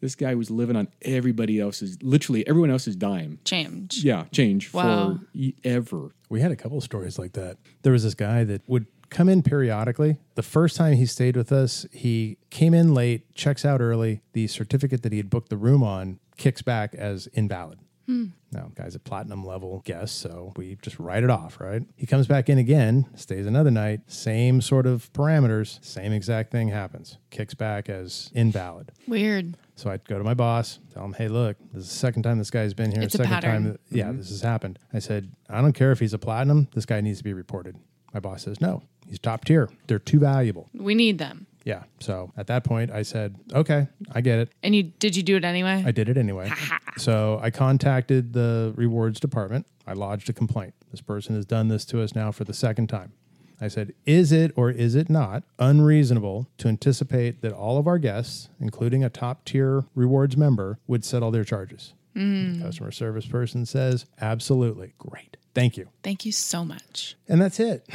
This 0.02 0.14
guy 0.16 0.36
was 0.36 0.52
living 0.52 0.76
on 0.76 0.88
everybody 1.02 1.60
else's, 1.60 1.98
literally 2.04 2.46
everyone 2.48 2.70
else's 2.70 2.96
dime. 2.96 3.40
Change. 3.46 4.04
Yeah, 4.04 4.26
change 4.32 4.72
Wow. 4.74 5.20
for 5.34 5.40
ever. 5.64 6.12
We 6.30 6.42
had 6.42 6.52
a 6.52 6.56
couple 6.56 6.78
of 6.78 6.84
stories 6.84 7.18
like 7.18 7.34
that. 7.34 7.58
There 7.84 7.94
was 7.94 8.04
this 8.04 8.14
guy 8.14 8.44
that 8.44 8.68
would 8.68 8.86
come 9.16 9.30
in 9.30 9.42
periodically. 9.42 10.18
The 10.36 10.44
first 10.44 10.76
time 10.76 10.94
he 10.94 11.06
stayed 11.06 11.38
with 11.38 11.52
us, 11.52 11.86
he 11.92 12.38
came 12.50 12.74
in 12.74 12.94
late, 12.94 13.34
checks 13.34 13.64
out 13.64 13.80
early. 13.80 14.22
The 14.34 14.48
certificate 14.48 15.04
that 15.04 15.14
he 15.14 15.18
had 15.18 15.30
booked 15.30 15.50
the 15.50 15.58
room 15.58 15.84
on 15.84 16.20
kicks 16.36 16.62
back 16.62 16.94
as 16.94 17.28
invalid. 17.28 17.80
Hmm. 18.08 18.26
Now, 18.52 18.72
guy's 18.76 18.94
a 18.94 19.00
platinum 19.00 19.46
level 19.46 19.82
guest, 19.84 20.20
so 20.20 20.54
we 20.58 20.78
just 20.82 21.00
write 21.00 21.24
it 21.24 21.30
off, 21.30 21.60
right? 21.60 21.82
He 21.96 22.06
comes 22.06 22.28
back 22.28 22.50
in 22.50 22.58
again, 22.58 23.08
stays 23.16 23.48
another 23.48 23.72
night, 23.72 24.02
same 24.08 24.62
sort 24.62 24.86
of 24.86 25.12
parameters, 25.14 25.84
same 25.84 26.12
exact 26.12 26.52
thing 26.52 26.68
happens. 26.68 27.18
Kicks 27.32 27.54
back 27.54 27.90
as 27.90 28.32
invalid. 28.36 28.92
Weird. 29.08 29.58
So 29.76 29.90
I 29.90 29.98
go 29.98 30.18
to 30.18 30.24
my 30.24 30.36
boss, 30.36 30.80
tell 30.94 31.04
him, 31.04 31.14
"Hey, 31.14 31.28
look, 31.30 31.58
this 31.74 31.84
is 31.84 31.90
the 31.90 31.96
second 31.96 32.24
time 32.24 32.38
this 32.38 32.52
guy's 32.52 32.74
been 32.74 32.92
here. 32.92 33.02
It's 33.02 33.16
second 33.16 33.42
time, 33.42 33.64
that, 33.64 33.80
yeah, 33.90 34.06
mm-hmm. 34.06 34.18
this 34.18 34.30
has 34.30 34.42
happened." 34.42 34.78
I 34.94 35.00
said, 35.00 35.32
"I 35.50 35.62
don't 35.62 35.74
care 35.74 35.92
if 35.92 36.00
he's 36.00 36.14
a 36.14 36.20
platinum. 36.20 36.68
This 36.76 36.86
guy 36.86 37.02
needs 37.02 37.18
to 37.18 37.24
be 37.24 37.34
reported." 37.34 37.76
My 38.14 38.20
boss 38.22 38.44
says, 38.44 38.62
"No, 38.62 38.84
he's 39.08 39.20
top 39.20 39.46
tier. 39.46 39.70
They're 39.88 40.00
too 40.00 40.20
valuable." 40.20 40.70
We 40.74 40.96
need 40.96 41.18
them. 41.18 41.48
Yeah. 41.64 41.84
So 42.00 42.32
at 42.38 42.48
that 42.48 42.64
point, 42.64 42.92
I 42.92 43.02
said, 43.02 43.36
"Okay, 43.54 43.88
I 44.12 44.22
get 44.22 44.40
it. 44.40 44.50
And 44.64 44.76
you 44.76 44.84
did 44.84 45.16
you 45.16 45.24
do 45.24 45.36
it 45.36 45.46
anyway? 45.46 45.84
I 45.86 45.92
did 45.92 46.10
it 46.10 46.18
anyway." 46.18 46.52
so 46.98 47.40
I 47.42 47.50
contacted 47.50 48.34
the 48.34 48.74
rewards 48.76 49.20
department. 49.20 49.66
I 49.88 49.94
lodged 49.94 50.30
a 50.30 50.34
complaint. 50.34 50.74
This 50.92 51.02
person 51.02 51.36
has 51.36 51.46
done 51.46 51.68
this 51.68 51.86
to 51.86 52.02
us 52.02 52.16
now 52.16 52.32
for 52.32 52.44
the 52.44 52.54
second 52.54 52.88
time. 52.88 53.14
I 53.60 53.68
said, 53.68 53.94
Is 54.06 54.32
it 54.32 54.52
or 54.56 54.70
is 54.70 54.96
it 54.96 55.10
not 55.10 55.44
unreasonable 55.60 56.48
to 56.58 56.68
anticipate 56.68 57.42
that 57.42 57.54
all 57.54 57.78
of 57.78 57.88
our 57.88 57.98
guests, 57.98 58.50
including 58.60 59.04
a 59.04 59.10
top 59.10 59.46
tier 59.46 59.86
rewards 59.96 60.36
member, 60.36 60.80
would 60.88 61.06
settle 61.06 61.32
their 61.32 61.44
charges? 61.44 61.94
Mm. 62.16 62.60
The 62.60 62.66
customer 62.66 62.92
service 62.92 63.26
person 63.26 63.66
says, 63.66 64.06
Absolutely. 64.20 64.94
Great. 64.98 65.38
Thank 65.54 65.78
you. 65.78 65.88
Thank 66.04 66.26
you 66.26 66.32
so 66.32 66.66
much. 66.66 67.16
And 67.28 67.42
that's 67.42 67.60
it. 67.60 67.88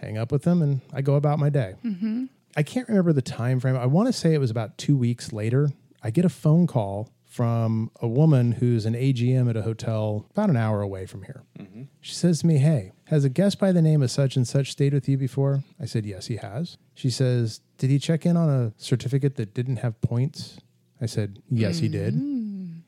Hang 0.00 0.18
up 0.18 0.32
with 0.32 0.42
them 0.42 0.62
and 0.62 0.80
I 0.92 1.02
go 1.02 1.14
about 1.14 1.38
my 1.38 1.48
day. 1.48 1.74
Mm-hmm. 1.84 2.26
I 2.56 2.62
can't 2.62 2.88
remember 2.88 3.12
the 3.12 3.22
time 3.22 3.60
frame. 3.60 3.76
I 3.76 3.86
want 3.86 4.08
to 4.08 4.12
say 4.12 4.34
it 4.34 4.38
was 4.38 4.50
about 4.50 4.78
two 4.78 4.96
weeks 4.96 5.32
later. 5.32 5.70
I 6.02 6.10
get 6.10 6.24
a 6.24 6.30
phone 6.30 6.66
call 6.66 7.12
from 7.24 7.90
a 8.00 8.08
woman 8.08 8.52
who's 8.52 8.86
an 8.86 8.94
AGM 8.94 9.48
at 9.50 9.56
a 9.56 9.62
hotel 9.62 10.26
about 10.30 10.50
an 10.50 10.56
hour 10.56 10.80
away 10.80 11.06
from 11.06 11.22
here. 11.24 11.44
Mm-hmm. 11.58 11.82
She 12.00 12.14
says 12.14 12.40
to 12.40 12.46
me, 12.46 12.58
Hey, 12.58 12.92
has 13.04 13.24
a 13.24 13.28
guest 13.28 13.58
by 13.58 13.70
the 13.70 13.82
name 13.82 14.02
of 14.02 14.10
such 14.10 14.34
and 14.34 14.48
such 14.48 14.72
stayed 14.72 14.94
with 14.94 15.08
you 15.08 15.18
before? 15.18 15.62
I 15.80 15.84
said, 15.84 16.06
Yes, 16.06 16.26
he 16.26 16.36
has. 16.36 16.78
She 16.94 17.10
says, 17.10 17.60
Did 17.76 17.90
he 17.90 17.98
check 17.98 18.24
in 18.24 18.36
on 18.36 18.48
a 18.48 18.72
certificate 18.76 19.36
that 19.36 19.54
didn't 19.54 19.76
have 19.76 20.00
points? 20.00 20.58
I 21.00 21.06
said, 21.06 21.42
Yes, 21.50 21.78
he 21.78 21.88
did. 21.88 22.14
Mm-hmm. 22.14 22.37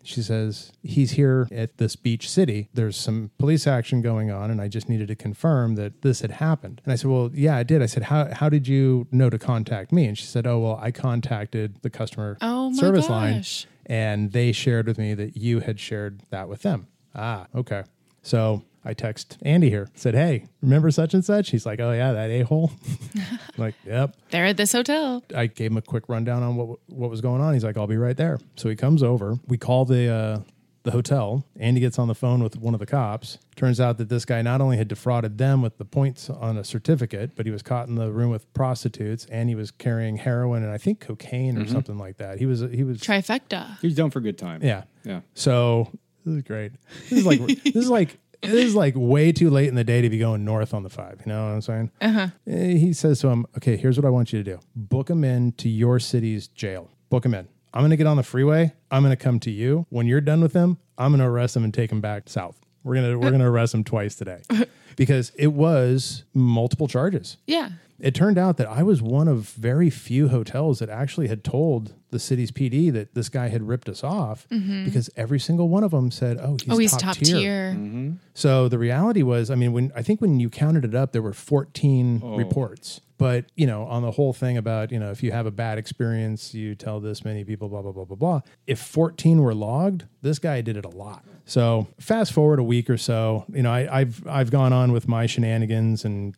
She 0.03 0.23
says, 0.23 0.73
He's 0.83 1.13
here 1.13 1.49
at 1.53 1.79
this 1.79 1.97
beach 1.97 2.29
city. 2.29 2.69
There's 2.73 2.97
some 2.97 3.31
police 3.39 3.67
action 3.67 4.01
going 4.03 4.31
on, 4.31 4.51
and 4.51 4.61
I 4.61 4.69
just 4.69 4.89
needed 4.89 5.09
to 5.09 5.17
confirm 5.17 5.75
that 5.77 6.03
this 6.03 6.21
had 6.21 6.33
happened. 6.33 6.81
And 6.85 6.93
I 6.93 6.97
said, 6.97 7.11
Well, 7.11 7.31
yeah, 7.35 7.57
I 7.57 7.63
did. 7.63 7.83
I 7.83 7.87
said, 7.87 8.05
How, 8.05 8.33
how 8.33 8.49
did 8.49 8.67
you 8.69 9.07
know 9.11 9.31
to 9.31 9.39
contact 9.39 9.93
me? 9.93 10.07
And 10.07 10.17
she 10.17 10.25
said, 10.25 10.47
Oh, 10.47 10.59
well, 10.59 10.79
I 10.81 10.91
contacted 10.91 11.83
the 11.83 11.91
customer 11.91 12.39
Oh 12.41 12.73
service 12.73 13.09
line, 13.09 13.45
and 13.87 14.33
they 14.33 14.53
shared 14.53 14.87
with 14.87 14.99
me 14.99 15.15
that 15.15 15.37
you 15.37 15.61
had 15.61 15.79
shared 15.79 16.23
that 16.31 16.49
with 16.49 16.63
them. 16.63 16.87
Ah, 17.15 17.47
okay. 17.55 17.85
So 18.23 18.63
I 18.85 18.95
text 18.95 19.39
Andy 19.43 19.69
here, 19.71 19.89
said, 19.95 20.15
Hey, 20.15 20.47
remember 20.63 20.91
such 20.91 21.13
and 21.15 21.25
such? 21.25 21.51
He's 21.51 21.67
like, 21.67 21.81
Oh, 21.81 21.93
yeah, 21.93 22.13
that 22.13 22.31
a 22.31 22.43
hole. 22.43 22.73
like, 23.57 23.75
Yep. 23.85 24.17
They're 24.31 24.47
at 24.47 24.57
this 24.57 24.73
hotel. 24.73 25.23
I 25.35 25.47
gave 25.47 25.71
him 25.71 25.77
a 25.77 25.83
quick 25.83 26.09
rundown 26.09 26.43
on 26.43 26.57
what 26.57 26.79
what 26.87 27.11
was 27.11 27.21
going 27.21 27.41
on. 27.43 27.53
He's 27.55 27.65
like, 27.65 27.77
"I'll 27.77 27.87
be 27.87 27.97
right 27.97 28.17
there." 28.17 28.39
So 28.57 28.69
he 28.69 28.77
comes 28.77 29.03
over. 29.03 29.39
We 29.47 29.59
call 29.59 29.85
the 29.85 30.09
uh, 30.09 30.39
the 30.83 30.93
hotel. 30.93 31.45
Andy 31.59 31.81
gets 31.81 31.99
on 31.99 32.09
the 32.09 32.15
phone 32.15 32.43
with 32.43 32.57
one 32.57 32.73
of 32.75 32.81
the 32.81 32.87
cops. 32.87 33.39
Turns 33.57 33.81
out 33.81 33.99
that 33.99 34.09
this 34.09 34.25
guy 34.25 34.41
not 34.41 34.61
only 34.61 34.77
had 34.79 34.89
defrauded 34.89 35.37
them 35.37 35.61
with 35.61 35.77
the 35.79 35.85
points 35.85 36.31
on 36.31 36.57
a 36.57 36.65
certificate, 36.65 37.33
but 37.37 37.45
he 37.45 37.53
was 37.53 37.63
caught 37.63 37.89
in 37.89 37.97
the 37.97 38.11
room 38.11 38.31
with 38.31 38.53
prostitutes, 38.55 39.27
and 39.27 39.49
he 39.49 39.55
was 39.55 39.71
carrying 39.71 40.17
heroin 40.17 40.63
and 40.63 40.73
I 40.73 40.79
think 40.79 41.01
cocaine 41.01 41.59
or 41.59 41.67
something 41.67 41.99
like 41.99 42.17
that. 42.19 42.39
He 42.39 42.47
was 42.47 42.61
he 42.61 42.83
was 42.85 42.99
Trifecta. 42.99 43.79
He's 43.81 43.95
done 43.95 44.11
for 44.11 44.21
a 44.21 44.23
good 44.23 44.39
time. 44.39 44.63
yeah. 44.63 44.85
Yeah. 45.05 45.21
So 45.35 45.91
this 46.25 46.37
is 46.37 46.43
great. 46.43 46.73
This 47.09 47.19
is 47.21 47.27
like 47.27 47.41
this 47.65 47.77
is 47.77 47.91
like 47.91 48.19
this 48.43 48.65
is 48.65 48.75
like 48.75 48.95
way 48.97 49.33
too 49.33 49.51
late 49.51 49.69
in 49.69 49.75
the 49.75 49.85
day 49.85 50.01
to 50.01 50.11
be 50.11 50.19
going 50.19 50.45
north 50.45 50.73
on 50.75 50.83
the 50.83 50.91
five. 50.91 51.21
You 51.25 51.33
know 51.33 51.47
what 51.47 51.53
I'm 51.53 51.61
saying? 51.61 51.91
Uh-huh. 52.01 52.29
He 52.47 52.93
says 52.93 53.21
to 53.21 53.29
him, 53.29 53.47
"Okay, 53.57 53.77
here's 53.77 53.97
what 53.99 54.05
I 54.07 54.11
want 54.11 54.33
you 54.33 54.43
to 54.43 54.51
do: 54.57 54.61
book 54.75 55.11
him 55.11 55.25
in 55.25 55.53
to 55.53 55.69
your 55.69 55.99
city's 55.99 56.49
jail. 56.49 56.91
Book 57.09 57.25
him 57.25 57.35
in. 57.35 57.49
I'm 57.73 57.83
going 57.83 57.91
to 57.91 57.97
get 57.97 58.07
on 58.07 58.17
the 58.17 58.23
freeway. 58.23 58.73
I'm 58.91 59.03
going 59.03 59.17
to 59.17 59.23
come 59.23 59.39
to 59.41 59.51
you. 59.51 59.87
When 59.91 60.07
you're 60.07 60.21
done 60.21 60.41
with 60.41 60.53
him, 60.53 60.79
I'm 60.99 61.13
going 61.13 61.21
to 61.21 61.27
arrest 61.27 61.55
him 61.57 61.63
and 61.65 61.73
take 61.73 61.93
him 61.93 62.01
back 62.01 62.29
south. 62.29 62.61
We're 62.83 62.95
gonna 62.95 63.19
we're 63.19 63.31
gonna 63.31 63.51
arrest 63.51 63.75
him 63.75 63.85
twice 63.85 64.15
today 64.15 64.43
because 64.97 65.33
it 65.37 65.49
was 65.49 66.25
multiple 66.35 66.89
charges." 66.89 67.37
Yeah. 67.47 67.71
It 68.01 68.15
turned 68.15 68.39
out 68.39 68.57
that 68.57 68.69
I 68.69 68.83
was 68.83 69.03
one 69.03 69.29
of 69.29 69.51
very 69.51 69.91
few 69.91 70.29
hotels 70.29 70.79
that 70.79 70.89
actually 70.89 71.29
had 71.29 71.45
told 71.45 71.95
the 72.11 72.19
city's 72.19 72.51
PD 72.51 72.93
that 72.93 73.15
this 73.15 73.29
guy 73.29 73.49
had 73.49 73.69
ripped 73.69 73.89
us 73.89 74.03
off 74.03 74.47
mm-hmm. 74.51 74.85
because 74.85 75.11
every 75.17 75.39
single 75.39 75.69
one 75.69 75.85
of 75.85 75.91
them 75.91 76.11
said, 76.11 76.39
"Oh, 76.41 76.57
he's, 76.63 76.73
oh, 76.73 76.79
he's 76.79 76.93
top, 76.93 77.01
top, 77.01 77.17
tier." 77.17 77.37
tier. 77.39 77.73
Mm-hmm. 77.73 78.13
So 78.35 78.69
the 78.69 78.79
reality 78.79 79.23
was, 79.23 79.51
I 79.51 79.55
mean, 79.55 79.73
when 79.73 79.93
I 79.95 80.03
think 80.03 80.21
when 80.21 80.41
you 80.41 80.51
counted 80.51 80.85
it 80.85 80.95
up, 80.95 81.13
there 81.13 81.23
were 81.23 81.33
14 81.33 82.21
reports. 82.37 83.01
But 83.21 83.45
you 83.55 83.67
know, 83.67 83.85
on 83.85 84.01
the 84.01 84.13
whole 84.13 84.33
thing 84.33 84.57
about 84.57 84.91
you 84.91 84.99
know, 84.99 85.11
if 85.11 85.23
you 85.23 85.31
have 85.31 85.45
a 85.45 85.51
bad 85.51 85.77
experience, 85.77 86.55
you 86.55 86.75
tell 86.75 87.01
this 87.01 87.23
many 87.23 87.45
people, 87.45 87.69
blah 87.69 87.83
blah 87.83 87.93
blah 87.93 88.07
blah 88.07 88.17
blah. 88.17 88.41
If 88.67 88.79
14 88.79 89.43
were 89.43 89.53
logged, 89.53 90.07
this 90.23 90.39
guy 90.39 90.63
did 90.63 90.79
it 90.79 90.87
a 90.87 90.89
lot. 90.89 91.23
So 91.45 91.87
fast 91.99 92.33
forward 92.33 92.61
a 92.61 92.63
week 92.63 92.89
or 92.89 92.97
so, 92.97 93.45
you 93.53 93.63
know, 93.63 93.71
I, 93.71 94.01
I've 94.01 94.27
I've 94.27 94.51
gone 94.51 94.73
on 94.73 94.93
with 94.93 95.07
my 95.07 95.27
shenanigans, 95.27 96.07
and 96.07 96.35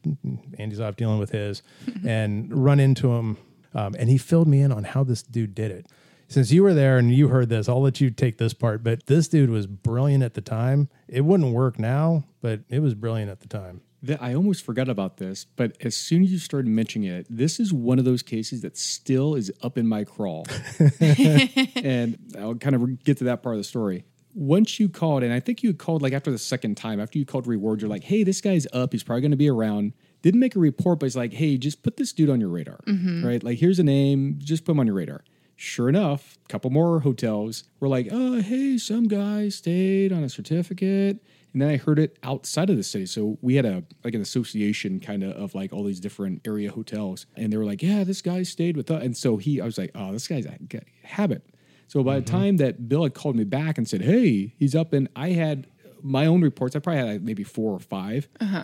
Andy's 0.58 0.80
off 0.80 0.96
dealing 0.96 1.20
with 1.20 1.30
his, 1.30 1.62
and 2.04 2.52
run 2.52 2.80
into 2.80 3.12
him, 3.12 3.36
um, 3.74 3.94
and 3.96 4.08
he 4.08 4.18
filled 4.18 4.48
me 4.48 4.60
in 4.60 4.72
on 4.72 4.82
how 4.82 5.04
this 5.04 5.22
dude 5.22 5.54
did 5.54 5.70
it 5.70 5.86
since 6.26 6.50
you 6.50 6.62
were 6.62 6.74
there 6.74 6.96
and 6.96 7.12
you 7.12 7.28
heard 7.28 7.50
this, 7.50 7.68
I'll 7.68 7.82
let 7.82 8.00
you 8.00 8.10
take 8.10 8.38
this 8.38 8.54
part. 8.54 8.82
But 8.82 9.06
this 9.06 9.28
dude 9.28 9.50
was 9.50 9.66
brilliant 9.66 10.24
at 10.24 10.32
the 10.32 10.40
time. 10.40 10.88
It 11.06 11.20
wouldn't 11.26 11.52
work 11.52 11.78
now, 11.78 12.24
but 12.40 12.60
it 12.70 12.80
was 12.80 12.94
brilliant 12.94 13.30
at 13.30 13.40
the 13.40 13.48
time. 13.48 13.82
That 14.04 14.20
I 14.20 14.34
almost 14.34 14.64
forgot 14.64 14.88
about 14.88 15.18
this, 15.18 15.44
but 15.44 15.76
as 15.80 15.96
soon 15.96 16.24
as 16.24 16.32
you 16.32 16.38
started 16.38 16.68
mentioning 16.68 17.08
it, 17.08 17.26
this 17.30 17.60
is 17.60 17.72
one 17.72 18.00
of 18.00 18.04
those 18.04 18.22
cases 18.22 18.62
that 18.62 18.76
still 18.76 19.36
is 19.36 19.52
up 19.62 19.78
in 19.78 19.86
my 19.86 20.02
crawl. 20.02 20.44
and 21.00 22.18
I'll 22.36 22.56
kind 22.56 22.74
of 22.74 23.04
get 23.04 23.18
to 23.18 23.24
that 23.24 23.44
part 23.44 23.54
of 23.54 23.60
the 23.60 23.64
story. 23.64 24.04
Once 24.34 24.80
you 24.80 24.88
called, 24.88 25.22
and 25.22 25.32
I 25.32 25.38
think 25.38 25.62
you 25.62 25.72
called 25.72 26.02
like 26.02 26.12
after 26.14 26.32
the 26.32 26.38
second 26.38 26.76
time, 26.76 26.98
after 26.98 27.16
you 27.16 27.24
called 27.24 27.46
reward, 27.46 27.80
you're 27.80 27.90
like, 27.90 28.02
hey, 28.02 28.24
this 28.24 28.40
guy's 28.40 28.66
up. 28.72 28.92
He's 28.92 29.04
probably 29.04 29.20
going 29.20 29.30
to 29.30 29.36
be 29.36 29.48
around. 29.48 29.92
Didn't 30.22 30.40
make 30.40 30.56
a 30.56 30.58
report, 30.58 30.98
but 30.98 31.06
it's 31.06 31.16
like, 31.16 31.32
hey, 31.32 31.56
just 31.56 31.84
put 31.84 31.96
this 31.96 32.12
dude 32.12 32.30
on 32.30 32.40
your 32.40 32.48
radar, 32.48 32.80
mm-hmm. 32.88 33.24
right? 33.24 33.42
Like, 33.42 33.58
here's 33.58 33.78
a 33.78 33.84
name, 33.84 34.38
just 34.38 34.64
put 34.64 34.72
him 34.72 34.80
on 34.80 34.86
your 34.86 34.96
radar. 34.96 35.22
Sure 35.54 35.88
enough, 35.88 36.38
a 36.44 36.48
couple 36.48 36.70
more 36.70 37.00
hotels 37.00 37.64
were 37.78 37.86
like, 37.86 38.08
oh, 38.10 38.40
hey, 38.40 38.78
some 38.78 39.06
guy 39.06 39.48
stayed 39.48 40.12
on 40.12 40.24
a 40.24 40.28
certificate. 40.28 41.22
And 41.52 41.60
then 41.60 41.68
I 41.68 41.76
heard 41.76 41.98
it 41.98 42.18
outside 42.22 42.70
of 42.70 42.76
the 42.76 42.82
city. 42.82 43.06
So 43.06 43.38
we 43.42 43.56
had 43.56 43.66
a 43.66 43.84
like 44.04 44.14
an 44.14 44.22
association 44.22 45.00
kind 45.00 45.22
of 45.22 45.32
of 45.32 45.54
like 45.54 45.72
all 45.72 45.84
these 45.84 46.00
different 46.00 46.46
area 46.46 46.70
hotels. 46.70 47.26
And 47.36 47.52
they 47.52 47.56
were 47.56 47.64
like, 47.64 47.82
yeah, 47.82 48.04
this 48.04 48.22
guy 48.22 48.42
stayed 48.42 48.76
with 48.76 48.90
us. 48.90 49.02
And 49.02 49.16
so 49.16 49.36
he, 49.36 49.60
I 49.60 49.64
was 49.64 49.78
like, 49.78 49.90
oh, 49.94 50.12
this 50.12 50.26
guy's 50.26 50.46
a 50.46 50.56
g- 50.66 50.80
habit. 51.02 51.44
So 51.88 52.02
by 52.02 52.16
the 52.16 52.22
mm-hmm. 52.22 52.36
time 52.36 52.56
that 52.56 52.88
Bill 52.88 53.02
had 53.02 53.12
called 53.12 53.36
me 53.36 53.44
back 53.44 53.76
and 53.76 53.86
said, 53.86 54.00
hey, 54.00 54.54
he's 54.58 54.74
up, 54.74 54.94
and 54.94 55.08
I 55.14 55.30
had 55.30 55.66
my 56.00 56.24
own 56.24 56.40
reports, 56.40 56.74
I 56.74 56.78
probably 56.78 56.98
had 57.00 57.08
like 57.08 57.20
maybe 57.20 57.44
four 57.44 57.72
or 57.72 57.78
5 57.78 58.28
uh-huh. 58.40 58.62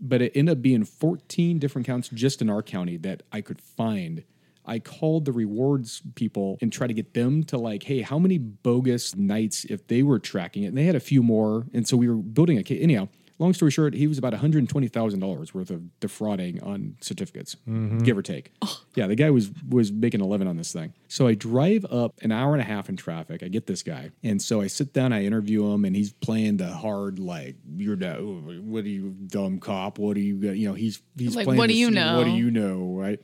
but 0.00 0.20
it 0.20 0.32
ended 0.34 0.58
up 0.58 0.62
being 0.62 0.84
14 0.84 1.58
different 1.58 1.86
counts 1.86 2.08
just 2.08 2.42
in 2.42 2.50
our 2.50 2.62
county 2.62 2.96
that 2.98 3.22
I 3.32 3.40
could 3.40 3.60
find. 3.60 4.24
I 4.64 4.78
called 4.78 5.24
the 5.24 5.32
rewards 5.32 6.02
people 6.14 6.58
and 6.60 6.72
tried 6.72 6.88
to 6.88 6.94
get 6.94 7.14
them 7.14 7.44
to 7.44 7.58
like, 7.58 7.82
hey, 7.82 8.00
how 8.00 8.18
many 8.18 8.38
bogus 8.38 9.14
nights 9.14 9.64
if 9.64 9.86
they 9.88 10.02
were 10.02 10.18
tracking 10.18 10.62
it? 10.62 10.68
And 10.68 10.78
they 10.78 10.84
had 10.84 10.96
a 10.96 11.00
few 11.00 11.22
more. 11.22 11.66
And 11.74 11.86
so 11.86 11.96
we 11.96 12.08
were 12.08 12.16
building 12.16 12.58
a 12.58 12.62
case. 12.62 12.82
Anyhow, 12.82 13.08
long 13.38 13.52
story 13.52 13.70
short, 13.70 13.94
he 13.94 14.06
was 14.06 14.18
about 14.18 14.32
$120,000 14.32 15.54
worth 15.54 15.70
of 15.70 16.00
defrauding 16.00 16.62
on 16.62 16.96
certificates, 17.00 17.56
mm-hmm. 17.68 17.98
give 17.98 18.16
or 18.16 18.22
take. 18.22 18.52
Yeah, 18.94 19.06
the 19.08 19.16
guy 19.16 19.30
was 19.30 19.50
was 19.68 19.90
making 19.90 20.20
a 20.20 20.26
living 20.26 20.46
on 20.46 20.56
this 20.56 20.72
thing. 20.72 20.94
So 21.08 21.26
I 21.26 21.34
drive 21.34 21.84
up 21.86 22.14
an 22.22 22.30
hour 22.30 22.52
and 22.52 22.60
a 22.60 22.64
half 22.64 22.88
in 22.88 22.96
traffic. 22.96 23.42
I 23.42 23.48
get 23.48 23.66
this 23.66 23.82
guy. 23.82 24.10
And 24.22 24.40
so 24.40 24.60
I 24.60 24.68
sit 24.68 24.92
down, 24.92 25.12
I 25.12 25.24
interview 25.24 25.66
him, 25.72 25.84
and 25.84 25.96
he's 25.96 26.12
playing 26.12 26.58
the 26.58 26.68
hard, 26.68 27.18
like, 27.18 27.56
you're 27.76 27.96
da- 27.96 28.20
what 28.20 28.84
are 28.84 28.88
you, 28.88 29.10
dumb 29.26 29.58
cop? 29.58 29.98
What 29.98 30.14
do 30.14 30.20
you, 30.20 30.36
got?" 30.36 30.56
you 30.56 30.68
know, 30.68 30.74
he's, 30.74 31.02
he's 31.18 31.34
Like, 31.34 31.44
playing 31.46 31.58
what 31.58 31.66
do 31.66 31.74
this, 31.74 31.80
you 31.80 31.90
know? 31.90 32.18
What 32.18 32.24
do 32.24 32.30
you 32.30 32.50
know, 32.50 32.94
right? 32.94 33.20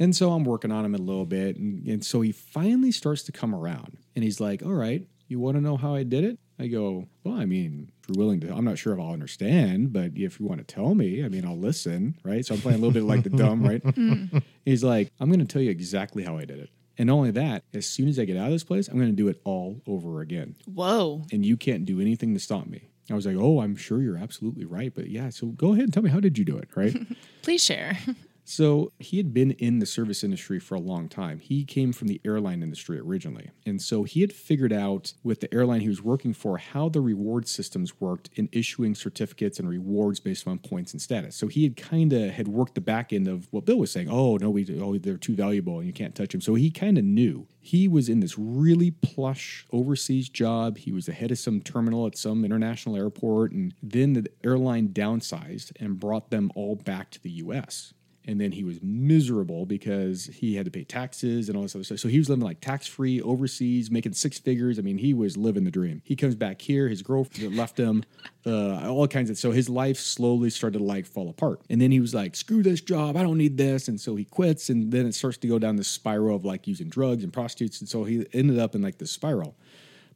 And 0.00 0.16
so 0.16 0.32
I'm 0.32 0.44
working 0.44 0.72
on 0.72 0.84
him 0.84 0.94
a 0.94 0.98
little 0.98 1.26
bit. 1.26 1.56
And, 1.56 1.86
and 1.86 2.04
so 2.04 2.22
he 2.22 2.32
finally 2.32 2.90
starts 2.90 3.22
to 3.24 3.32
come 3.32 3.54
around 3.54 3.98
and 4.16 4.24
he's 4.24 4.40
like, 4.40 4.62
All 4.62 4.72
right, 4.72 5.06
you 5.28 5.38
want 5.38 5.56
to 5.56 5.60
know 5.60 5.76
how 5.76 5.94
I 5.94 6.02
did 6.02 6.24
it? 6.24 6.38
I 6.58 6.66
go, 6.66 7.06
Well, 7.22 7.34
I 7.36 7.44
mean, 7.44 7.92
if 8.02 8.08
you're 8.08 8.24
willing 8.24 8.40
to, 8.40 8.52
I'm 8.52 8.64
not 8.64 8.78
sure 8.78 8.94
if 8.94 8.98
I'll 8.98 9.12
understand, 9.12 9.92
but 9.92 10.12
if 10.16 10.40
you 10.40 10.46
want 10.46 10.66
to 10.66 10.74
tell 10.74 10.94
me, 10.94 11.22
I 11.22 11.28
mean, 11.28 11.44
I'll 11.44 11.58
listen, 11.58 12.16
right? 12.24 12.44
So 12.44 12.54
I'm 12.54 12.60
playing 12.62 12.78
a 12.78 12.80
little 12.80 12.94
bit 12.94 13.04
like 13.04 13.22
the 13.22 13.30
dumb, 13.30 13.62
right? 13.62 13.82
Mm. 14.00 14.42
He's 14.64 14.82
like, 14.82 15.12
I'm 15.20 15.28
going 15.28 15.40
to 15.40 15.52
tell 15.52 15.60
you 15.60 15.70
exactly 15.70 16.22
how 16.22 16.38
I 16.38 16.44
did 16.44 16.58
it. 16.58 16.70
And 16.96 17.08
not 17.08 17.14
only 17.14 17.30
that, 17.32 17.64
as 17.74 17.86
soon 17.86 18.08
as 18.08 18.18
I 18.18 18.24
get 18.24 18.36
out 18.36 18.46
of 18.46 18.52
this 18.52 18.64
place, 18.64 18.88
I'm 18.88 18.96
going 18.96 19.10
to 19.10 19.16
do 19.16 19.28
it 19.28 19.40
all 19.44 19.82
over 19.86 20.20
again. 20.20 20.54
Whoa. 20.66 21.24
And 21.32 21.44
you 21.44 21.56
can't 21.56 21.84
do 21.84 22.00
anything 22.00 22.32
to 22.34 22.40
stop 22.40 22.66
me. 22.66 22.88
I 23.10 23.14
was 23.14 23.26
like, 23.26 23.36
Oh, 23.36 23.60
I'm 23.60 23.76
sure 23.76 24.00
you're 24.00 24.16
absolutely 24.16 24.64
right. 24.64 24.94
But 24.94 25.08
yeah, 25.08 25.30
so 25.30 25.48
go 25.48 25.72
ahead 25.72 25.84
and 25.84 25.92
tell 25.92 26.02
me, 26.02 26.10
how 26.10 26.20
did 26.20 26.38
you 26.38 26.44
do 26.44 26.56
it, 26.56 26.68
right? 26.74 26.96
Please 27.42 27.62
share. 27.62 27.98
So 28.50 28.90
he 28.98 29.18
had 29.18 29.32
been 29.32 29.52
in 29.52 29.78
the 29.78 29.86
service 29.86 30.24
industry 30.24 30.58
for 30.58 30.74
a 30.74 30.80
long 30.80 31.08
time. 31.08 31.38
He 31.38 31.64
came 31.64 31.92
from 31.92 32.08
the 32.08 32.20
airline 32.24 32.64
industry 32.64 32.98
originally. 32.98 33.52
And 33.64 33.80
so 33.80 34.02
he 34.02 34.22
had 34.22 34.32
figured 34.32 34.72
out 34.72 35.12
with 35.22 35.38
the 35.38 35.54
airline 35.54 35.82
he 35.82 35.88
was 35.88 36.02
working 36.02 36.34
for 36.34 36.58
how 36.58 36.88
the 36.88 37.00
reward 37.00 37.46
systems 37.46 38.00
worked 38.00 38.28
in 38.34 38.48
issuing 38.50 38.96
certificates 38.96 39.60
and 39.60 39.68
rewards 39.68 40.18
based 40.18 40.48
on 40.48 40.58
points 40.58 40.92
and 40.92 41.00
status. 41.00 41.36
So 41.36 41.46
he 41.46 41.62
had 41.62 41.76
kind 41.76 42.12
of 42.12 42.32
had 42.32 42.48
worked 42.48 42.74
the 42.74 42.80
back 42.80 43.12
end 43.12 43.28
of 43.28 43.46
what 43.52 43.66
Bill 43.66 43.78
was 43.78 43.92
saying. 43.92 44.08
Oh, 44.10 44.36
no, 44.36 44.50
we 44.50 44.66
oh, 44.82 44.98
they're 44.98 45.16
too 45.16 45.36
valuable 45.36 45.78
and 45.78 45.86
you 45.86 45.92
can't 45.92 46.16
touch 46.16 46.32
them. 46.32 46.40
So 46.40 46.54
he 46.54 46.72
kind 46.72 46.98
of 46.98 47.04
knew. 47.04 47.46
He 47.60 47.86
was 47.86 48.08
in 48.08 48.18
this 48.18 48.36
really 48.36 48.90
plush 48.90 49.64
overseas 49.70 50.28
job. 50.28 50.76
He 50.76 50.90
was 50.90 51.06
the 51.06 51.12
head 51.12 51.30
of 51.30 51.38
some 51.38 51.60
terminal 51.60 52.04
at 52.08 52.18
some 52.18 52.44
international 52.44 52.96
airport. 52.96 53.52
And 53.52 53.74
then 53.80 54.14
the 54.14 54.26
airline 54.42 54.88
downsized 54.88 55.70
and 55.78 56.00
brought 56.00 56.30
them 56.30 56.50
all 56.56 56.74
back 56.74 57.12
to 57.12 57.22
the 57.22 57.30
US 57.30 57.94
and 58.26 58.40
then 58.40 58.52
he 58.52 58.64
was 58.64 58.82
miserable 58.82 59.64
because 59.64 60.26
he 60.26 60.54
had 60.54 60.66
to 60.66 60.70
pay 60.70 60.84
taxes 60.84 61.48
and 61.48 61.56
all 61.56 61.62
this 61.62 61.74
other 61.74 61.84
stuff. 61.84 61.98
So 61.98 62.08
he 62.08 62.18
was 62.18 62.28
living 62.28 62.44
like 62.44 62.60
tax 62.60 62.86
free 62.86 63.20
overseas, 63.22 63.90
making 63.90 64.12
six 64.12 64.38
figures. 64.38 64.78
I 64.78 64.82
mean, 64.82 64.98
he 64.98 65.14
was 65.14 65.36
living 65.36 65.64
the 65.64 65.70
dream. 65.70 66.02
He 66.04 66.16
comes 66.16 66.34
back 66.34 66.60
here, 66.60 66.88
his 66.88 67.00
girlfriend 67.00 67.56
left 67.56 67.78
him, 67.78 68.04
uh, 68.44 68.90
all 68.90 69.08
kinds 69.08 69.30
of. 69.30 69.38
So 69.38 69.52
his 69.52 69.68
life 69.68 69.96
slowly 69.96 70.50
started 70.50 70.78
to 70.78 70.84
like 70.84 71.06
fall 71.06 71.30
apart. 71.30 71.62
And 71.70 71.80
then 71.80 71.90
he 71.90 72.00
was 72.00 72.14
like, 72.14 72.36
"Screw 72.36 72.62
this 72.62 72.82
job, 72.82 73.16
I 73.16 73.22
don't 73.22 73.38
need 73.38 73.56
this," 73.56 73.88
and 73.88 73.98
so 73.98 74.16
he 74.16 74.24
quits. 74.24 74.68
And 74.68 74.92
then 74.92 75.06
it 75.06 75.14
starts 75.14 75.38
to 75.38 75.48
go 75.48 75.58
down 75.58 75.76
this 75.76 75.88
spiral 75.88 76.36
of 76.36 76.44
like 76.44 76.66
using 76.66 76.88
drugs 76.88 77.24
and 77.24 77.32
prostitutes. 77.32 77.80
And 77.80 77.88
so 77.88 78.04
he 78.04 78.26
ended 78.34 78.58
up 78.58 78.74
in 78.74 78.82
like 78.82 78.98
this 78.98 79.10
spiral. 79.10 79.56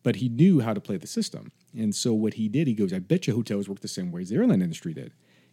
But 0.03 0.17
he 0.17 0.29
knew 0.29 0.61
how 0.61 0.75
to 0.75 0.81
play 0.81 0.99
the 0.99 1.07
system. 1.07 1.53
And 1.75 1.95
so 1.95 2.13
what 2.13 2.35
he 2.35 2.51
did, 2.51 2.67
he 2.67 2.75
goes, 2.75 2.93
"I 2.93 2.99
bet 2.99 3.27
you 3.27 3.35
hotels 3.35 3.67
work 3.67 3.81
the 3.81 3.89
same 3.89 4.13
way 4.13 4.21
as 4.21 4.29
the 4.29 4.37
airline 4.37 4.61
industry 4.61 4.93
did." 4.93 5.13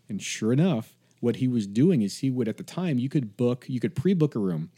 And 0.09 0.21
sure 0.21 0.51
enough 0.51 0.97
what 1.21 1.37
he 1.37 1.47
was 1.47 1.65
doing 1.65 2.01
is 2.01 2.17
he 2.19 2.29
would 2.29 2.47
at 2.49 2.57
the 2.57 2.63
time 2.63 2.99
you 2.99 3.07
could 3.09 3.37
book 3.37 3.65
you 3.69 3.79
could 3.79 3.95
pre-book 3.95 4.35
a 4.35 4.39
room 4.39 4.69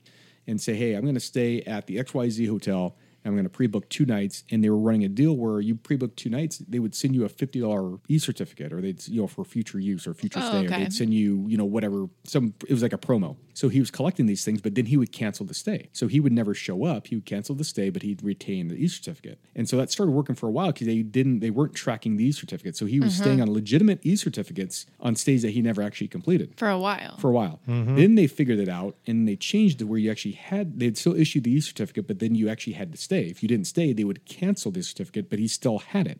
and 0.45 0.61
say 0.61 0.75
hey 0.75 0.93
i'm 0.93 1.01
going 1.01 1.13
to 1.15 1.19
stay 1.19 1.61
at 1.63 1.87
the 1.87 1.97
xyz 1.97 2.47
hotel 2.47 2.95
and 3.23 3.31
I'm 3.31 3.35
going 3.35 3.45
to 3.45 3.49
pre-book 3.49 3.87
two 3.87 4.05
nights, 4.05 4.43
and 4.51 4.61
they 4.61 4.69
were 4.69 4.77
running 4.77 5.05
a 5.05 5.07
deal 5.07 5.37
where 5.37 5.61
you 5.61 5.75
pre-book 5.75 6.13
two 6.17 6.29
nights, 6.29 6.57
they 6.57 6.79
would 6.79 6.93
send 6.93 7.15
you 7.15 7.23
a 7.23 7.29
fifty 7.29 7.61
dollar 7.61 7.97
e-certificate, 8.09 8.73
or 8.73 8.81
they'd 8.81 9.07
you 9.07 9.21
know 9.21 9.27
for 9.27 9.45
future 9.45 9.79
use 9.79 10.05
or 10.05 10.13
future 10.13 10.39
Oh, 10.43 10.49
stay, 10.49 10.57
okay. 10.65 10.75
or 10.75 10.79
they'd 10.79 10.91
send 10.91 11.13
you 11.13 11.45
you 11.47 11.55
know 11.55 11.63
whatever 11.63 12.07
some 12.25 12.53
it 12.67 12.71
was 12.71 12.83
like 12.83 12.91
a 12.91 12.97
promo. 12.97 13.37
So 13.53 13.69
he 13.69 13.79
was 13.79 13.91
collecting 13.91 14.25
these 14.25 14.43
things, 14.43 14.61
but 14.61 14.75
then 14.75 14.87
he 14.87 14.97
would 14.97 15.11
cancel 15.11 15.45
the 15.45 15.53
stay. 15.53 15.89
So 15.93 16.07
he 16.07 16.19
would 16.19 16.33
never 16.33 16.53
show 16.53 16.85
up. 16.85 17.07
He 17.07 17.15
would 17.15 17.25
cancel 17.25 17.55
the 17.55 17.63
stay, 17.63 17.89
but 17.89 18.01
he'd 18.01 18.23
retain 18.23 18.67
the 18.67 18.75
e-certificate, 18.75 19.39
and 19.55 19.67
so 19.69 19.77
that 19.77 19.91
started 19.91 20.11
working 20.11 20.35
for 20.35 20.47
a 20.47 20.51
while 20.51 20.71
because 20.71 20.87
they 20.87 21.01
didn't 21.01 21.39
they 21.39 21.49
weren't 21.49 21.73
tracking 21.73 22.17
the 22.17 22.25
e-certificates. 22.25 22.79
So 22.79 22.85
he 22.85 22.99
was 22.99 23.15
staying 23.15 23.39
mm-hmm. 23.39 23.49
on 23.49 23.53
legitimate 23.53 23.99
e-certificates 24.03 24.85
on 24.99 25.15
stays 25.15 25.41
that 25.43 25.51
he 25.51 25.61
never 25.61 25.81
actually 25.81 26.07
completed 26.07 26.53
for 26.57 26.69
a 26.69 26.79
while. 26.79 27.17
for 27.17 27.29
a 27.29 27.33
while. 27.33 27.59
Mm-hmm. 27.67 27.95
Then 27.95 28.15
they 28.15 28.27
figured 28.27 28.59
it 28.59 28.69
out 28.69 28.95
and 29.05 29.27
they 29.27 29.35
changed 29.35 29.81
it 29.81 29.85
where 29.85 29.99
you 29.99 30.11
actually 30.11 30.33
had 30.33 30.79
they'd 30.79 30.97
still 30.97 31.15
issue 31.15 31.41
the 31.41 31.51
e 31.51 31.59
certificate, 31.61 32.07
but 32.07 32.19
then 32.19 32.35
you 32.35 32.49
actually 32.49 32.73
had 32.73 32.91
to 32.91 32.97
stay. 32.97 33.25
If 33.25 33.43
you 33.43 33.49
didn't 33.49 33.67
stay, 33.67 33.93
they 33.93 34.03
would 34.03 34.25
cancel 34.25 34.71
the 34.71 34.81
certificate, 34.81 35.29
but 35.29 35.39
he 35.39 35.47
still 35.47 35.79
had 35.79 36.07
it. 36.07 36.19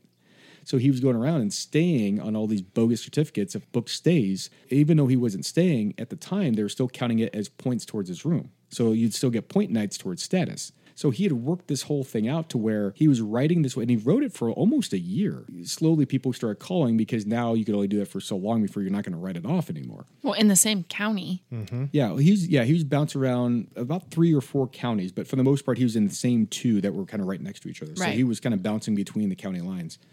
So 0.63 0.77
he 0.77 0.89
was 0.89 0.99
going 0.99 1.15
around 1.15 1.41
and 1.41 1.51
staying 1.53 2.19
on 2.19 2.35
all 2.35 2.47
these 2.47 2.61
bogus 2.61 3.01
certificates 3.01 3.55
of 3.55 3.69
book 3.71 3.89
stays. 3.89 4.49
Even 4.69 4.97
though 4.97 5.07
he 5.07 5.17
wasn't 5.17 5.45
staying 5.45 5.93
at 5.97 6.09
the 6.09 6.15
time, 6.15 6.53
they 6.53 6.63
were 6.63 6.69
still 6.69 6.87
counting 6.89 7.19
it 7.19 7.33
as 7.35 7.49
points 7.49 7.85
towards 7.85 8.07
his 8.09 8.23
room. 8.25 8.51
So 8.69 8.91
you'd 8.91 9.13
still 9.13 9.29
get 9.29 9.49
point 9.49 9.71
nights 9.71 9.97
towards 9.97 10.23
status. 10.23 10.71
So 10.95 11.09
he 11.09 11.23
had 11.23 11.33
worked 11.33 11.69
this 11.69 11.81
whole 11.83 12.03
thing 12.03 12.27
out 12.29 12.49
to 12.49 12.57
where 12.59 12.93
he 12.95 13.07
was 13.07 13.19
writing 13.19 13.63
this 13.63 13.75
way, 13.75 13.81
and 13.81 13.89
he 13.89 13.95
wrote 13.97 14.21
it 14.23 14.31
for 14.31 14.51
almost 14.51 14.93
a 14.93 14.99
year. 14.99 15.43
Slowly, 15.63 16.05
people 16.05 16.31
started 16.33 16.59
calling 16.59 16.97
because 16.97 17.25
now 17.25 17.55
you 17.55 17.65
could 17.65 17.73
only 17.73 17.87
do 17.87 17.97
that 17.97 18.07
for 18.09 18.19
so 18.21 18.35
long 18.37 18.61
before 18.61 18.83
you're 18.83 18.91
not 18.91 19.03
going 19.03 19.13
to 19.13 19.17
write 19.17 19.35
it 19.35 19.43
off 19.45 19.71
anymore. 19.71 20.05
well, 20.21 20.33
in 20.33 20.49
the 20.49 20.55
same 20.55 20.83
county. 20.83 21.41
Mm-hmm. 21.51 21.85
Yeah, 21.91 22.15
he's 22.17 22.47
yeah 22.47 22.63
he 22.63 22.73
was 22.73 22.83
bouncing 22.83 23.19
around 23.21 23.71
about 23.75 24.11
three 24.11 24.35
or 24.35 24.41
four 24.41 24.67
counties, 24.67 25.11
but 25.11 25.27
for 25.27 25.35
the 25.35 25.43
most 25.43 25.65
part, 25.65 25.79
he 25.79 25.83
was 25.83 25.95
in 25.95 26.07
the 26.07 26.13
same 26.13 26.45
two 26.45 26.79
that 26.81 26.93
were 26.93 27.05
kind 27.05 27.21
of 27.21 27.27
right 27.27 27.41
next 27.41 27.61
to 27.61 27.69
each 27.69 27.81
other. 27.81 27.95
So 27.95 28.03
Right. 28.03 28.13
he 28.15 28.23
was 28.23 28.39
kind 28.39 28.53
of 28.53 28.61
bouncing 28.61 28.93
between 28.93 29.29
the 29.29 29.35
county 29.35 29.61
lines, 29.61 29.97
and 29.97 30.03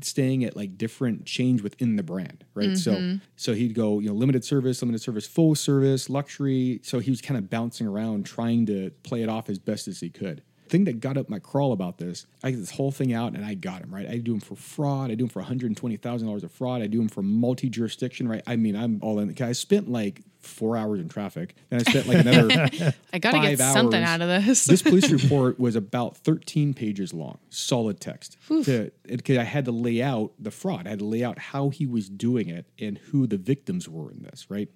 staying 0.00 0.44
at 0.44 0.56
like 0.56 0.76
different 0.76 1.24
change 1.24 1.62
within 1.62 1.96
the 1.96 2.02
brand, 2.02 2.44
right? 2.54 2.76
So 2.76 2.92
mm-hmm. 2.92 3.16
so 3.36 3.54
he'd 3.54 3.74
go 3.74 3.98
you 3.98 4.08
know 4.08 4.14
limited 4.14 4.44
service, 4.44 4.82
limited 4.82 5.00
service, 5.00 5.26
full 5.26 5.54
service, 5.54 6.10
luxury. 6.10 6.80
So 6.82 6.98
he 6.98 7.10
was 7.10 7.20
kind 7.20 7.38
of 7.38 7.48
bouncing 7.48 7.86
around 7.86 8.26
trying 8.26 8.66
to 8.66 8.90
play 9.02 9.22
it 9.22 9.28
off 9.28 9.48
as 9.48 9.58
best 9.58 9.88
as 9.88 10.00
he 10.00 10.10
could. 10.10 10.42
Thing 10.68 10.84
that 10.84 11.00
got 11.00 11.16
up 11.16 11.28
my 11.28 11.38
crawl 11.38 11.72
about 11.72 11.98
this, 11.98 12.26
I 12.42 12.50
get 12.50 12.58
this 12.58 12.70
whole 12.70 12.90
thing 12.90 13.12
out 13.12 13.32
and 13.32 13.44
I 13.44 13.54
got 13.54 13.82
him 13.82 13.94
right. 13.94 14.08
I 14.08 14.18
do 14.18 14.34
him 14.34 14.40
for 14.40 14.54
fraud. 14.54 15.10
I 15.10 15.14
do 15.14 15.24
him 15.24 15.30
for 15.30 15.40
one 15.40 15.48
hundred 15.48 15.76
twenty 15.76 15.96
thousand 15.96 16.28
dollars 16.28 16.44
of 16.44 16.52
fraud. 16.52 16.82
I 16.82 16.86
do 16.86 17.00
him 17.00 17.08
for 17.08 17.22
multi 17.22 17.68
jurisdiction. 17.68 18.28
Right. 18.28 18.42
I 18.46 18.56
mean, 18.56 18.76
I'm 18.76 18.98
all 19.02 19.18
in. 19.18 19.34
I 19.40 19.52
spent 19.52 19.90
like 19.90 20.22
four 20.40 20.76
hours 20.76 21.00
in 21.00 21.08
traffic, 21.08 21.54
and 21.70 21.80
I 21.80 21.90
spent 21.90 22.06
like 22.06 22.18
another 22.18 22.50
I 23.12 23.18
got 23.18 23.32
to 23.32 23.40
get 23.40 23.58
Five 23.58 23.72
something 23.72 24.02
out 24.02 24.20
of 24.20 24.28
this. 24.44 24.64
this 24.64 24.82
police 24.82 25.10
report 25.22 25.58
was 25.58 25.76
about 25.76 26.16
13 26.18 26.74
pages 26.74 27.12
long, 27.12 27.38
solid 27.50 28.00
text. 28.00 28.36
Because 28.48 29.38
I 29.38 29.44
had 29.44 29.64
to 29.66 29.72
lay 29.72 30.02
out 30.02 30.32
the 30.38 30.50
fraud. 30.50 30.86
I 30.86 30.90
had 30.90 30.98
to 31.00 31.04
lay 31.04 31.24
out 31.24 31.38
how 31.38 31.70
he 31.70 31.86
was 31.86 32.08
doing 32.08 32.48
it 32.48 32.66
and 32.78 32.98
who 32.98 33.26
the 33.26 33.38
victims 33.38 33.88
were 33.88 34.10
in 34.10 34.22
this, 34.22 34.50
right? 34.50 34.68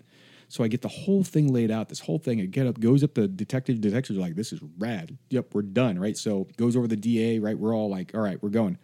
So 0.53 0.63
I 0.63 0.69
get 0.69 0.83
the 0.83 0.89
whole 0.89 1.25
thing 1.25 1.51
laid 1.51 1.71
out, 1.71 1.89
this 1.89 2.01
whole 2.01 2.19
thing. 2.19 2.39
I 2.39 2.45
get 2.45 2.67
up, 2.67 2.79
goes 2.79 3.03
up 3.03 3.15
the 3.15 3.27
detective. 3.27 3.81
Detectives 3.81 4.19
are 4.19 4.21
like, 4.21 4.35
this 4.35 4.53
is 4.53 4.61
rad. 4.77 5.17
Yep, 5.31 5.55
we're 5.55 5.63
done, 5.63 5.99
right? 5.99 6.15
So 6.15 6.47
goes 6.59 6.77
over 6.77 6.87
the 6.87 6.95
DA, 6.95 7.39
right? 7.39 7.59
We're 7.59 7.75
all 7.75 7.89
like, 7.89 8.11
all 8.15 8.21
right, 8.21 8.37
we're 8.43 8.51
going. 8.51 8.77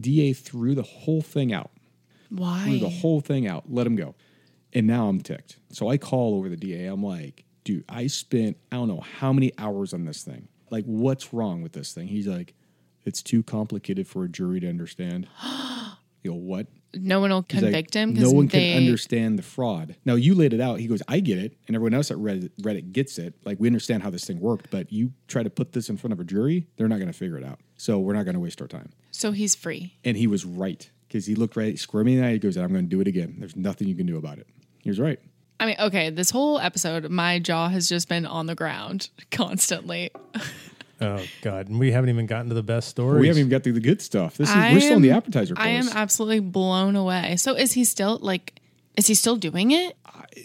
DA 0.00 0.32
threw 0.32 0.74
the 0.74 0.82
whole 0.82 1.20
thing 1.20 1.52
out 1.52 1.72
Why? 2.30 2.64
threw 2.64 2.78
the 2.78 2.88
whole 2.88 3.20
thing 3.20 3.46
out, 3.46 3.64
let 3.68 3.86
him 3.86 3.96
go. 3.96 4.14
And 4.72 4.86
now 4.86 5.08
I'm 5.08 5.20
ticked. 5.20 5.58
So 5.68 5.90
I 5.90 5.98
call 5.98 6.36
over 6.36 6.48
the 6.48 6.56
DA. 6.56 6.86
I'm 6.86 7.04
like, 7.04 7.44
dude, 7.64 7.84
I 7.86 8.06
spent, 8.06 8.56
I 8.72 8.76
don't 8.76 8.88
know 8.88 9.00
how 9.00 9.30
many 9.30 9.52
hours 9.58 9.92
on 9.92 10.06
this 10.06 10.22
thing. 10.22 10.48
Like, 10.70 10.86
what's 10.86 11.34
wrong 11.34 11.60
with 11.60 11.72
this 11.72 11.92
thing? 11.92 12.08
He's 12.08 12.26
like, 12.26 12.54
it's 13.04 13.22
too 13.22 13.42
complicated 13.42 14.08
for 14.08 14.24
a 14.24 14.28
jury 14.30 14.58
to 14.60 14.70
understand. 14.70 15.28
you 16.22 16.30
go, 16.30 16.34
what? 16.34 16.66
No 16.96 17.20
one 17.20 17.30
will 17.30 17.44
He's 17.48 17.62
like, 17.62 17.72
convict 17.72 17.94
him 17.94 18.14
No 18.14 18.30
one 18.30 18.46
they 18.46 18.72
can 18.72 18.82
understand 18.84 19.38
the 19.38 19.42
fraud. 19.42 19.96
Now 20.04 20.14
you 20.14 20.34
laid 20.34 20.52
it 20.52 20.60
out. 20.60 20.80
He 20.80 20.86
goes, 20.86 21.02
I 21.08 21.20
get 21.20 21.38
it, 21.38 21.56
and 21.66 21.76
everyone 21.76 21.94
else 21.94 22.10
at 22.10 22.16
Reddit, 22.16 22.50
Reddit 22.60 22.92
gets 22.92 23.18
it. 23.18 23.34
Like 23.44 23.58
we 23.60 23.68
understand 23.68 24.02
how 24.02 24.10
this 24.10 24.24
thing 24.24 24.40
worked, 24.40 24.70
but 24.70 24.92
you 24.92 25.12
try 25.28 25.42
to 25.42 25.50
put 25.50 25.72
this 25.72 25.88
in 25.88 25.96
front 25.96 26.12
of 26.12 26.20
a 26.20 26.24
jury, 26.24 26.66
they're 26.76 26.88
not 26.88 26.98
going 26.98 27.10
to 27.10 27.18
figure 27.18 27.38
it 27.38 27.44
out. 27.44 27.60
So 27.76 27.98
we're 27.98 28.14
not 28.14 28.24
going 28.24 28.34
to 28.34 28.40
waste 28.40 28.60
our 28.60 28.68
time. 28.68 28.90
So 29.10 29.32
he's 29.32 29.54
free. 29.54 29.96
And 30.04 30.16
he 30.16 30.26
was 30.26 30.44
right 30.44 30.88
because 31.08 31.26
he 31.26 31.34
looked 31.34 31.56
right, 31.56 31.78
in 31.92 32.06
the 32.06 32.22
eye. 32.24 32.32
He 32.32 32.38
goes, 32.38 32.56
I'm 32.56 32.72
going 32.72 32.84
to 32.84 32.90
do 32.90 33.00
it 33.00 33.06
again. 33.06 33.36
There's 33.38 33.56
nothing 33.56 33.88
you 33.88 33.94
can 33.94 34.06
do 34.06 34.16
about 34.16 34.38
it. 34.38 34.48
He 34.82 34.90
was 34.90 34.98
right. 34.98 35.18
I 35.60 35.66
mean, 35.66 35.76
okay, 35.78 36.10
this 36.10 36.30
whole 36.30 36.58
episode, 36.58 37.08
my 37.08 37.38
jaw 37.38 37.68
has 37.68 37.88
just 37.88 38.08
been 38.08 38.26
on 38.26 38.46
the 38.46 38.54
ground 38.54 39.08
constantly. 39.30 40.10
Oh 41.00 41.22
God, 41.42 41.68
and 41.68 41.78
we 41.78 41.92
haven't 41.92 42.10
even 42.10 42.26
gotten 42.26 42.48
to 42.48 42.54
the 42.54 42.62
best 42.62 42.88
story. 42.88 43.20
We 43.20 43.28
haven't 43.28 43.40
even 43.40 43.50
got 43.50 43.62
through 43.64 43.72
the 43.72 43.80
good 43.80 44.00
stuff. 44.00 44.36
This 44.36 44.48
is 44.48 44.54
I 44.54 44.72
we're 44.72 44.80
still 44.80 44.96
in 44.96 45.02
the 45.02 45.10
appetizer 45.10 45.54
course. 45.54 45.66
I 45.66 45.70
am 45.70 45.88
absolutely 45.88 46.40
blown 46.40 46.96
away. 46.96 47.36
So 47.36 47.54
is 47.54 47.72
he 47.72 47.84
still 47.84 48.18
like? 48.20 48.60
Is 48.96 49.06
he 49.08 49.14
still 49.14 49.36
doing 49.36 49.70
it? 49.72 49.96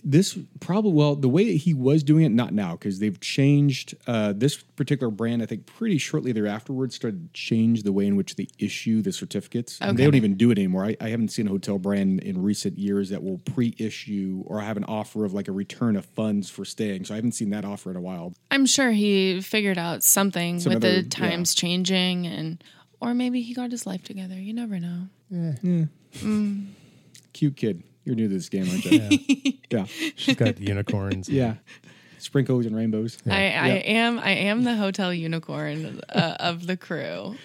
this 0.03 0.37
probably 0.59 0.91
well 0.91 1.15
the 1.15 1.27
way 1.29 1.45
that 1.45 1.57
he 1.57 1.73
was 1.73 2.03
doing 2.03 2.23
it 2.23 2.29
not 2.31 2.53
now 2.53 2.73
because 2.73 2.99
they've 2.99 3.19
changed 3.19 3.95
uh, 4.07 4.33
this 4.35 4.57
particular 4.57 5.09
brand 5.11 5.41
i 5.41 5.45
think 5.47 5.65
pretty 5.65 5.97
shortly 5.97 6.31
thereafterwards 6.31 6.95
started 6.95 7.33
to 7.33 7.39
change 7.39 7.81
the 7.83 7.91
way 7.91 8.05
in 8.05 8.15
which 8.15 8.35
they 8.35 8.47
issue 8.59 9.01
the 9.01 9.11
certificates. 9.11 9.77
And 9.81 9.97
they 9.97 10.03
don't 10.03 10.15
even 10.15 10.35
do 10.35 10.51
it 10.51 10.57
anymore. 10.57 10.85
I, 10.85 10.95
I 11.01 11.09
haven't 11.09 11.29
seen 11.29 11.47
a 11.47 11.49
hotel 11.49 11.79
brand 11.79 12.21
in 12.21 12.41
recent 12.41 12.77
years 12.77 13.09
that 13.09 13.23
will 13.23 13.39
pre-issue 13.39 14.43
or 14.45 14.61
have 14.61 14.77
an 14.77 14.83
offer 14.85 15.25
of 15.25 15.33
like 15.33 15.47
a 15.47 15.51
return 15.51 15.95
of 15.95 16.05
funds 16.05 16.49
for 16.49 16.65
staying. 16.65 17.05
So 17.05 17.13
i 17.13 17.17
haven't 17.17 17.33
seen 17.33 17.49
that 17.51 17.65
offer 17.65 17.89
in 17.89 17.97
a 17.97 18.01
while. 18.01 18.33
I'm 18.51 18.65
sure 18.65 18.91
he 18.91 19.41
figured 19.41 19.77
out 19.77 20.03
something 20.03 20.59
Some 20.59 20.73
with 20.73 20.83
other- 20.83 21.01
the 21.01 21.09
times 21.09 21.53
changing, 21.55 22.27
and 22.27 22.63
or 23.01 23.13
maybe 23.13 23.41
he 23.41 23.53
got 23.53 23.71
his 23.71 23.85
life 23.87 24.03
together. 24.03 24.35
You 24.35 24.53
never 24.53 24.79
know. 24.79 25.07
Yeah. 25.29 25.85
Cute 27.33 27.55
kid 27.55 27.83
you're 28.09 28.15
new 28.15 28.27
to 28.27 28.33
this 28.33 28.49
game 28.49 28.67
aren't 28.69 28.85
you 28.85 29.57
yeah 29.69 29.85
She's 30.15 30.35
got 30.35 30.59
unicorns. 30.59 31.29
yeah 31.41 31.55
sprinkles 32.17 32.65
and 32.65 32.75
rainbows 32.75 33.17
I, 33.25 33.51
I 33.53 33.67
Yep. 33.75 33.83
am 33.85 34.19
I 34.19 34.31
am 34.31 34.63
the 34.63 34.75
hotel 34.75 35.13
unicorn 35.13 36.01
uh, 36.09 36.35
of 36.39 36.67
the 36.67 36.75
crew. 36.75 37.35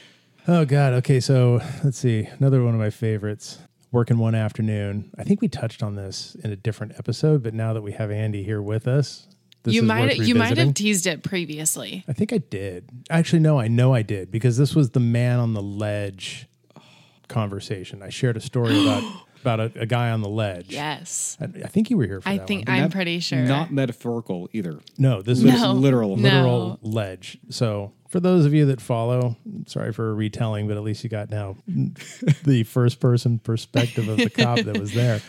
Oh 0.49 0.65
God. 0.65 0.93
Okay, 0.95 1.21
so 1.21 1.61
let's 1.85 1.97
see. 1.99 2.29
Another 2.39 2.63
one 2.65 2.75
of 2.75 2.81
my 2.81 2.91
favorites. 2.91 3.59
Working 3.93 4.19
one 4.19 4.35
afternoon. 4.35 5.11
I 5.17 5.23
think 5.23 5.41
we 5.41 5.49
touched 5.49 5.83
on 5.83 5.95
this 5.95 6.35
in 6.43 6.51
a 6.51 6.57
different 6.57 6.95
episode, 6.99 7.43
but 7.45 7.55
now 7.55 7.73
that 7.75 7.83
we 7.83 7.93
have 7.93 8.11
Andy 8.11 8.43
here 8.43 8.61
with 8.61 8.89
us, 8.89 9.29
this 9.63 9.73
you 9.75 9.83
is 9.83 9.87
might 9.89 10.19
worth 10.19 10.29
you 10.29 10.35
might 10.35 10.59
have 10.59 10.75
teased 10.75 11.07
it 11.07 11.23
previously. 11.23 12.05
I 12.09 12.13
think 12.13 12.33
I 12.33 12.39
did. 12.39 12.89
Actually, 13.09 13.39
no, 13.39 13.59
I 13.61 13.69
know 13.69 13.95
I 13.95 14.03
did 14.03 14.31
because 14.33 14.57
this 14.59 14.75
was 14.75 14.91
the 14.91 15.01
man 15.01 15.39
on 15.39 15.55
the 15.55 15.63
ledge 15.63 16.47
conversation. 17.29 18.03
I 18.03 18.11
shared 18.11 18.37
a 18.37 18.41
story 18.41 18.79
about 18.83 19.03
about 19.45 19.61
a, 19.61 19.73
a 19.81 19.87
guy 19.87 20.11
on 20.11 20.23
the 20.23 20.29
ledge. 20.29 20.67
Yes. 20.71 21.37
I, 21.41 21.45
I 21.45 21.69
think 21.69 21.91
you 21.91 21.97
were 21.97 22.07
here 22.07 22.21
for 22.21 22.29
I 22.29 22.39
that 22.39 22.47
think 22.47 22.67
one. 22.69 22.77
I'm 22.77 22.83
Not- 22.85 22.91
pretty 22.93 23.21
sure. 23.21 23.41
Not 23.43 23.73
metaphorical 23.73 24.49
either. 24.53 24.81
No, 24.99 25.23
this 25.23 25.41
This 25.41 25.49
is 25.55 25.55
is 25.57 25.63
No. 25.63 25.73
literal. 25.73 26.17
No. 26.17 26.23
literal 26.29 26.79
ledge. 26.83 27.39
So 27.51 27.93
for 28.09 28.21
those 28.21 28.47
of 28.47 28.55
you 28.55 28.67
that 28.67 28.81
follow, 28.81 29.37
sorry 29.67 29.93
for 29.93 30.11
a 30.11 30.15
retelling, 30.15 30.69
but 30.69 30.77
at 30.77 30.83
least 30.83 31.05
you 31.05 31.11
got 31.11 31.31
now 31.31 31.57
the 32.45 32.63
first 32.65 33.01
person 33.01 33.39
perspective 33.39 34.09
of 34.09 34.17
the 34.17 34.31
cop 34.31 34.61
that 34.61 34.79
was 34.79 34.93
there. 34.95 35.21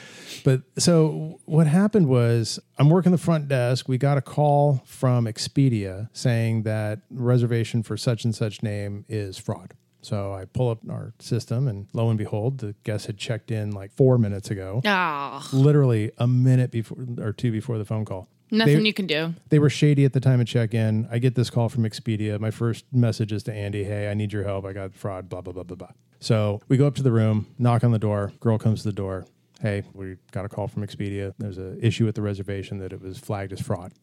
But 0.43 0.61
so 0.77 1.39
what 1.45 1.65
happened 1.65 2.07
was 2.07 2.59
I'm 2.77 2.89
working 2.89 3.11
the 3.11 3.17
front 3.17 3.47
desk. 3.47 3.87
We 3.87 3.97
got 3.97 4.17
a 4.17 4.21
call 4.21 4.83
from 4.85 5.25
Expedia 5.25 6.09
saying 6.13 6.63
that 6.63 6.99
reservation 7.09 7.81
for 7.83 7.97
such 7.97 8.23
and 8.25 8.35
such 8.35 8.61
name 8.61 9.05
is 9.09 9.37
fraud. 9.37 9.73
So 10.05 10.33
I 10.33 10.45
pull 10.45 10.69
up 10.69 10.79
our 10.87 11.13
system 11.17 11.67
and 11.67 11.87
lo 11.93 12.09
and 12.09 12.17
behold, 12.17 12.59
the 12.59 12.75
guest 12.83 13.07
had 13.07 13.17
checked 13.17 13.49
in 13.49 13.71
like 13.71 13.91
four 13.91 14.19
minutes 14.19 14.51
ago. 14.51 14.81
Ah, 14.85 15.47
Literally 15.51 16.11
a 16.19 16.27
minute 16.27 16.69
before 16.69 16.97
or 17.19 17.33
two 17.33 17.51
before 17.51 17.79
the 17.79 17.85
phone 17.85 18.05
call. 18.05 18.27
nothing 18.51 18.77
They- 18.77 18.83
you 18.85 18.93
can 18.93 19.07
do. 19.07 19.33
they 19.49 19.57
were 19.57 19.69
shady 19.71 20.05
at 20.05 20.13
the 20.13 20.19
time 20.19 20.39
of 20.39 20.45
check 20.45 20.75
in. 20.75 21.07
I 21.09 21.17
get 21.17 21.33
this 21.33 21.49
call 21.49 21.69
from 21.69 21.85
Expedia. 21.85 22.39
My 22.39 22.51
first 22.51 22.85
message 22.93 23.31
is 23.33 23.41
to 23.43 23.53
Andy 23.53 23.83
Hey, 23.83 24.07
I 24.11 24.13
need 24.13 24.31
your 24.31 24.43
help. 24.43 24.63
I 24.65 24.73
got 24.73 24.93
fraud, 24.93 25.27
blah, 25.27 25.41
blah, 25.41 25.53
blah, 25.53 25.63
blah, 25.63 25.75
blah. 25.75 25.91
So 26.19 26.61
we 26.67 26.77
go 26.77 26.85
up 26.85 26.93
to 26.95 27.03
the 27.03 27.11
room, 27.11 27.47
knock 27.57 27.83
on 27.83 27.91
the 27.91 27.97
door. 27.99 28.31
Girl 28.39 28.59
comes 28.59 28.83
to 28.83 28.89
the 28.89 28.93
door. 28.93 29.25
Hey, 29.59 29.81
we 29.93 30.17
got 30.31 30.45
a 30.45 30.49
call 30.49 30.67
from 30.67 30.85
Expedia. 30.85 31.33
There's 31.39 31.57
an 31.57 31.79
issue 31.81 32.05
with 32.05 32.13
the 32.13 32.21
reservation 32.21 32.77
that 32.77 32.93
it 32.93 33.01
was 33.01 33.17
flagged 33.17 33.53
as 33.53 33.59
fraud. 33.61 33.93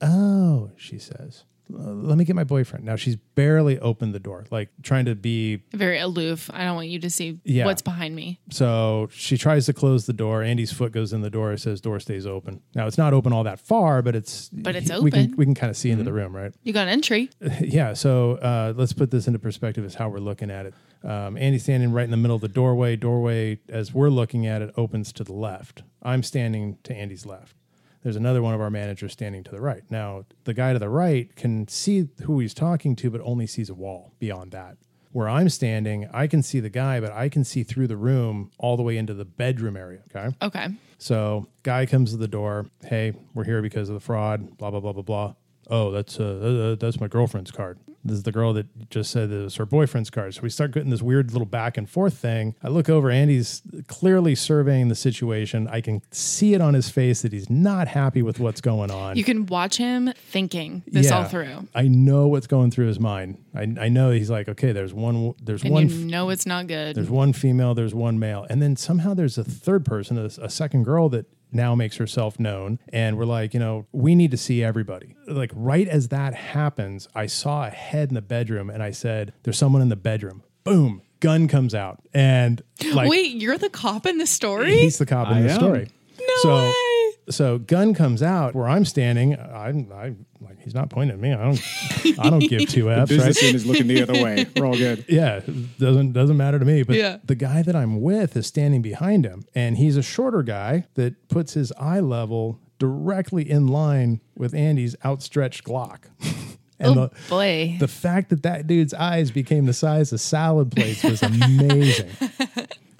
Oh, 0.00 0.70
she 0.76 0.98
says. 0.98 1.44
"Uh, 1.74 1.92
Let 1.92 2.18
me 2.18 2.24
get 2.24 2.36
my 2.36 2.44
boyfriend. 2.44 2.84
Now 2.84 2.96
she's 2.96 3.16
barely 3.16 3.78
opened 3.78 4.14
the 4.14 4.18
door, 4.20 4.46
like 4.50 4.68
trying 4.82 5.04
to 5.06 5.14
be 5.14 5.62
Very 5.72 5.98
aloof. 5.98 6.50
I 6.52 6.64
don't 6.64 6.74
want 6.76 6.88
you 6.88 6.98
to 7.00 7.10
see 7.10 7.38
Yeah. 7.44 7.64
what's 7.66 7.82
behind 7.82 8.14
me. 8.16 8.38
So 8.50 9.08
she 9.12 9.36
tries 9.36 9.66
to 9.66 9.72
close 9.72 10.06
the 10.06 10.12
door. 10.12 10.42
Andy's 10.42 10.72
foot 10.72 10.92
goes 10.92 11.12
in 11.12 11.20
the 11.22 11.30
door. 11.30 11.52
It 11.52 11.60
says 11.60 11.80
door 11.80 12.00
stays 12.00 12.26
open. 12.26 12.60
Now 12.74 12.86
it's 12.86 12.98
not 12.98 13.12
open 13.12 13.32
all 13.32 13.44
that 13.44 13.60
far, 13.60 14.02
but 14.02 14.14
it's 14.16 14.48
But 14.52 14.76
it's 14.76 14.90
open. 14.90 15.04
We 15.04 15.10
can 15.10 15.20
open. 15.26 15.36
we 15.36 15.44
can 15.44 15.54
kind 15.54 15.70
of 15.70 15.76
see 15.76 15.90
into 15.90 16.04
the 16.04 16.12
room, 16.12 16.34
right? 16.34 16.52
You 16.62 16.72
got 16.72 16.88
entry. 16.88 17.30
yeah. 17.60 17.92
So 17.94 18.32
uh, 18.36 18.72
let's 18.76 18.92
put 18.92 19.10
this 19.10 19.26
into 19.26 19.38
perspective 19.38 19.84
as 19.84 19.94
how 19.94 20.08
we're 20.08 20.18
looking 20.18 20.50
at 20.50 20.66
it. 20.66 20.74
Um, 21.02 21.36
Andy's 21.38 21.62
standing 21.62 21.92
right 21.92 22.04
in 22.04 22.10
the 22.10 22.16
middle 22.18 22.34
of 22.36 22.42
the 22.42 22.48
doorway. 22.48 22.94
Doorway, 22.96 23.58
as 23.70 23.94
we're 23.94 24.10
looking 24.10 24.46
at 24.46 24.60
it, 24.60 24.70
opens 24.76 25.12
to 25.14 25.24
the 25.24 25.32
left. 25.32 25.82
I'm 26.02 26.22
standing 26.22 26.76
to 26.84 26.94
Andy's 26.94 27.24
left. 27.24 27.56
There's 28.02 28.16
another 28.16 28.42
one 28.42 28.54
of 28.54 28.60
our 28.60 28.70
managers 28.70 29.12
standing 29.12 29.44
to 29.44 29.50
the 29.50 29.60
right. 29.60 29.82
Now, 29.90 30.24
the 30.44 30.54
guy 30.54 30.72
to 30.72 30.78
the 30.78 30.88
right 30.88 31.34
can 31.36 31.68
see 31.68 32.08
who 32.22 32.38
he's 32.40 32.54
talking 32.54 32.96
to, 32.96 33.10
but 33.10 33.20
only 33.22 33.46
sees 33.46 33.68
a 33.68 33.74
wall 33.74 34.14
beyond 34.18 34.52
that. 34.52 34.78
Where 35.12 35.28
I'm 35.28 35.48
standing, 35.48 36.08
I 36.12 36.28
can 36.28 36.42
see 36.42 36.60
the 36.60 36.70
guy, 36.70 37.00
but 37.00 37.12
I 37.12 37.28
can 37.28 37.44
see 37.44 37.64
through 37.64 37.88
the 37.88 37.96
room 37.96 38.52
all 38.58 38.76
the 38.76 38.84
way 38.84 38.96
into 38.96 39.12
the 39.12 39.24
bedroom 39.24 39.76
area. 39.76 40.02
Okay. 40.14 40.34
Okay. 40.40 40.68
So 40.98 41.48
guy 41.64 41.84
comes 41.84 42.12
to 42.12 42.16
the 42.16 42.28
door. 42.28 42.66
Hey, 42.84 43.14
we're 43.34 43.44
here 43.44 43.60
because 43.60 43.88
of 43.88 43.94
the 43.94 44.00
fraud. 44.00 44.56
Blah 44.56 44.70
blah 44.70 44.80
blah 44.80 44.92
blah 44.92 45.02
blah. 45.02 45.34
Oh, 45.68 45.90
that's 45.90 46.18
uh, 46.18 46.72
uh, 46.72 46.74
that's 46.76 47.00
my 47.00 47.08
girlfriend's 47.08 47.50
card. 47.50 47.78
This 48.02 48.16
is 48.16 48.22
the 48.22 48.32
girl 48.32 48.54
that 48.54 48.88
just 48.88 49.10
said 49.10 49.30
it 49.30 49.42
was 49.42 49.56
her 49.56 49.66
boyfriend's 49.66 50.08
card. 50.08 50.34
So 50.34 50.40
we 50.40 50.48
start 50.48 50.70
getting 50.72 50.88
this 50.88 51.02
weird 51.02 51.32
little 51.32 51.44
back 51.44 51.76
and 51.76 51.88
forth 51.88 52.14
thing. 52.14 52.54
I 52.62 52.68
look 52.68 52.88
over. 52.88 53.10
Andy's 53.10 53.60
clearly 53.88 54.34
surveying 54.34 54.88
the 54.88 54.94
situation. 54.94 55.68
I 55.70 55.82
can 55.82 56.00
see 56.10 56.54
it 56.54 56.62
on 56.62 56.72
his 56.72 56.88
face 56.88 57.20
that 57.20 57.32
he's 57.34 57.50
not 57.50 57.88
happy 57.88 58.22
with 58.22 58.40
what's 58.40 58.62
going 58.62 58.90
on. 58.90 59.16
You 59.18 59.24
can 59.24 59.44
watch 59.44 59.76
him 59.76 60.10
thinking 60.16 60.82
this 60.86 61.10
all 61.10 61.24
through. 61.24 61.68
I 61.74 61.88
know 61.88 62.26
what's 62.26 62.46
going 62.46 62.70
through 62.70 62.86
his 62.86 62.98
mind. 62.98 63.36
I, 63.54 63.64
I 63.78 63.88
know 63.90 64.12
he's 64.12 64.30
like, 64.30 64.48
okay, 64.48 64.72
there's 64.72 64.94
one, 64.94 65.34
there's 65.42 65.62
And 65.62 65.70
one, 65.72 65.90
you 65.90 66.06
know 66.06 66.30
it's 66.30 66.46
not 66.46 66.68
good. 66.68 66.96
there's 66.96 67.10
one 67.10 67.34
female, 67.34 67.74
there's 67.74 67.94
one 67.94 68.18
male, 68.18 68.46
and 68.48 68.62
then 68.62 68.76
somehow 68.76 69.12
there's 69.12 69.36
a 69.36 69.44
third 69.44 69.84
person, 69.84 70.16
a, 70.16 70.24
a 70.42 70.48
second 70.48 70.84
girl 70.84 71.10
that 71.10 71.26
now 71.52 71.74
makes 71.74 71.96
herself 71.96 72.38
known. 72.38 72.78
And 72.92 73.16
we're 73.18 73.24
like, 73.24 73.54
you 73.54 73.60
know, 73.60 73.86
we 73.92 74.14
need 74.14 74.30
to 74.30 74.36
see 74.36 74.62
everybody. 74.62 75.16
Like 75.26 75.50
right 75.54 75.86
as 75.88 76.08
that 76.08 76.34
happens, 76.34 77.08
I 77.14 77.26
saw 77.26 77.66
a 77.66 77.70
head 77.70 78.08
in 78.08 78.14
the 78.14 78.22
bedroom, 78.22 78.70
and 78.70 78.82
I 78.82 78.90
said, 78.90 79.32
"There's 79.42 79.58
someone 79.58 79.82
in 79.82 79.88
the 79.88 79.96
bedroom." 79.96 80.42
Boom, 80.64 81.02
gun 81.20 81.48
comes 81.48 81.74
out, 81.74 82.00
and 82.12 82.62
like 82.92 83.08
Wait, 83.10 83.36
you're 83.36 83.58
the 83.58 83.70
cop 83.70 84.06
in 84.06 84.18
the 84.18 84.26
story? 84.26 84.78
he's 84.78 84.98
the 84.98 85.06
cop 85.06 85.28
in 85.28 85.34
I 85.38 85.42
the 85.42 85.50
am. 85.52 85.58
story. 85.58 85.88
No 86.18 86.34
so, 86.42 86.54
way. 86.54 87.09
So 87.30 87.58
gun 87.58 87.94
comes 87.94 88.22
out 88.22 88.54
where 88.54 88.68
I'm 88.68 88.84
standing. 88.84 89.38
I'm, 89.38 89.90
I 89.92 90.14
like 90.40 90.60
he's 90.60 90.74
not 90.74 90.90
pointing 90.90 91.14
at 91.14 91.20
me. 91.20 91.32
I 91.32 91.42
don't. 91.42 92.18
I 92.18 92.30
don't 92.30 92.40
give 92.40 92.68
two 92.68 92.90
f's. 92.90 92.98
Right? 93.10 93.18
Business 93.18 93.42
end 93.42 93.54
is 93.56 93.66
looking 93.66 93.86
the 93.86 94.02
other 94.02 94.14
way. 94.14 94.46
We're 94.56 94.66
all 94.66 94.76
good. 94.76 95.04
Yeah, 95.08 95.40
doesn't 95.78 96.12
doesn't 96.12 96.36
matter 96.36 96.58
to 96.58 96.64
me. 96.64 96.82
But 96.82 96.96
Yeah. 96.96 97.18
the 97.24 97.34
guy 97.34 97.62
that 97.62 97.74
I'm 97.76 98.00
with 98.00 98.36
is 98.36 98.46
standing 98.46 98.82
behind 98.82 99.24
him, 99.24 99.44
and 99.54 99.76
he's 99.78 99.96
a 99.96 100.02
shorter 100.02 100.42
guy 100.42 100.86
that 100.94 101.28
puts 101.28 101.54
his 101.54 101.72
eye 101.78 102.00
level 102.00 102.58
directly 102.78 103.48
in 103.48 103.66
line 103.66 104.20
with 104.36 104.54
Andy's 104.54 104.96
outstretched 105.04 105.64
Glock. 105.64 106.04
and 106.78 106.96
oh 106.98 107.06
the, 107.08 107.10
boy. 107.28 107.76
the 107.78 107.88
fact 107.88 108.30
that 108.30 108.42
that 108.42 108.66
dude's 108.66 108.94
eyes 108.94 109.30
became 109.30 109.66
the 109.66 109.74
size 109.74 110.12
of 110.12 110.20
salad 110.20 110.70
plates 110.72 111.02
was 111.04 111.22
amazing, 111.22 112.10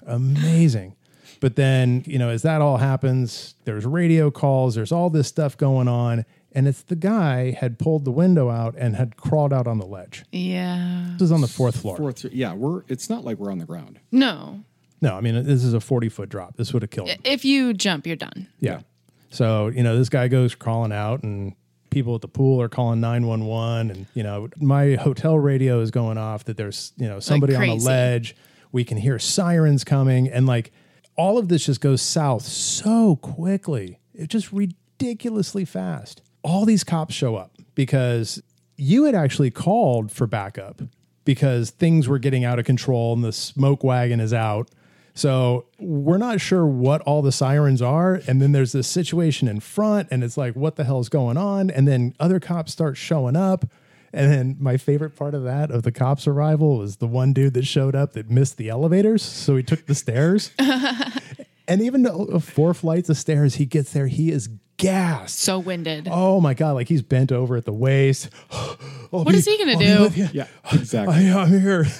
amazing. 0.05 0.95
But 1.41 1.57
then 1.57 2.03
you 2.07 2.17
know, 2.17 2.29
as 2.29 2.43
that 2.43 2.61
all 2.61 2.77
happens, 2.77 3.55
there's 3.65 3.85
radio 3.85 4.31
calls. 4.31 4.75
There's 4.75 4.93
all 4.93 5.09
this 5.09 5.27
stuff 5.27 5.57
going 5.57 5.89
on. 5.89 6.23
And 6.53 6.67
it's 6.67 6.81
the 6.83 6.97
guy 6.97 7.51
had 7.51 7.79
pulled 7.79 8.03
the 8.03 8.11
window 8.11 8.49
out 8.49 8.75
and 8.77 8.95
had 8.97 9.15
crawled 9.15 9.53
out 9.53 9.67
on 9.67 9.79
the 9.79 9.85
ledge. 9.85 10.25
yeah. 10.33 11.11
This 11.13 11.23
is 11.27 11.31
on 11.31 11.39
the 11.39 11.47
fourth 11.47 11.77
floor. 11.79 11.95
Fourth, 11.95 12.25
yeah, 12.25 12.53
we're. 12.53 12.83
It's 12.89 13.09
not 13.09 13.23
like 13.23 13.37
we're 13.37 13.51
on 13.51 13.57
the 13.57 13.65
ground. 13.65 13.99
No. 14.11 14.63
No, 15.01 15.15
I 15.15 15.21
mean 15.21 15.43
this 15.45 15.63
is 15.63 15.73
a 15.73 15.79
forty 15.79 16.09
foot 16.09 16.29
drop. 16.29 16.57
This 16.57 16.73
would 16.73 16.83
have 16.83 16.89
killed 16.91 17.09
him. 17.09 17.19
If 17.23 17.43
you 17.45 17.73
jump, 17.73 18.05
you're 18.05 18.15
done. 18.17 18.47
Yeah. 18.59 18.81
So 19.29 19.67
you 19.67 19.81
know 19.81 19.97
this 19.97 20.09
guy 20.09 20.27
goes 20.27 20.53
crawling 20.53 20.91
out, 20.91 21.23
and 21.23 21.55
people 21.89 22.15
at 22.15 22.21
the 22.21 22.27
pool 22.27 22.61
are 22.61 22.69
calling 22.69 22.99
nine 22.99 23.25
one 23.25 23.45
one, 23.45 23.89
and 23.89 24.05
you 24.13 24.21
know 24.21 24.49
my 24.59 24.95
hotel 24.95 25.39
radio 25.39 25.79
is 25.79 25.89
going 25.89 26.17
off 26.17 26.43
that 26.45 26.57
there's 26.57 26.91
you 26.97 27.07
know 27.07 27.19
somebody 27.21 27.55
on 27.55 27.65
the 27.65 27.75
ledge. 27.75 28.35
We 28.73 28.83
can 28.83 28.97
hear 28.97 29.17
sirens 29.19 29.83
coming, 29.85 30.27
and 30.27 30.45
like 30.45 30.71
all 31.15 31.37
of 31.37 31.47
this 31.47 31.65
just 31.65 31.81
goes 31.81 32.01
south 32.01 32.43
so 32.43 33.15
quickly. 33.17 33.99
It's 34.13 34.31
just 34.31 34.51
ridiculously 34.51 35.65
fast. 35.65 36.21
All 36.43 36.65
these 36.65 36.83
cops 36.83 37.13
show 37.13 37.35
up 37.35 37.57
because 37.75 38.41
you 38.77 39.03
had 39.03 39.15
actually 39.15 39.51
called 39.51 40.11
for 40.11 40.25
backup 40.27 40.81
because 41.23 41.69
things 41.69 42.07
were 42.07 42.19
getting 42.19 42.43
out 42.43 42.59
of 42.59 42.65
control 42.65 43.13
and 43.13 43.23
the 43.23 43.31
smoke 43.31 43.83
wagon 43.83 44.19
is 44.19 44.33
out. 44.33 44.69
So 45.13 45.65
we're 45.77 46.17
not 46.17 46.39
sure 46.39 46.65
what 46.65 47.01
all 47.01 47.21
the 47.21 47.31
sirens 47.31 47.81
are. 47.81 48.21
And 48.27 48.41
then 48.41 48.53
there's 48.53 48.71
this 48.71 48.87
situation 48.87 49.47
in 49.47 49.59
front, 49.59 50.07
and 50.09 50.23
it's 50.23 50.37
like, 50.37 50.55
what 50.55 50.77
the 50.77 50.85
hell's 50.85 51.09
going 51.09 51.37
on? 51.37 51.69
And 51.69 51.87
then 51.87 52.15
other 52.19 52.39
cops 52.39 52.71
start 52.71 52.97
showing 52.97 53.35
up. 53.35 53.65
And 54.13 54.31
then 54.31 54.57
my 54.59 54.77
favorite 54.77 55.15
part 55.15 55.33
of 55.33 55.43
that, 55.43 55.71
of 55.71 55.83
the 55.83 55.91
cops' 55.91 56.27
arrival, 56.27 56.77
was 56.77 56.97
the 56.97 57.07
one 57.07 57.33
dude 57.33 57.53
that 57.53 57.65
showed 57.65 57.95
up 57.95 58.13
that 58.13 58.29
missed 58.29 58.57
the 58.57 58.69
elevators. 58.69 59.23
So 59.23 59.55
he 59.55 59.63
took 59.63 59.85
the 59.85 59.95
stairs. 59.95 60.51
and 61.67 61.81
even 61.81 62.03
though 62.03 62.25
uh, 62.33 62.39
four 62.39 62.73
flights 62.73 63.09
of 63.09 63.17
stairs, 63.17 63.55
he 63.55 63.65
gets 63.65 63.93
there, 63.93 64.07
he 64.07 64.31
is 64.31 64.49
gassed. 64.77 65.39
So 65.39 65.59
winded. 65.59 66.07
Oh 66.11 66.41
my 66.41 66.53
God, 66.53 66.71
like 66.73 66.89
he's 66.89 67.01
bent 67.01 67.31
over 67.31 67.55
at 67.55 67.65
the 67.65 67.73
waist. 67.73 68.29
What 69.11 69.35
is 69.35 69.45
he 69.45 69.57
gonna 69.57 69.75
do? 69.75 70.09
Yeah, 70.31 70.47
exactly. 70.71 71.29
I, 71.29 71.41
I'm 71.41 71.59
here. 71.59 71.85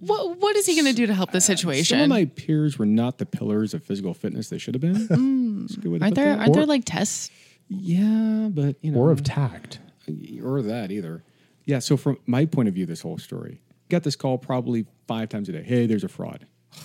What 0.00 0.38
What 0.38 0.56
is 0.56 0.64
he 0.64 0.74
going 0.74 0.86
to 0.86 0.94
do 0.94 1.06
to 1.06 1.14
help 1.14 1.32
the 1.32 1.40
situation? 1.40 1.98
Some 1.98 2.04
of 2.04 2.08
my 2.08 2.24
peers 2.24 2.78
were 2.78 2.86
not 2.86 3.18
the 3.18 3.26
pillars 3.26 3.74
of 3.74 3.84
physical 3.84 4.14
fitness 4.14 4.48
they 4.48 4.56
should 4.56 4.74
have 4.74 4.80
been. 4.80 5.08
Mm. 5.08 5.60
That's 5.62 5.74
a 5.76 5.80
good 5.80 5.92
way 5.92 5.98
to 5.98 6.04
aren't 6.04 6.14
there. 6.14 6.38
Aren't 6.38 6.54
there 6.54 6.64
like 6.64 6.84
tests? 6.86 7.30
Yeah, 7.68 8.48
but 8.50 8.76
you 8.80 8.92
know, 8.92 8.98
or 8.98 9.10
of 9.10 9.22
tact. 9.24 9.80
Or 10.42 10.62
that 10.62 10.90
either. 10.90 11.24
Yeah. 11.64 11.80
So 11.80 11.96
from 11.96 12.18
my 12.26 12.46
point 12.46 12.68
of 12.68 12.74
view, 12.74 12.86
this 12.86 13.00
whole 13.02 13.18
story 13.18 13.60
got 13.88 14.02
this 14.02 14.16
call 14.16 14.36
probably 14.38 14.86
five 15.06 15.28
times 15.28 15.48
a 15.48 15.52
day. 15.52 15.62
Hey, 15.62 15.86
there's 15.86 16.04
a 16.04 16.08
fraud. 16.08 16.46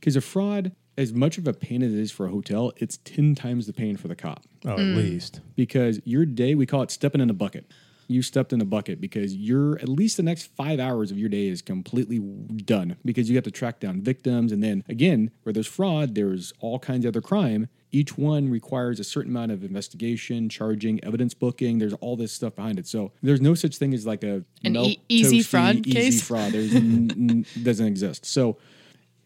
Because 0.00 0.14
a 0.14 0.20
fraud, 0.20 0.72
as 0.96 1.12
much 1.12 1.38
of 1.38 1.48
a 1.48 1.52
pain 1.52 1.82
as 1.82 1.92
it 1.92 1.98
is 1.98 2.12
for 2.12 2.26
a 2.26 2.30
hotel, 2.30 2.72
it's 2.76 2.98
ten 2.98 3.34
times 3.34 3.66
the 3.66 3.72
pain 3.72 3.96
for 3.96 4.06
the 4.06 4.14
cop. 4.14 4.44
Oh, 4.64 4.76
Mm. 4.76 4.92
at 4.92 4.96
least. 4.96 5.40
Because 5.56 6.00
your 6.04 6.24
day, 6.24 6.54
we 6.54 6.66
call 6.66 6.82
it 6.82 6.90
stepping 6.92 7.20
in 7.20 7.28
a 7.28 7.34
bucket. 7.34 7.66
You 8.06 8.22
stepped 8.22 8.52
in 8.52 8.60
a 8.60 8.64
bucket 8.64 9.00
because 9.00 9.34
you're 9.34 9.76
at 9.80 9.88
least 9.88 10.16
the 10.16 10.22
next 10.22 10.46
five 10.56 10.78
hours 10.80 11.10
of 11.10 11.18
your 11.18 11.28
day 11.28 11.48
is 11.48 11.60
completely 11.62 12.20
done 12.20 12.96
because 13.04 13.28
you 13.28 13.34
have 13.36 13.44
to 13.44 13.50
track 13.50 13.80
down 13.80 14.00
victims. 14.00 14.50
And 14.52 14.62
then 14.62 14.82
again, 14.88 15.30
where 15.42 15.52
there's 15.52 15.66
fraud, 15.66 16.14
there's 16.14 16.52
all 16.60 16.78
kinds 16.78 17.04
of 17.04 17.10
other 17.10 17.20
crime. 17.20 17.68
Each 17.90 18.18
one 18.18 18.50
requires 18.50 19.00
a 19.00 19.04
certain 19.04 19.30
amount 19.32 19.50
of 19.52 19.64
investigation, 19.64 20.48
charging, 20.48 21.02
evidence 21.02 21.32
booking. 21.32 21.78
There's 21.78 21.94
all 21.94 22.16
this 22.16 22.32
stuff 22.32 22.54
behind 22.54 22.78
it. 22.78 22.86
So 22.86 23.12
there's 23.22 23.40
no 23.40 23.54
such 23.54 23.78
thing 23.78 23.94
as 23.94 24.06
like 24.06 24.22
a 24.22 24.44
An 24.62 24.74
melt 24.74 24.88
e- 24.88 25.00
easy 25.08 25.38
toasty, 25.40 25.46
fraud 25.46 25.76
easy 25.76 25.92
case? 25.92 26.22
fraud. 26.26 26.52
There's 26.52 26.74
n- 26.74 27.10
n- 27.16 27.46
doesn't 27.62 27.86
exist. 27.86 28.26
So 28.26 28.58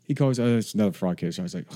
he 0.06 0.14
calls, 0.14 0.38
oh, 0.38 0.58
it's 0.58 0.74
another 0.74 0.92
fraud 0.92 1.16
case. 1.16 1.38
I 1.38 1.42
was 1.42 1.54
like, 1.54 1.66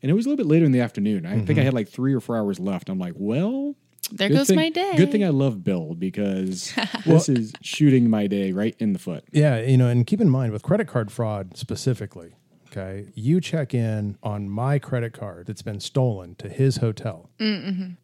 and 0.00 0.10
it 0.10 0.14
was 0.14 0.26
a 0.26 0.28
little 0.28 0.44
bit 0.44 0.48
later 0.50 0.64
in 0.64 0.72
the 0.72 0.80
afternoon. 0.80 1.26
I 1.26 1.30
think 1.32 1.50
I 1.50 1.52
mm-hmm. 1.52 1.60
had 1.62 1.74
like 1.74 1.88
three 1.88 2.14
or 2.14 2.20
four 2.20 2.36
hours 2.36 2.60
left. 2.60 2.88
I'm 2.88 2.98
like, 2.98 3.14
well, 3.16 3.74
There 4.12 4.28
Good 4.28 4.36
goes 4.36 4.46
thing- 4.48 4.56
my 4.56 4.68
day. 4.68 4.94
Good 4.96 5.10
thing 5.10 5.24
I 5.24 5.28
love 5.30 5.64
Bill 5.64 5.94
because 5.94 6.72
this 7.04 7.28
is 7.28 7.52
shooting 7.62 8.08
my 8.10 8.26
day 8.28 8.52
right 8.52 8.76
in 8.78 8.92
the 8.92 8.98
foot. 8.98 9.24
Yeah, 9.32 9.60
you 9.60 9.76
know, 9.76 9.88
and 9.88 10.06
keep 10.06 10.20
in 10.20 10.28
mind 10.30 10.52
with 10.52 10.62
credit 10.62 10.86
card 10.88 11.10
fraud 11.10 11.56
specifically, 11.56 12.34
Okay. 12.72 13.08
You 13.14 13.40
check 13.40 13.74
in 13.74 14.16
on 14.22 14.48
my 14.48 14.78
credit 14.78 15.12
card 15.12 15.46
that's 15.46 15.62
been 15.62 15.80
stolen 15.80 16.34
to 16.36 16.48
his 16.48 16.78
hotel. 16.78 17.28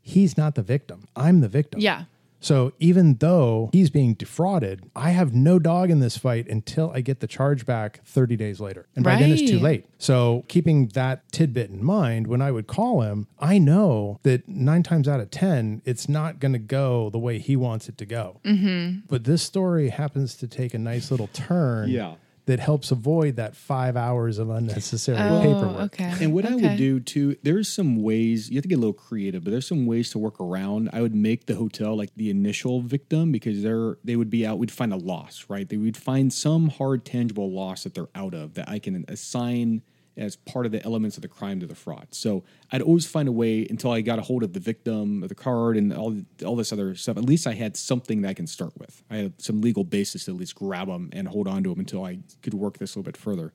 He's 0.03 0.37
not 0.37 0.55
the 0.55 0.63
victim. 0.63 1.09
I'm 1.17 1.41
the 1.41 1.49
victim. 1.49 1.81
Yeah. 1.81 2.05
So 2.41 2.73
even 2.79 3.17
though 3.17 3.69
he's 3.73 3.91
being 3.91 4.15
defrauded, 4.15 4.89
I 4.95 5.11
have 5.11 5.35
no 5.35 5.59
dog 5.59 5.91
in 5.91 5.99
this 5.99 6.17
fight 6.17 6.47
until 6.47 6.93
I 6.95 7.01
get 7.01 7.19
the 7.19 7.27
charge 7.27 7.67
back 7.67 8.01
30 8.05 8.37
days 8.37 8.61
later. 8.61 8.87
And 8.95 9.05
by 9.05 9.17
then 9.17 9.33
it's 9.33 9.51
too 9.51 9.59
late. 9.59 9.87
So 9.99 10.45
keeping 10.47 10.87
that 10.89 11.31
tidbit 11.33 11.71
in 11.71 11.83
mind, 11.83 12.29
when 12.29 12.41
I 12.41 12.53
would 12.53 12.69
call 12.69 13.01
him, 13.03 13.27
I 13.41 13.59
know 13.59 14.21
that 14.23 14.47
nine 14.49 14.85
times 14.85 15.09
out 15.09 15.19
of 15.19 15.33
10, 15.33 15.83
it's 15.85 16.09
not 16.09 16.39
going 16.39 16.53
to 16.53 16.61
go 16.61 17.11
the 17.11 17.19
way 17.19 17.39
he 17.39 17.57
wants 17.57 17.89
it 17.89 17.99
to 17.99 18.07
go. 18.07 18.41
Mm-hmm. 18.45 19.01
But 19.09 19.25
this 19.25 19.43
story 19.43 19.89
happens 19.89 20.37
to 20.37 20.47
take 20.47 20.75
a 20.75 20.79
nice 20.79 21.11
little 21.11 21.29
turn 21.33 21.89
Yeah. 21.89 22.15
That 22.49 22.59
helps 22.61 22.91
avoid 22.91 23.37
that 23.37 23.55
five 23.55 23.97
hours 23.97 24.39
of 24.39 24.51
unnecessary 24.51 25.19
Oh, 25.19 25.41
paperwork. 25.41 25.93
okay. 26.01 26.13
And 26.25 26.33
what 26.33 26.45
I 26.45 26.55
would 26.55 26.77
do 26.77 26.99
too, 26.99 27.37
there's 27.43 27.69
some 27.69 28.03
ways 28.03 28.51
you 28.51 28.57
have 28.57 28.63
to 28.63 28.69
get 28.69 28.77
a 28.77 28.81
little 28.81 28.93
creative, 28.93 29.45
but 29.45 29.51
there's 29.51 29.69
some 29.69 29.87
ways 29.87 30.11
to 30.11 30.19
work 30.19 30.41
around. 30.41 30.89
I 30.93 31.03
would 31.03 31.15
make 31.15 31.47
the 31.47 31.55
hotel 31.55 31.97
like 31.97 32.11
the 32.17 32.31
initial 32.31 32.81
victim 32.81 33.33
because 33.33 33.63
they're 33.63 33.99
they 34.03 34.17
would 34.17 34.31
be 34.31 34.47
out. 34.47 34.59
We'd 34.59 34.71
find 34.73 34.93
a 34.93 34.97
loss, 34.97 35.45
right? 35.49 35.69
They 35.69 35.77
would 35.77 35.97
find 35.97 36.33
some 36.33 36.69
hard, 36.71 37.05
tangible 37.05 37.53
loss 37.53 37.85
that 37.85 37.95
they're 37.95 38.09
out 38.15 38.35
of 38.35 38.55
that 38.55 38.69
I 38.69 38.79
can 38.79 39.05
assign 39.09 39.83
as 40.19 40.37
part 40.37 40.67
of 40.67 40.73
the 40.73 40.85
elements 40.85 41.17
of 41.17 41.23
the 41.23 41.29
crime 41.29 41.61
to 41.61 41.67
the 41.67 41.75
fraud. 41.75 42.09
So 42.11 42.45
I'd 42.73 42.83
always 42.83 43.07
find 43.07 43.29
a 43.29 43.33
way 43.33 43.67
until 43.71 43.93
I 43.93 44.01
got 44.01 44.19
a 44.19 44.23
hold 44.23 44.43
of 44.43 44.53
the 44.53 44.61
victim, 44.61 45.23
of 45.23 45.29
the 45.29 45.35
card, 45.35 45.77
and 45.77 45.93
all 45.93 46.17
all 46.45 46.57
this 46.57 46.73
other 46.73 46.95
stuff. 46.95 47.17
At 47.17 47.25
least 47.25 47.47
I 47.47 47.55
had 47.55 47.77
something 47.77 48.23
that 48.23 48.29
I 48.29 48.35
can 48.35 48.47
start 48.47 48.77
with. 48.77 49.03
I 49.11 49.17
had 49.17 49.41
some 49.41 49.61
legal 49.61 49.85
basis 49.85 50.25
to 50.25 50.33
at 50.33 50.37
least 50.37 50.55
grab 50.55 50.89
them 50.89 51.09
and 51.13 51.29
hold 51.29 51.49
on 51.49 51.63
to 51.63 51.71
them 51.71 51.79
until 51.79 52.05
I 52.05 52.19
could 52.43 52.55
work 52.55 52.79
this 52.79 52.95
a 52.95 52.99
little 52.99 53.11
bit 53.11 53.17
further. 53.17 53.53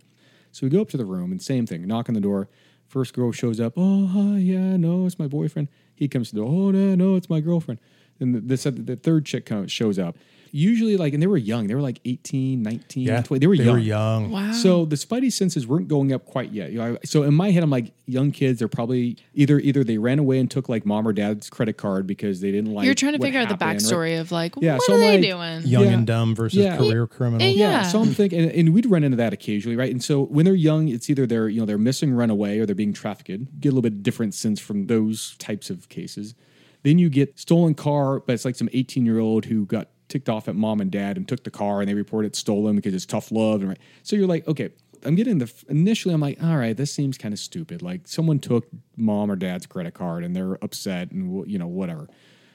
So 0.51 0.65
we 0.65 0.69
go 0.69 0.81
up 0.81 0.89
to 0.89 0.97
the 0.97 1.05
room 1.05 1.31
and 1.31 1.41
same 1.41 1.65
thing, 1.65 1.85
knock 1.87 2.09
on 2.09 2.15
the 2.15 2.21
door. 2.21 2.47
First 2.87 3.13
girl 3.13 3.31
shows 3.31 3.59
up. 3.59 3.73
Oh, 3.75 4.05
hi, 4.05 4.37
yeah, 4.37 4.77
no, 4.77 5.07
it's 5.07 5.17
my 5.17 5.27
boyfriend. 5.27 5.67
He 5.95 6.07
comes 6.07 6.29
to 6.29 6.35
the 6.35 6.41
door. 6.41 6.49
Oh, 6.51 6.71
no, 6.71 6.95
no, 6.95 7.15
it's 7.15 7.29
my 7.29 7.39
girlfriend. 7.39 7.79
And 8.19 8.35
the, 8.35 8.39
this, 8.39 8.63
the 8.63 8.95
third 8.95 9.25
chick 9.25 9.45
comes, 9.47 9.71
shows 9.71 9.97
up. 9.97 10.15
Usually, 10.55 10.97
like, 10.97 11.13
and 11.15 11.21
they 11.23 11.25
were 11.25 11.35
young. 11.35 11.65
They 11.65 11.73
were 11.73 11.81
like 11.81 11.99
18, 12.05 12.61
19, 12.61 13.07
Yeah. 13.07 13.23
20. 13.23 13.39
They 13.39 13.47
were 13.47 13.57
they 13.57 13.63
young. 13.63 13.73
were 13.73 13.79
young. 13.79 14.29
Wow. 14.29 14.51
So 14.51 14.85
the 14.85 14.95
spidey 14.95 15.33
senses 15.33 15.65
weren't 15.65 15.87
going 15.87 16.13
up 16.13 16.25
quite 16.25 16.51
yet. 16.51 16.71
You 16.71 16.77
know, 16.77 16.93
I, 16.93 16.97
so 17.05 17.23
in 17.23 17.33
my 17.33 17.49
head, 17.49 17.63
I'm 17.63 17.71
like, 17.71 17.91
young 18.05 18.31
kids. 18.31 18.59
They're 18.59 18.67
probably 18.67 19.17
either 19.33 19.57
either 19.59 19.83
they 19.83 19.97
ran 19.97 20.19
away 20.19 20.37
and 20.37 20.51
took 20.51 20.69
like 20.69 20.85
mom 20.85 21.07
or 21.07 21.13
dad's 21.13 21.49
credit 21.49 21.77
card 21.77 22.05
because 22.05 22.39
they 22.39 22.51
didn't 22.51 22.71
like. 22.71 22.85
You're 22.85 22.93
trying 22.93 23.13
to 23.13 23.17
what 23.17 23.25
figure 23.25 23.39
out 23.39 23.49
the 23.49 23.55
happened, 23.55 23.81
right? 23.81 23.91
backstory 23.91 24.21
of 24.21 24.31
like, 24.31 24.53
Yeah, 24.61 24.73
what 24.75 24.83
so 24.83 24.93
are 24.93 24.97
they 24.99 25.17
like- 25.17 25.21
doing? 25.61 25.71
Young 25.71 25.83
Yeah. 25.85 25.89
and 25.93 26.05
dumb 26.05 26.35
versus 26.35 26.59
Yeah. 26.59 26.77
career 26.77 27.07
criminal. 27.07 27.47
Yeah. 27.47 27.53
Yeah. 27.53 27.81
So 27.83 27.99
I'm 27.99 28.13
thinking, 28.13 28.41
and, 28.41 28.51
and 28.51 28.73
we'd 28.75 28.85
run 28.85 29.03
into 29.03 29.17
that 29.17 29.33
occasionally, 29.33 29.75
right? 29.75 29.89
And 29.91 30.03
so 30.03 30.21
when 30.25 30.45
they're 30.45 30.53
young, 30.53 30.87
it's 30.87 31.09
either 31.09 31.25
they're 31.25 31.49
you 31.49 31.59
know 31.61 31.65
they're 31.65 31.79
missing, 31.79 32.13
run 32.13 32.29
away, 32.29 32.59
or 32.59 32.67
they're 32.67 32.75
being 32.75 32.93
trafficked. 32.93 33.29
Get 33.59 33.69
a 33.69 33.71
little 33.71 33.81
bit 33.81 34.03
different 34.03 34.35
sense 34.35 34.59
from 34.59 34.85
those 34.85 35.35
types 35.39 35.71
of 35.71 35.89
cases. 35.89 36.35
Then 36.83 36.99
you 36.99 37.09
get 37.09 37.39
stolen 37.39 37.73
car, 37.73 38.19
but 38.19 38.33
it's 38.33 38.45
like 38.45 38.55
some 38.55 38.69
18 38.71 39.03
year 39.05 39.17
old 39.19 39.45
who 39.45 39.65
got 39.65 39.87
ticked 40.13 40.29
off 40.29 40.47
at 40.47 40.55
mom 40.55 40.79
and 40.79 40.91
dad 40.91 41.17
and 41.17 41.27
took 41.27 41.43
the 41.43 41.51
car, 41.51 41.81
and 41.81 41.89
they 41.89 41.95
report 41.95 42.23
it 42.23 42.35
stolen 42.35 42.75
because 42.75 42.93
it's 42.93 43.05
tough 43.05 43.31
love. 43.31 43.61
And 43.61 43.69
right, 43.69 43.79
so 44.03 44.15
you're 44.15 44.27
like, 44.27 44.47
okay. 44.47 44.69
I'm 45.05 45.15
getting 45.15 45.39
the 45.39 45.51
initially. 45.67 46.13
I'm 46.13 46.21
like, 46.21 46.41
all 46.41 46.55
right, 46.55 46.77
this 46.77 46.93
seems 46.93 47.17
kind 47.17 47.33
of 47.33 47.39
stupid. 47.39 47.81
Like 47.81 48.07
someone 48.07 48.39
took 48.39 48.67
mom 48.95 49.29
or 49.29 49.35
dad's 49.35 49.65
credit 49.65 49.93
card 49.93 50.23
and 50.23 50.33
they're 50.33 50.53
upset 50.63 51.11
and 51.11 51.45
you 51.45 51.59
know 51.59 51.67
whatever. 51.67 52.07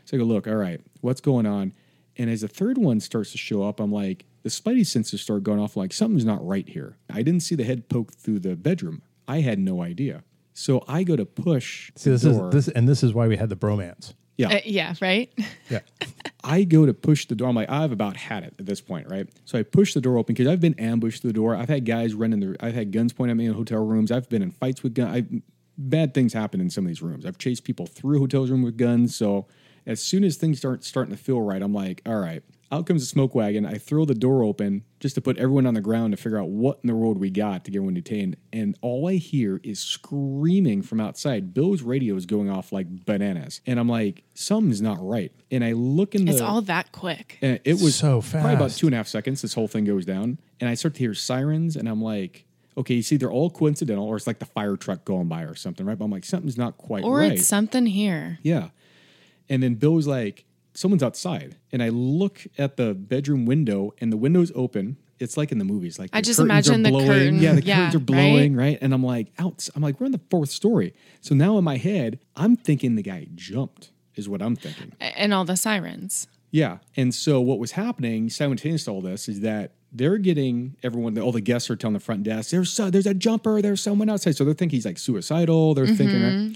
So 0.06 0.16
I 0.16 0.18
go, 0.18 0.24
look, 0.24 0.46
all 0.46 0.54
right, 0.54 0.80
what's 1.02 1.20
going 1.20 1.44
on? 1.44 1.74
And 2.16 2.30
as 2.30 2.40
the 2.40 2.48
third 2.48 2.78
one 2.78 3.00
starts 3.00 3.32
to 3.32 3.38
show 3.38 3.64
up, 3.64 3.80
I'm 3.80 3.92
like, 3.92 4.24
the 4.44 4.48
spidey 4.48 4.86
senses 4.86 5.20
start 5.20 5.42
going 5.42 5.60
off 5.60 5.76
like 5.76 5.92
something's 5.92 6.24
not 6.24 6.42
right 6.42 6.66
here. 6.66 6.96
I 7.10 7.20
didn't 7.20 7.40
see 7.40 7.54
the 7.54 7.64
head 7.64 7.90
poke 7.90 8.14
through 8.14 8.38
the 8.38 8.56
bedroom. 8.56 9.02
I 9.28 9.40
had 9.40 9.58
no 9.58 9.82
idea. 9.82 10.24
So 10.54 10.82
I 10.88 11.02
go 11.02 11.16
to 11.16 11.26
push 11.26 11.92
See, 11.96 12.08
this 12.08 12.22
door. 12.22 12.48
is 12.48 12.64
this, 12.64 12.74
and 12.74 12.88
this 12.88 13.02
is 13.02 13.12
why 13.12 13.28
we 13.28 13.36
had 13.36 13.50
the 13.50 13.56
bromance. 13.56 14.14
Yeah. 14.38 14.48
Uh, 14.54 14.60
yeah, 14.64 14.94
right? 15.02 15.30
Yeah. 15.68 15.80
I 16.42 16.64
go 16.64 16.86
to 16.86 16.94
push 16.94 17.26
the 17.26 17.34
door. 17.34 17.50
I'm 17.50 17.54
like, 17.54 17.68
I've 17.68 17.92
about 17.92 18.16
had 18.16 18.42
it 18.42 18.54
at 18.58 18.64
this 18.64 18.80
point, 18.80 19.10
right? 19.10 19.28
So 19.44 19.58
I 19.58 19.62
push 19.64 19.92
the 19.92 20.00
door 20.00 20.16
open 20.16 20.34
because 20.34 20.50
I've 20.50 20.60
been 20.60 20.78
ambushed 20.80 21.20
through 21.20 21.32
the 21.32 21.34
door. 21.34 21.54
I've 21.54 21.68
had 21.68 21.84
guys 21.84 22.14
running 22.14 22.40
the. 22.40 22.56
I've 22.58 22.74
had 22.74 22.90
guns 22.90 23.12
pointed 23.12 23.32
at 23.32 23.36
me 23.36 23.44
in 23.44 23.52
hotel 23.52 23.84
rooms. 23.84 24.10
I've 24.10 24.30
been 24.30 24.40
in 24.40 24.50
fights 24.52 24.82
with 24.82 24.94
guns. 24.94 25.42
Bad 25.76 26.14
things 26.14 26.32
happen 26.32 26.58
in 26.62 26.70
some 26.70 26.84
of 26.84 26.88
these 26.88 27.02
rooms. 27.02 27.26
I've 27.26 27.36
chased 27.36 27.64
people 27.64 27.84
through 27.86 28.20
hotel 28.20 28.46
room 28.46 28.62
with 28.62 28.78
guns. 28.78 29.14
So 29.14 29.46
as 29.84 30.02
soon 30.02 30.24
as 30.24 30.36
things 30.36 30.56
start 30.56 30.84
starting 30.84 31.14
to 31.14 31.22
feel 31.22 31.42
right, 31.42 31.60
I'm 31.60 31.74
like, 31.74 32.00
all 32.06 32.18
right. 32.18 32.42
Out 32.70 32.84
comes 32.86 33.00
the 33.00 33.06
smoke 33.06 33.34
wagon. 33.34 33.64
I 33.64 33.78
throw 33.78 34.04
the 34.04 34.14
door 34.14 34.42
open 34.42 34.84
just 35.00 35.14
to 35.14 35.22
put 35.22 35.38
everyone 35.38 35.64
on 35.66 35.72
the 35.72 35.80
ground 35.80 36.12
to 36.12 36.18
figure 36.18 36.38
out 36.38 36.50
what 36.50 36.78
in 36.82 36.88
the 36.88 36.94
world 36.94 37.18
we 37.18 37.30
got 37.30 37.64
to 37.64 37.70
get 37.70 37.78
everyone 37.78 37.94
detained. 37.94 38.36
And 38.52 38.76
all 38.82 39.08
I 39.08 39.14
hear 39.14 39.58
is 39.64 39.80
screaming 39.80 40.82
from 40.82 41.00
outside. 41.00 41.54
Bill's 41.54 41.80
radio 41.80 42.14
is 42.16 42.26
going 42.26 42.50
off 42.50 42.70
like 42.70 43.06
bananas. 43.06 43.62
And 43.66 43.80
I'm 43.80 43.88
like, 43.88 44.22
something's 44.34 44.82
not 44.82 44.98
right. 45.00 45.32
And 45.50 45.64
I 45.64 45.72
look 45.72 46.14
in 46.14 46.26
the 46.26 46.32
It's 46.32 46.40
all 46.42 46.60
that 46.62 46.92
quick. 46.92 47.38
and 47.40 47.58
it 47.64 47.80
was 47.80 47.96
So 47.96 48.20
fast. 48.20 48.32
Probably 48.42 48.54
about 48.54 48.70
two 48.72 48.86
and 48.86 48.94
a 48.94 48.98
half 48.98 49.08
seconds. 49.08 49.40
This 49.40 49.54
whole 49.54 49.68
thing 49.68 49.84
goes 49.84 50.04
down, 50.04 50.38
and 50.60 50.68
I 50.68 50.74
start 50.74 50.94
to 50.94 50.98
hear 51.00 51.14
sirens, 51.14 51.74
and 51.76 51.88
I'm 51.88 52.02
like, 52.02 52.44
okay, 52.76 52.94
you 52.94 53.02
see, 53.02 53.16
they're 53.16 53.30
all 53.32 53.48
coincidental, 53.50 54.04
or 54.06 54.16
it's 54.16 54.26
like 54.26 54.40
the 54.40 54.44
fire 54.44 54.76
truck 54.76 55.04
going 55.06 55.26
by 55.28 55.42
or 55.42 55.54
something, 55.54 55.86
right? 55.86 55.96
But 55.98 56.04
I'm 56.04 56.10
like, 56.10 56.24
something's 56.26 56.58
not 56.58 56.76
quite 56.76 57.02
Or 57.04 57.18
right. 57.18 57.30
Or 57.30 57.34
it's 57.34 57.46
something 57.48 57.86
here. 57.86 58.38
yeah. 58.42 58.68
And 59.50 59.62
then 59.62 59.76
Bill 59.76 59.94
was 59.94 60.06
like, 60.06 60.44
someone's 60.78 61.02
outside, 61.02 61.56
and 61.72 61.82
I 61.82 61.88
look 61.90 62.46
at 62.56 62.76
the 62.76 62.94
bedroom 62.94 63.46
window, 63.46 63.92
and 64.00 64.12
the 64.12 64.16
window's 64.16 64.52
open. 64.54 64.96
It's 65.18 65.36
like 65.36 65.50
in 65.50 65.58
the 65.58 65.64
movies, 65.64 65.98
like 65.98 66.10
I 66.12 66.20
just 66.20 66.38
imagine 66.38 66.84
the 66.84 66.90
blowing. 66.90 67.06
curtain- 67.08 67.38
Yeah, 67.40 67.54
the 67.54 67.62
yeah, 67.64 67.74
curtains 67.76 67.94
are 67.96 67.98
blowing, 67.98 68.54
right? 68.54 68.78
And 68.80 68.94
I'm 68.94 69.02
like, 69.02 69.32
out. 69.38 69.68
I'm 69.74 69.82
like, 69.82 69.98
we're 69.98 70.06
on 70.06 70.12
the 70.12 70.20
fourth 70.30 70.50
story. 70.50 70.94
So 71.20 71.34
now 71.34 71.58
in 71.58 71.64
my 71.64 71.76
head, 71.76 72.20
I'm 72.36 72.54
thinking 72.56 72.94
the 72.94 73.02
guy 73.02 73.26
jumped. 73.34 73.90
Is 74.14 74.28
what 74.28 74.40
I'm 74.42 74.56
thinking. 74.56 74.92
And 75.00 75.32
all 75.34 75.44
the 75.44 75.56
sirens. 75.56 76.26
Yeah. 76.50 76.78
And 76.96 77.14
so 77.14 77.40
what 77.40 77.58
was 77.60 77.72
happening 77.72 78.30
simultaneous 78.30 78.84
to 78.86 78.90
all 78.92 79.00
this 79.00 79.28
is 79.28 79.40
that 79.40 79.74
they're 79.92 80.18
getting 80.18 80.76
everyone, 80.82 81.16
all 81.18 81.30
the 81.32 81.40
guests 81.40 81.70
are 81.70 81.76
telling 81.76 81.94
the 81.94 82.00
front 82.00 82.24
desk, 82.24 82.50
there's 82.50 82.70
so, 82.70 82.90
there's 82.90 83.06
a 83.06 83.14
jumper, 83.14 83.62
there's 83.62 83.80
someone 83.80 84.08
outside. 84.08 84.36
So 84.36 84.44
they're 84.44 84.54
thinking 84.54 84.76
he's 84.76 84.86
like 84.86 84.98
suicidal. 84.98 85.74
They're 85.74 85.86
thinking, 85.86 86.22
right? 86.22 86.32
Mm-hmm. 86.32 86.54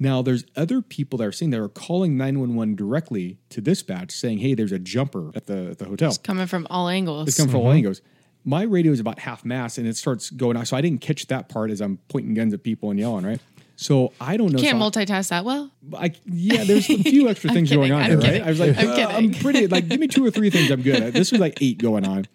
Now 0.00 0.22
there's 0.22 0.44
other 0.56 0.80
people 0.80 1.18
that 1.18 1.26
are 1.26 1.32
seeing 1.32 1.50
that 1.50 1.60
are 1.60 1.68
calling 1.68 2.16
911 2.16 2.74
directly 2.74 3.38
to 3.50 3.60
dispatch 3.60 4.10
saying, 4.12 4.38
hey, 4.38 4.54
there's 4.54 4.72
a 4.72 4.78
jumper 4.78 5.30
at 5.34 5.46
the, 5.46 5.68
at 5.72 5.78
the 5.78 5.84
hotel. 5.84 6.08
It's 6.08 6.18
coming 6.18 6.46
from 6.46 6.66
all 6.70 6.88
angles. 6.88 7.28
It's 7.28 7.36
coming 7.36 7.52
from 7.52 7.60
all 7.60 7.70
angles. 7.70 8.00
My 8.42 8.62
radio 8.62 8.90
is 8.92 8.98
about 9.00 9.18
half 9.18 9.44
mast 9.44 9.76
and 9.76 9.86
it 9.86 9.98
starts 9.98 10.30
going 10.30 10.56
out. 10.56 10.66
So 10.66 10.76
I 10.76 10.80
didn't 10.80 11.02
catch 11.02 11.26
that 11.26 11.50
part 11.50 11.70
as 11.70 11.82
I'm 11.82 11.98
pointing 12.08 12.32
guns 12.32 12.54
at 12.54 12.62
people 12.62 12.90
and 12.90 12.98
yelling, 12.98 13.26
right? 13.26 13.40
So 13.80 14.12
I 14.20 14.36
don't 14.36 14.52
know. 14.52 14.58
You 14.58 14.64
can't 14.64 14.78
so 14.78 15.00
multitask 15.00 15.28
that 15.28 15.44
well. 15.44 15.70
I 15.96 16.12
yeah, 16.26 16.64
there's 16.64 16.88
a 16.90 17.02
few 17.02 17.30
extra 17.30 17.50
things 17.52 17.70
kidding, 17.70 17.88
going 17.88 17.92
on 17.92 18.02
I'm 18.02 18.20
here, 18.20 18.32
right? 18.32 18.42
I 18.42 18.50
was 18.50 18.60
like, 18.60 18.78
I'm 18.78 18.88
uh, 18.88 18.94
kidding. 18.94 19.16
I'm 19.16 19.32
pretty 19.32 19.66
like, 19.68 19.88
give 19.88 19.98
me 19.98 20.06
two 20.06 20.24
or 20.24 20.30
three 20.30 20.50
things, 20.50 20.70
I'm 20.70 20.82
good. 20.82 21.14
This 21.14 21.32
was 21.32 21.40
like 21.40 21.62
eight 21.62 21.78
going 21.78 22.06
on. 22.06 22.26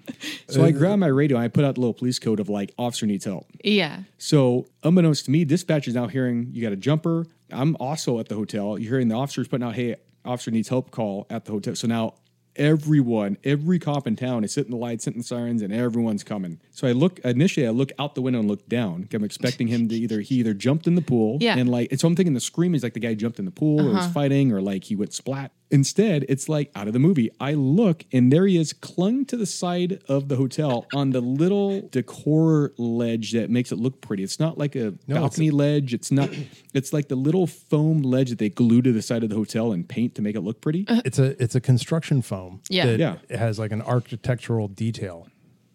So 0.50 0.66
I 0.66 0.72
grabbed 0.72 1.00
my 1.00 1.08
radio 1.08 1.38
and 1.38 1.44
I 1.44 1.48
put 1.48 1.64
out 1.64 1.76
the 1.76 1.82
little 1.82 1.94
police 1.94 2.18
code 2.18 2.40
of 2.40 2.50
like, 2.50 2.74
officer 2.80 3.06
needs 3.06 3.26
help. 3.26 3.46
Yeah. 3.64 4.00
So 4.18 4.66
unbeknownst 4.84 5.26
to 5.26 5.32
me, 5.32 5.46
dispatch 5.46 5.88
is 5.88 5.94
now 5.94 6.08
hearing 6.08 6.50
you 6.52 6.64
got 6.64 6.74
a 6.74 6.78
jumper. 6.78 7.28
I'm 7.52 7.76
also 7.80 8.20
at 8.20 8.30
the 8.30 8.36
hotel. 8.36 8.78
You're 8.78 8.92
hearing 8.92 9.08
the 9.08 9.16
officers 9.16 9.48
putting 9.48 9.66
out, 9.66 9.76
hey, 9.76 9.96
officer 10.24 10.52
needs 10.52 10.70
help 10.70 10.92
call 10.92 11.28
at 11.30 11.46
the 11.46 11.52
hotel. 11.52 11.76
So 11.76 11.88
now 11.88 12.16
everyone, 12.56 13.38
every 13.44 13.80
cop 13.80 14.08
in 14.08 14.16
town 14.16 14.44
is 14.44 14.54
sitting 14.54 14.72
the 14.72 14.78
lights, 14.78 15.04
sitting 15.04 15.20
the 15.20 15.28
sirens, 15.28 15.62
and 15.62 15.74
everyone's 15.74 16.24
coming. 16.24 16.60
So 16.72 16.88
I 16.88 16.94
look 16.94 17.20
initially, 17.20 17.68
I 17.68 17.72
look 17.72 17.92
out 18.00 18.16
the 18.16 18.22
window 18.22 18.40
and 18.40 18.48
look 18.48 18.68
down. 18.68 19.08
I'm 19.14 19.24
expecting 19.24 19.68
him 19.68 19.88
to 19.90 19.96
either 19.96 20.22
he 20.22 20.36
either 20.36 20.54
jumped 20.54 20.88
in 20.88 20.96
the 20.96 21.02
pool, 21.02 21.38
Yeah. 21.42 21.58
and 21.58 21.70
like, 21.70 21.92
and 21.92 22.00
so 22.00 22.08
I'm 22.08 22.16
thinking 22.16 22.34
the 22.34 22.40
scream 22.40 22.76
is 22.76 22.84
like 22.84 22.94
the 22.94 23.00
guy 23.00 23.14
jumped 23.14 23.40
in 23.40 23.46
the 23.46 23.52
pool 23.52 23.82
or 23.82 23.90
was 23.90 24.06
uh-huh. 24.06 24.10
fighting 24.10 24.52
or 24.52 24.62
like 24.62 24.86
he 24.86 24.96
went 24.96 25.14
splat. 25.14 25.52
Instead, 25.76 26.26
it's 26.30 26.48
like 26.48 26.72
out 26.74 26.88
of 26.88 26.94
the 26.94 27.00
movie. 27.00 27.30
I 27.40 27.52
look 27.54 28.06
and 28.14 28.32
there 28.32 28.48
he 28.48 28.56
is, 28.58 28.72
clung 28.72 29.26
to 29.26 29.36
the 29.36 29.46
side 29.46 30.00
of 30.08 30.30
the 30.30 30.38
hotel 30.38 30.86
on 30.94 31.10
the 31.12 31.20
little 31.20 31.82
decor 31.92 32.72
ledge 32.78 33.34
that 33.34 33.50
makes 33.50 33.74
it 33.74 33.78
look 33.78 34.00
pretty. 34.00 34.24
It's 34.24 34.40
not 34.40 34.58
like 34.58 34.74
a 34.76 34.80
No, 34.80 35.16
it's- 35.16 35.20
balcony 35.20 35.52
ledge. 35.52 35.94
It's 35.94 36.12
not. 36.12 36.30
It's 36.74 36.92
like 36.92 37.08
the 37.08 37.16
little 37.16 37.48
foam 37.48 38.02
ledge 38.02 38.30
that 38.32 38.40
they 38.40 38.50
glue 38.50 38.82
to 38.82 38.92
the 38.92 39.02
side 39.02 39.24
of 39.24 39.30
the 39.30 39.36
hotel 39.38 39.72
and 39.72 39.88
paint 39.88 40.14
to 40.16 40.22
make 40.22 40.36
it 40.36 40.42
look 40.42 40.60
pretty. 40.60 40.86
It's 40.90 41.20
a 41.20 41.42
it's 41.42 41.56
a 41.56 41.62
construction 41.62 42.22
foam. 42.22 42.62
Yeah. 42.70 42.86
that 42.88 43.00
Yeah. 43.00 43.16
It 43.30 43.38
has 43.40 43.58
like 43.60 43.72
an 43.72 43.82
architectural 43.82 44.68
detail 44.68 45.28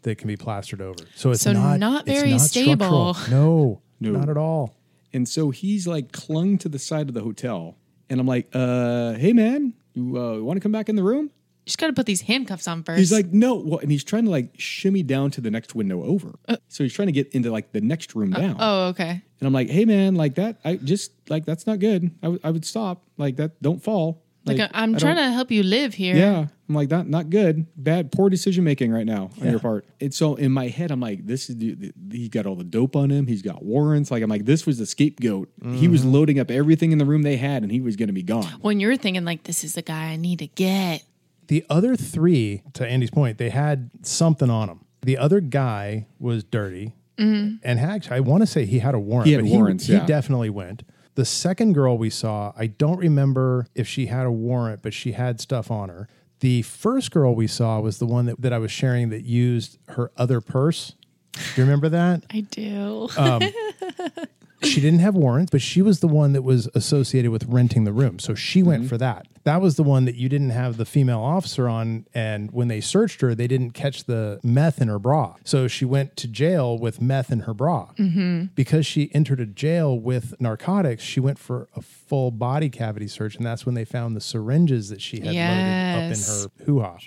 that 0.02 0.16
can 0.18 0.28
be 0.28 0.36
plastered 0.36 0.80
over. 0.82 1.04
So 1.14 1.30
it's 1.30 1.40
So 1.42 1.52
not 1.54 1.78
not 1.78 2.06
it's 2.06 2.20
very 2.20 2.38
structural. 2.38 3.14
stable. 3.14 3.30
No, 3.30 3.80
No. 4.00 4.10
not 4.18 4.28
at 4.28 4.36
all. 4.36 4.76
And 5.14 5.26
so 5.28 5.50
he's 5.50 5.86
like 5.86 6.12
clung 6.12 6.58
to 6.58 6.68
the 6.68 6.78
side 6.78 7.08
of 7.08 7.14
the 7.14 7.22
hotel, 7.22 7.76
and 8.10 8.20
I'm 8.20 8.26
like, 8.26 8.48
uh, 8.54 9.14
"Hey 9.14 9.32
man, 9.32 9.72
you 9.94 10.18
uh, 10.18 10.38
want 10.40 10.56
to 10.56 10.60
come 10.60 10.72
back 10.72 10.88
in 10.88 10.96
the 10.96 11.02
room?" 11.02 11.24
You 11.64 11.66
just 11.66 11.78
got 11.78 11.88
to 11.88 11.92
put 11.92 12.06
these 12.06 12.22
handcuffs 12.22 12.66
on 12.66 12.82
first. 12.82 12.98
He's 12.98 13.12
like, 13.12 13.32
"No," 13.32 13.54
well, 13.56 13.78
and 13.78 13.90
he's 13.90 14.02
trying 14.04 14.24
to 14.24 14.30
like 14.30 14.52
shimmy 14.58 15.02
down 15.02 15.30
to 15.32 15.40
the 15.40 15.50
next 15.50 15.74
window 15.74 16.02
over. 16.04 16.38
so 16.68 16.82
he's 16.84 16.92
trying 16.92 17.06
to 17.06 17.12
get 17.12 17.28
into 17.32 17.50
like 17.50 17.72
the 17.72 17.80
next 17.80 18.14
room 18.14 18.30
down. 18.30 18.56
oh, 18.58 18.88
okay. 18.88 19.10
And 19.40 19.46
I'm 19.46 19.52
like, 19.52 19.68
"Hey 19.68 19.84
man, 19.84 20.14
like 20.14 20.34
that, 20.36 20.58
I 20.64 20.76
just 20.76 21.12
like 21.28 21.44
that's 21.44 21.66
not 21.66 21.78
good. 21.78 22.10
I 22.22 22.38
I 22.42 22.50
would 22.50 22.64
stop 22.64 23.04
like 23.18 23.36
that. 23.36 23.60
Don't 23.62 23.82
fall." 23.82 24.24
Like, 24.46 24.58
Like, 24.58 24.70
I'm 24.72 24.94
I 24.94 24.98
trying 24.98 25.16
to 25.16 25.30
help 25.30 25.50
you 25.50 25.62
live 25.62 25.92
here. 25.94 26.16
Yeah, 26.16 26.46
I'm 26.68 26.74
like 26.74 26.90
not 26.90 27.06
not 27.08 27.28
good, 27.28 27.66
bad, 27.76 28.10
poor 28.10 28.30
decision 28.30 28.64
making 28.64 28.90
right 28.90 29.04
now 29.04 29.24
on 29.38 29.44
Yeah. 29.44 29.50
your 29.50 29.60
part. 29.60 29.84
And 30.00 30.14
so 30.14 30.34
in 30.36 30.50
my 30.50 30.68
head, 30.68 30.90
I'm 30.90 30.98
like, 31.00 31.26
this 31.26 31.50
is 31.50 31.56
the, 31.58 31.74
the, 31.74 31.92
he 32.10 32.28
got 32.28 32.46
all 32.46 32.54
the 32.56 32.64
dope 32.64 32.96
on 32.96 33.10
him. 33.10 33.26
He's 33.26 33.42
got 33.42 33.62
warrants. 33.62 34.10
Like 34.10 34.22
I'm 34.22 34.30
like, 34.30 34.46
this 34.46 34.64
was 34.66 34.78
the 34.78 34.86
scapegoat. 34.86 35.50
He 35.74 35.88
was 35.88 36.00
Mm-hmm. 36.02 36.10
loading 36.12 36.38
up 36.40 36.50
everything 36.50 36.92
in 36.92 36.98
the 36.98 37.04
room 37.04 37.20
they 37.22 37.36
had, 37.36 37.62
and 37.62 37.70
he 37.70 37.80
was 37.82 37.96
going 37.96 38.08
to 38.08 38.14
be 38.14 38.22
gone. 38.22 38.44
When 38.62 38.80
you're 38.80 38.96
thinking 38.96 39.24
like, 39.26 39.42
this 39.44 39.62
is 39.62 39.74
the 39.74 39.82
guy 39.82 40.06
I 40.06 40.16
need 40.16 40.38
to 40.38 40.46
get. 40.46 41.04
The 41.48 41.64
other 41.68 41.94
three, 41.96 42.62
to 42.74 42.86
Andy's 42.86 43.10
point, 43.10 43.36
they 43.36 43.50
had 43.50 43.90
something 44.02 44.48
on 44.48 44.68
them. 44.68 44.84
The 45.02 45.18
other 45.18 45.40
guy 45.40 46.06
was 46.18 46.44
dirty, 46.44 46.94
and 47.18 47.60
actually, 47.64 48.16
I 48.16 48.20
want 48.20 48.42
to 48.42 48.46
say 48.46 48.64
he 48.64 48.78
had 48.78 48.94
a 48.94 48.98
warrant. 48.98 49.26
He 49.26 49.32
had 49.34 49.42
but 49.44 49.50
warrants, 49.50 49.84
He, 49.86 49.92
yeah. 49.92 50.06
definitely 50.06 50.48
went. 50.48 50.82
The 51.20 51.26
second 51.26 51.74
girl 51.74 51.98
we 51.98 52.08
saw, 52.08 52.54
I 52.56 52.66
don't 52.66 52.96
remember 52.96 53.66
if 53.74 53.86
she 53.86 54.06
had 54.06 54.24
a 54.24 54.32
warrant, 54.32 54.80
but 54.80 54.94
she 54.94 55.12
had 55.12 55.38
stuff 55.38 55.70
on 55.70 55.90
her. 55.90 56.08
The 56.38 56.62
first 56.62 57.10
girl 57.10 57.34
we 57.34 57.46
saw 57.46 57.78
was 57.78 57.98
the 57.98 58.06
one 58.06 58.24
that, 58.24 58.40
that 58.40 58.54
I 58.54 58.58
was 58.58 58.72
sharing 58.72 59.10
that 59.10 59.24
used 59.24 59.76
her 59.88 60.10
other 60.16 60.40
purse. 60.40 60.94
Do 61.34 61.40
you 61.56 61.64
remember 61.64 61.90
that? 61.90 62.24
I 62.32 62.40
do. 62.40 63.10
Um, 63.18 63.42
she 64.62 64.80
didn't 64.80 65.00
have 65.00 65.14
warrants, 65.14 65.50
but 65.50 65.62
she 65.62 65.82
was 65.82 66.00
the 66.00 66.08
one 66.08 66.32
that 66.32 66.42
was 66.42 66.68
associated 66.74 67.30
with 67.30 67.44
renting 67.46 67.84
the 67.84 67.92
room. 67.92 68.18
So 68.18 68.34
she 68.34 68.62
went 68.62 68.82
mm-hmm. 68.82 68.88
for 68.88 68.98
that. 68.98 69.26
That 69.44 69.62
was 69.62 69.76
the 69.76 69.82
one 69.82 70.04
that 70.04 70.16
you 70.16 70.28
didn't 70.28 70.50
have 70.50 70.76
the 70.76 70.84
female 70.84 71.20
officer 71.20 71.68
on. 71.68 72.06
And 72.12 72.50
when 72.52 72.68
they 72.68 72.80
searched 72.80 73.22
her, 73.22 73.34
they 73.34 73.46
didn't 73.46 73.70
catch 73.70 74.04
the 74.04 74.38
meth 74.42 74.80
in 74.80 74.88
her 74.88 74.98
bra. 74.98 75.36
So 75.44 75.66
she 75.66 75.84
went 75.84 76.16
to 76.18 76.28
jail 76.28 76.78
with 76.78 77.00
meth 77.00 77.32
in 77.32 77.40
her 77.40 77.54
bra. 77.54 77.90
Mm-hmm. 77.98 78.46
Because 78.54 78.86
she 78.86 79.10
entered 79.14 79.40
a 79.40 79.46
jail 79.46 79.98
with 79.98 80.38
narcotics, 80.40 81.02
she 81.02 81.20
went 81.20 81.38
for 81.38 81.68
a 81.74 81.80
full 81.80 82.30
body 82.30 82.68
cavity 82.68 83.08
search. 83.08 83.36
And 83.36 83.46
that's 83.46 83.64
when 83.64 83.74
they 83.74 83.86
found 83.86 84.14
the 84.14 84.20
syringes 84.20 84.90
that 84.90 85.00
she 85.00 85.20
had 85.20 85.34
Yes. 85.34 85.96
loaded 85.96 85.96
up 85.96 86.66
in 86.66 86.66
her 86.66 86.66
hoo 86.66 86.80
ha. 86.80 86.98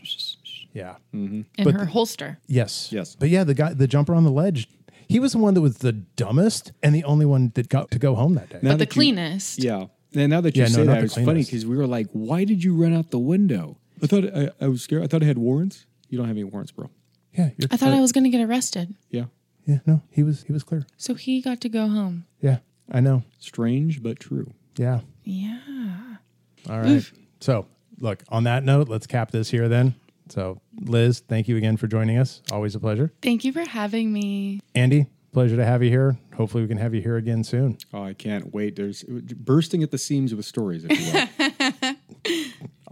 Yeah. 0.73 0.95
Mm-hmm. 1.13 1.41
in 1.57 1.63
but 1.63 1.75
her 1.75 1.85
holster. 1.85 2.39
Yes. 2.47 2.91
Yes. 2.91 3.15
But 3.15 3.29
yeah, 3.29 3.43
the 3.43 3.53
guy, 3.53 3.73
the 3.73 3.87
jumper 3.87 4.15
on 4.15 4.23
the 4.23 4.31
ledge, 4.31 4.67
he 5.07 5.19
was 5.19 5.31
the 5.33 5.37
one 5.37 5.53
that 5.53 5.61
was 5.61 5.77
the 5.79 5.91
dumbest 5.93 6.71
and 6.81 6.93
the 6.95 7.03
only 7.03 7.25
one 7.25 7.51
that 7.55 7.69
got 7.69 7.91
to 7.91 7.99
go 7.99 8.15
home 8.15 8.35
that 8.35 8.49
day. 8.49 8.59
Now 8.61 8.71
But 8.71 8.79
the 8.79 8.85
that 8.85 8.95
you- 8.95 8.99
cleanest. 8.99 9.63
Yeah. 9.63 9.85
And 10.15 10.29
now 10.29 10.41
that 10.41 10.55
you 10.55 10.61
Yeah, 10.63 10.67
say 10.69 10.83
not 10.83 10.93
that, 10.95 11.03
it's 11.05 11.15
funny 11.15 11.43
because 11.43 11.65
we 11.65 11.75
were 11.75 11.87
like, 11.87 12.07
why 12.11 12.43
did 12.43 12.63
you 12.63 12.75
run 12.75 12.93
out 12.93 13.09
the 13.11 13.17
window? 13.19 13.77
I 14.01 14.07
thought 14.07 14.25
I, 14.25 14.51
I 14.61 14.67
was 14.67 14.81
scared. 14.83 15.03
I 15.03 15.07
thought 15.07 15.23
I 15.23 15.25
had 15.25 15.37
warrants. 15.39 15.85
You 16.09 16.17
don't 16.19 16.27
have 16.27 16.35
any 16.37 16.43
warrants, 16.43 16.71
bro. 16.71 16.89
Yeah. 17.33 17.49
I 17.71 17.77
thought 17.77 17.93
I 17.93 17.99
was 18.01 18.11
going 18.11 18.25
to 18.25 18.29
get 18.29 18.41
arrested. 18.47 18.93
Yeah. 19.09 19.25
Yeah. 19.65 19.79
No, 19.87 20.01
he 20.11 20.21
was, 20.21 20.43
he 20.43 20.53
was 20.53 20.61
clear. 20.63 20.85
So 20.97 21.15
he 21.15 21.41
got 21.41 21.61
to 21.61 21.69
go 21.69 21.87
home. 21.87 22.25
Yeah. 22.41 22.57
I 22.91 22.99
know. 22.99 23.23
Strange 23.39 24.03
but 24.03 24.19
true. 24.19 24.53
Yeah. 24.77 24.99
Yeah. 25.23 25.59
All 26.69 26.79
right. 26.79 27.09
So 27.39 27.65
look, 27.99 28.21
on 28.29 28.43
that 28.43 28.63
note, 28.63 28.89
let's 28.89 29.07
cap 29.07 29.31
this 29.31 29.49
here 29.49 29.67
then. 29.67 29.95
So 30.29 30.61
Liz, 30.81 31.19
thank 31.19 31.47
you 31.47 31.57
again 31.57 31.77
for 31.77 31.87
joining 31.87 32.17
us. 32.17 32.41
Always 32.51 32.75
a 32.75 32.79
pleasure. 32.79 33.11
Thank 33.21 33.43
you 33.43 33.51
for 33.51 33.67
having 33.67 34.11
me. 34.11 34.61
Andy, 34.75 35.07
pleasure 35.31 35.55
to 35.55 35.65
have 35.65 35.83
you 35.83 35.89
here. 35.89 36.17
Hopefully 36.35 36.63
we 36.63 36.69
can 36.69 36.77
have 36.77 36.93
you 36.93 37.01
here 37.01 37.17
again 37.17 37.43
soon. 37.43 37.77
Oh, 37.93 38.03
I 38.03 38.13
can't 38.13 38.53
wait. 38.53 38.75
There's 38.75 39.03
bursting 39.03 39.83
at 39.83 39.91
the 39.91 39.97
seams 39.97 40.33
with 40.33 40.45
stories, 40.45 40.85
if 40.87 40.99
you 40.99 41.13
will. 41.83 41.93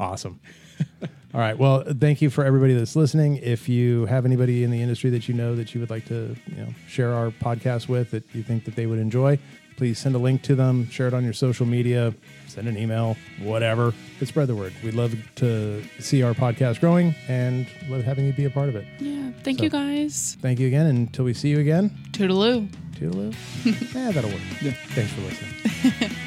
Awesome. 0.02 0.40
All 1.34 1.40
right. 1.40 1.56
Well, 1.58 1.84
thank 2.00 2.22
you 2.24 2.32
for 2.32 2.44
everybody 2.44 2.74
that's 2.74 2.96
listening. 2.96 3.38
If 3.38 3.70
you 3.70 4.08
have 4.08 4.26
anybody 4.26 4.64
in 4.64 4.72
the 4.72 4.82
industry 4.82 5.12
that 5.12 5.30
you 5.30 5.36
know 5.36 5.56
that 5.56 5.76
you 5.76 5.80
would 5.80 5.92
like 5.92 6.06
to, 6.06 6.36
you 6.48 6.56
know, 6.58 6.74
share 6.88 7.14
our 7.14 7.30
podcast 7.30 7.88
with 7.88 8.10
that 8.12 8.24
you 8.34 8.42
think 8.42 8.66
that 8.66 8.76
they 8.76 8.88
would 8.88 8.98
enjoy, 9.00 9.38
please 9.82 9.98
send 9.98 10.14
a 10.14 10.20
link 10.20 10.44
to 10.44 10.54
them, 10.54 10.88
share 10.92 11.08
it 11.08 11.14
on 11.16 11.24
your 11.24 11.34
social 11.34 11.66
media, 11.66 12.14
send 12.46 12.68
an 12.68 12.78
email, 12.78 13.18
whatever. 13.40 13.92
But 14.20 14.28
spread 14.28 14.48
the 14.48 14.54
word. 14.56 14.74
We'd 14.84 14.94
love 14.94 15.16
to 15.38 15.84
see 15.98 16.22
our 16.22 16.36
podcast 16.36 16.80
growing 16.82 17.16
and 17.28 17.66
love 17.90 18.04
having 18.04 18.28
you 18.28 18.32
be 18.34 18.46
a 18.46 18.52
part 18.52 18.70
of 18.70 18.76
it. 18.76 18.86
Yeah. 19.00 19.32
Thank 19.44 19.58
So- 19.58 19.64
you 19.64 19.70
guys. 19.72 20.38
Thank 20.40 20.60
you 20.60 20.68
again. 20.68 20.86
Until 20.86 21.26
we 21.26 21.34
see 21.34 21.50
you 21.50 21.58
again, 21.58 21.90
Toodaloo. 22.12 22.70
toodaloo. 22.96 23.34
yeah, 23.96 24.12
that'll 24.12 24.30
work. 24.30 24.40
Yeah. 24.62 24.74
Thanks 24.90 25.12
for 25.14 25.22
listening. 25.22 26.12